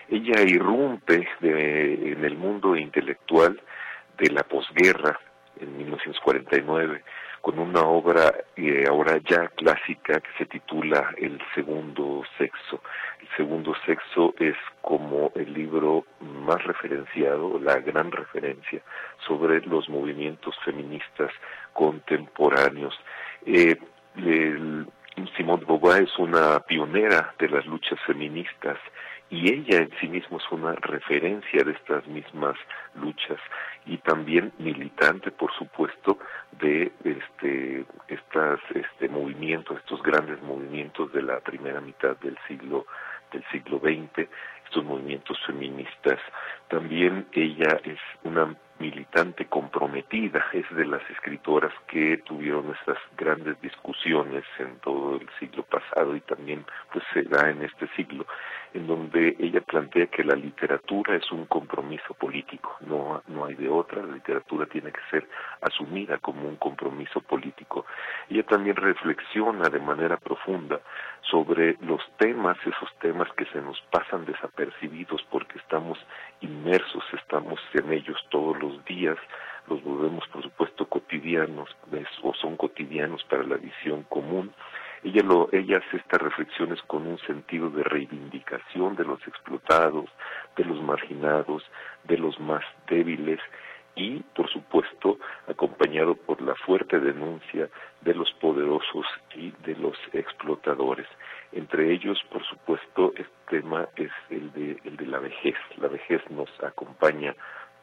Ella 0.10 0.42
irrumpe 0.42 1.26
en 1.42 2.26
el 2.26 2.36
mundo 2.36 2.76
intelectual 2.76 3.62
de 4.18 4.30
la 4.32 4.44
posguerra 4.44 5.18
en 5.62 5.78
1949 5.78 7.02
con 7.46 7.60
una 7.60 7.82
obra 7.82 8.34
eh, 8.56 8.86
ahora 8.90 9.20
ya 9.20 9.50
clásica 9.50 10.20
que 10.20 10.32
se 10.36 10.48
titula 10.48 11.14
El 11.16 11.40
segundo 11.54 12.24
sexo. 12.40 12.82
El 13.22 13.28
segundo 13.38 13.76
sexo 13.86 14.34
es 14.40 14.56
como 14.82 15.32
el 15.36 15.54
libro 15.54 16.08
más 16.22 16.64
referenciado, 16.64 17.60
la 17.60 17.76
gran 17.82 18.12
referencia 18.12 18.82
sobre 19.28 19.62
los 19.62 19.88
movimientos 19.90 20.56
feministas 20.66 21.32
contemporáneos. 21.74 22.96
Eh, 23.46 23.78
Simone 25.38 25.60
de 25.60 25.66
Beauvoir 25.68 26.02
es 26.02 26.18
una 26.18 26.62
pionera 26.62 27.36
de 27.38 27.48
las 27.48 27.64
luchas 27.68 28.00
feministas 28.08 28.80
y 29.30 29.52
ella 29.54 29.80
en 29.80 29.92
sí 30.00 30.08
misma 30.08 30.38
es 30.38 30.52
una 30.52 30.74
referencia 30.74 31.64
de 31.64 31.72
estas 31.72 32.06
mismas 32.08 32.56
luchas 32.96 33.40
y 33.86 33.98
también 33.98 34.52
militante 34.60 35.32
por 35.32 35.52
supuesto 35.54 36.20
de 36.60 36.92
este 37.04 37.86
estas 38.08 38.60
este 38.74 39.10
movimientos 39.10 39.78
estos 39.78 40.02
grandes 40.04 40.42
movimientos 40.44 41.12
de 41.12 41.24
la 41.24 41.40
primera 41.40 41.82
mitad 41.82 42.16
del 42.18 42.38
siglo 42.48 42.86
del 43.32 43.44
siglo 43.52 43.80
XX, 43.80 44.30
estos 44.66 44.84
movimientos 44.84 45.38
feministas. 45.46 46.20
También 46.70 47.28
ella 47.34 47.80
es 47.84 48.00
una 48.24 48.56
militante 48.80 49.46
comprometida, 49.46 50.46
es 50.52 50.66
de 50.76 50.86
las 50.86 51.02
escritoras 51.10 51.72
que 51.88 52.18
tuvieron 52.26 52.76
estas 52.78 52.98
grandes 53.18 53.60
discusiones 53.62 54.44
en 54.60 54.78
todo 54.80 55.16
el 55.16 55.30
siglo 55.40 55.64
pasado 55.64 56.16
y 56.16 56.22
también 56.22 56.66
pues 56.92 57.06
se 57.14 57.24
da 57.24 57.50
en 57.50 57.64
este 57.64 57.88
siglo, 57.96 58.26
en 58.76 58.88
donde 58.88 59.38
ella 59.40 59.62
plantea 59.62 60.08
que 60.08 60.22
la 60.22 60.36
literatura 60.36 61.16
es 61.16 61.32
un 61.32 61.46
compromiso 61.46 62.14
político, 62.14 62.76
no, 62.82 63.24
no 63.28 63.46
hay 63.46 63.56
de 63.56 63.70
otra, 63.70 64.04
la 64.04 64.16
literatura 64.16 64.66
tiene 64.66 64.92
que 64.92 65.00
ser 65.10 65.26
asumida 65.62 66.18
como 66.18 66.46
un 66.46 66.58
compromiso 66.58 67.22
político. 67.22 67.86
Ella 68.30 68.44
también 68.44 68.76
reflexiona 68.76 69.70
de 69.70 69.80
manera 69.80 70.18
profunda 70.18 70.82
sobre 71.22 71.78
los 71.80 72.02
temas, 72.18 72.58
esos 72.66 72.94
temas 73.00 73.32
que 73.38 73.46
se 73.46 73.62
nos 73.62 73.80
pasan 73.92 74.26
desapercibidos 74.26 75.26
porque 75.32 75.58
estamos 75.58 75.98
inmersos, 76.42 77.04
estamos 77.14 77.62
en 77.76 77.94
ellos 77.94 78.18
todos 78.30 78.60
los 78.62 78.84
días, 78.84 79.18
los 79.70 79.82
volvemos 79.84 80.28
por 80.28 80.44
supuesto 80.44 80.86
cotidianos 80.86 81.70
o 82.24 82.34
son 82.34 82.58
cotidianos 82.58 83.24
para 83.24 83.44
la 83.44 83.56
visión 83.56 84.04
común. 84.04 84.54
Ella, 85.06 85.22
lo, 85.22 85.50
ella 85.52 85.78
hace 85.78 85.98
estas 85.98 86.20
reflexiones 86.20 86.82
con 86.88 87.06
un 87.06 87.20
sentido 87.20 87.70
de 87.70 87.84
reivindicación 87.84 88.96
de 88.96 89.04
los 89.04 89.20
explotados, 89.28 90.10
de 90.58 90.66
los 90.66 90.82
marginados, 90.82 91.62
de 92.06 92.18
los 92.18 92.40
más 92.40 92.64
débiles 92.90 93.40
y, 93.96 94.22
por 94.36 94.50
supuesto, 94.50 95.20
acompañado 95.48 96.16
por 96.16 96.42
la 96.42 96.56
fuerte 96.56 97.00
denuncia 97.00 97.70
de 98.02 98.16
los 98.16 98.32
poderosos 98.42 99.06
y 99.36 99.52
de 99.64 99.76
los 99.76 99.96
explotadores. 100.12 101.08
Entre 101.52 101.94
ellos, 101.94 102.20
por 102.32 102.44
supuesto, 102.44 103.14
este 103.16 103.60
tema 103.60 103.88
es 103.98 104.12
el 104.32 104.52
de, 104.54 104.80
el 104.86 104.98
de 104.98 105.06
la 105.06 105.20
vejez. 105.20 105.56
La 105.78 105.88
vejez 105.88 106.28
nos 106.32 106.50
acompaña 106.64 107.36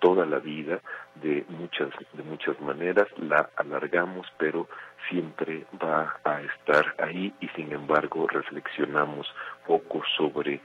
toda 0.02 0.26
la 0.26 0.40
vida 0.40 0.80
de 1.14 1.44
muchas 1.48 1.90
de 2.12 2.24
muchas 2.24 2.60
maneras 2.60 3.06
la 3.18 3.48
alargamos 3.56 4.26
pero 4.36 4.68
siempre 5.08 5.64
va 5.82 6.16
a 6.24 6.42
estar 6.42 6.84
ahí 6.98 7.32
y 7.40 7.46
sin 7.50 7.72
embargo 7.72 8.26
reflexionamos 8.26 9.32
poco 9.64 10.02
sobre 10.16 10.60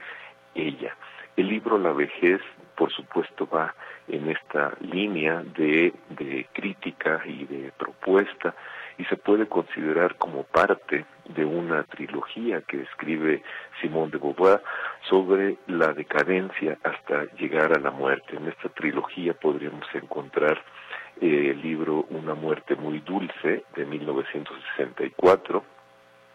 ella. 0.56 0.96
El 1.36 1.48
libro 1.48 1.78
La 1.78 1.92
vejez 1.92 2.40
por 2.76 2.92
supuesto 2.92 3.48
va 3.48 3.74
en 4.08 4.28
esta 4.28 4.72
línea 4.80 5.44
de, 5.56 5.94
de 6.10 6.48
crítica 6.52 7.22
y 7.24 7.44
de 7.44 7.72
propuesta 7.78 8.54
y 8.98 9.04
se 9.04 9.16
puede 9.16 9.46
considerar 9.46 10.16
como 10.16 10.42
parte 10.42 11.06
de 11.28 11.44
una 11.44 11.84
trilogía 11.84 12.62
que 12.62 12.82
escribe 12.82 13.42
Simón 13.80 14.10
de 14.10 14.18
Beauvoir 14.18 14.60
sobre 15.08 15.56
la 15.68 15.92
decadencia 15.92 16.78
hasta 16.82 17.24
llegar 17.36 17.72
a 17.72 17.80
la 17.80 17.92
muerte. 17.92 18.36
En 18.36 18.48
esta 18.48 18.68
trilogía 18.70 19.34
podríamos 19.34 19.86
encontrar 19.94 20.60
eh, 21.20 21.50
el 21.50 21.62
libro 21.62 22.06
Una 22.10 22.34
muerte 22.34 22.74
muy 22.74 22.98
dulce 23.00 23.64
de 23.76 23.86
1964, 23.86 25.64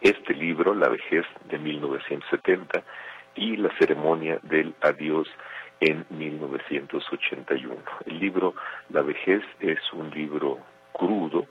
este 0.01 0.33
libro 0.33 0.73
La 0.73 0.87
vejez 0.87 1.25
de 1.49 1.57
1970 1.57 2.81
y 3.35 3.57
La 3.57 3.69
ceremonia 3.77 4.39
del 4.43 4.73
adiós 4.81 5.27
en 5.81 6.05
1981. 6.09 7.75
El 8.05 8.19
libro 8.19 8.55
La 8.89 9.01
vejez 9.01 9.43
es 9.59 9.79
un 9.91 10.09
libro 10.11 10.59
crudo, 10.93 11.47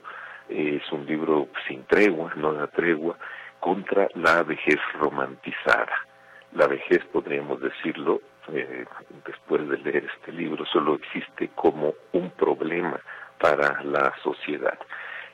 es 0.53 0.91
un 0.91 1.05
libro 1.05 1.47
sin 1.67 1.83
tregua, 1.85 2.31
no 2.35 2.53
da 2.53 2.67
tregua, 2.67 3.17
contra 3.59 4.07
la 4.15 4.43
vejez 4.43 4.79
romantizada. 4.99 5.93
La 6.53 6.67
vejez, 6.67 7.03
podríamos 7.11 7.59
decirlo, 7.59 8.21
eh, 8.49 8.85
después 9.25 9.67
de 9.67 9.77
leer 9.79 10.05
este 10.15 10.31
libro, 10.31 10.65
solo 10.65 10.95
existe 10.95 11.49
como 11.55 11.93
un 12.11 12.29
problema 12.31 12.99
para 13.39 13.81
la 13.83 14.13
sociedad. 14.21 14.77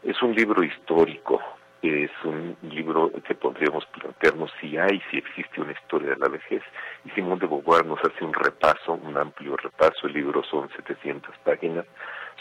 Es 0.04 0.22
un 0.22 0.34
libro 0.34 0.64
histórico, 0.64 1.42
es 1.82 2.12
un 2.24 2.56
libro 2.62 3.12
que 3.28 3.36
podríamos 3.36 3.86
plantearnos 3.88 4.52
si 4.62 4.78
hay, 4.78 5.02
si 5.12 5.18
existe 5.18 5.62
una 5.62 5.74
historia 5.74 6.12
de 6.12 6.18
la 6.18 6.30
vejez. 6.30 6.64
Y 7.04 7.10
Simón 7.12 7.40
de 7.40 7.48
Beauvoir 7.48 7.86
nos 7.86 8.00
hace 8.00 8.24
un 8.24 8.34
repaso, 8.34 8.94
un 8.94 9.18
amplio 9.18 9.58
repaso. 9.58 10.08
El 10.08 10.14
libro 10.14 10.44
son 10.44 10.70
700 10.76 11.36
páginas 11.44 11.86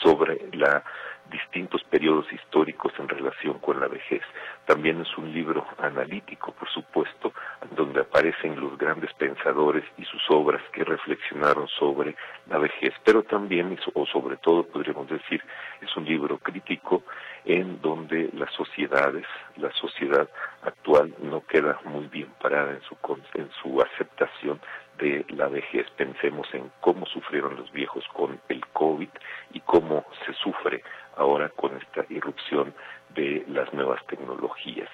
sobre 0.02 0.48
la 0.52 0.82
distintos 1.30 1.82
periodos 1.84 2.30
históricos 2.32 2.92
en 2.98 3.08
relación 3.08 3.58
con 3.58 3.80
la 3.80 3.88
vejez. 3.88 4.22
También 4.66 5.00
es 5.00 5.18
un 5.18 5.32
libro 5.32 5.66
analítico, 5.78 6.52
por 6.52 6.68
supuesto, 6.68 7.32
donde 7.76 8.00
aparecen 8.00 8.58
los 8.60 8.76
grandes 8.78 9.12
pensadores 9.14 9.84
y 9.96 10.04
sus 10.04 10.22
obras 10.30 10.62
que 10.72 10.84
reflexionaron 10.84 11.68
sobre 11.68 12.16
la 12.48 12.58
vejez, 12.58 12.94
pero 13.04 13.22
también, 13.22 13.78
o 13.94 14.06
sobre 14.06 14.36
todo 14.38 14.64
podríamos 14.64 15.08
decir, 15.08 15.42
es 15.80 15.96
un 15.96 16.04
libro 16.04 16.38
crítico 16.38 17.02
en 17.44 17.80
donde 17.80 18.30
las 18.34 18.52
sociedades, 18.54 19.26
la 19.56 19.72
sociedad 19.72 20.28
actual 20.62 21.14
no 21.22 21.44
queda 21.46 21.78
muy 21.84 22.06
bien 22.06 22.28
parada 22.40 22.72
en 22.72 22.82
su, 22.82 22.96
en 23.34 23.50
su 23.62 23.80
aceptación 23.80 24.60
de 24.98 25.24
la 25.28 25.48
vejez. 25.48 25.86
Pensemos 25.96 26.46
en 26.52 26.70
cómo 26.80 27.06
sufrieron 27.06 27.56
los 27.56 27.70
viejos 27.72 28.04
con 28.12 28.40
el 28.48 28.64
COVID 28.68 29.08
y 29.52 29.60
cómo 29.60 30.04
se 30.26 30.32
sufre 30.34 30.82
ahora 31.16 31.48
con 31.50 31.76
esta 31.76 32.04
irrupción 32.08 32.74
de 33.14 33.44
las 33.48 33.72
nuevas 33.72 34.04
tecnologías. 34.06 34.88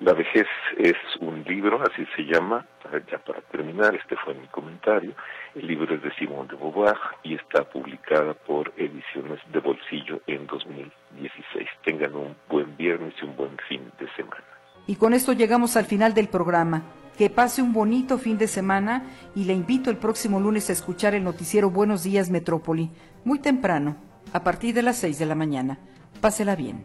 La 0.00 0.12
vejez 0.12 0.46
es 0.76 0.96
un 1.20 1.44
libro, 1.44 1.80
así 1.82 2.04
se 2.16 2.22
llama, 2.24 2.66
ya 3.10 3.18
para 3.18 3.40
terminar, 3.42 3.94
este 3.94 4.16
fue 4.16 4.34
mi 4.34 4.46
comentario. 4.48 5.14
El 5.54 5.68
libro 5.68 5.94
es 5.94 6.02
de 6.02 6.12
Simón 6.16 6.48
de 6.48 6.56
Beauvoir 6.56 6.96
y 7.22 7.36
está 7.36 7.62
publicada 7.62 8.34
por 8.34 8.72
Ediciones 8.76 9.38
de 9.52 9.60
Bolsillo 9.60 10.20
en 10.26 10.46
2016. 10.48 11.68
Tengan 11.84 12.14
un 12.16 12.36
buen 12.48 12.76
viernes 12.76 13.14
y 13.22 13.24
un 13.24 13.36
buen 13.36 13.56
fin 13.68 13.92
de 14.00 14.08
semana. 14.14 14.44
Y 14.88 14.96
con 14.96 15.14
esto 15.14 15.32
llegamos 15.32 15.76
al 15.76 15.84
final 15.84 16.12
del 16.12 16.28
programa. 16.28 16.82
Que 17.16 17.30
pase 17.30 17.62
un 17.62 17.72
bonito 17.72 18.18
fin 18.18 18.38
de 18.38 18.48
semana 18.48 19.04
y 19.36 19.44
le 19.44 19.52
invito 19.52 19.88
el 19.88 19.98
próximo 19.98 20.40
lunes 20.40 20.68
a 20.68 20.72
escuchar 20.72 21.14
el 21.14 21.22
noticiero 21.22 21.70
Buenos 21.70 22.02
Días 22.02 22.28
Metrópoli, 22.28 22.90
muy 23.24 23.38
temprano, 23.38 23.96
a 24.32 24.42
partir 24.42 24.74
de 24.74 24.82
las 24.82 24.96
6 24.96 25.20
de 25.20 25.26
la 25.26 25.36
mañana. 25.36 25.78
Pásela 26.20 26.56
bien. 26.56 26.84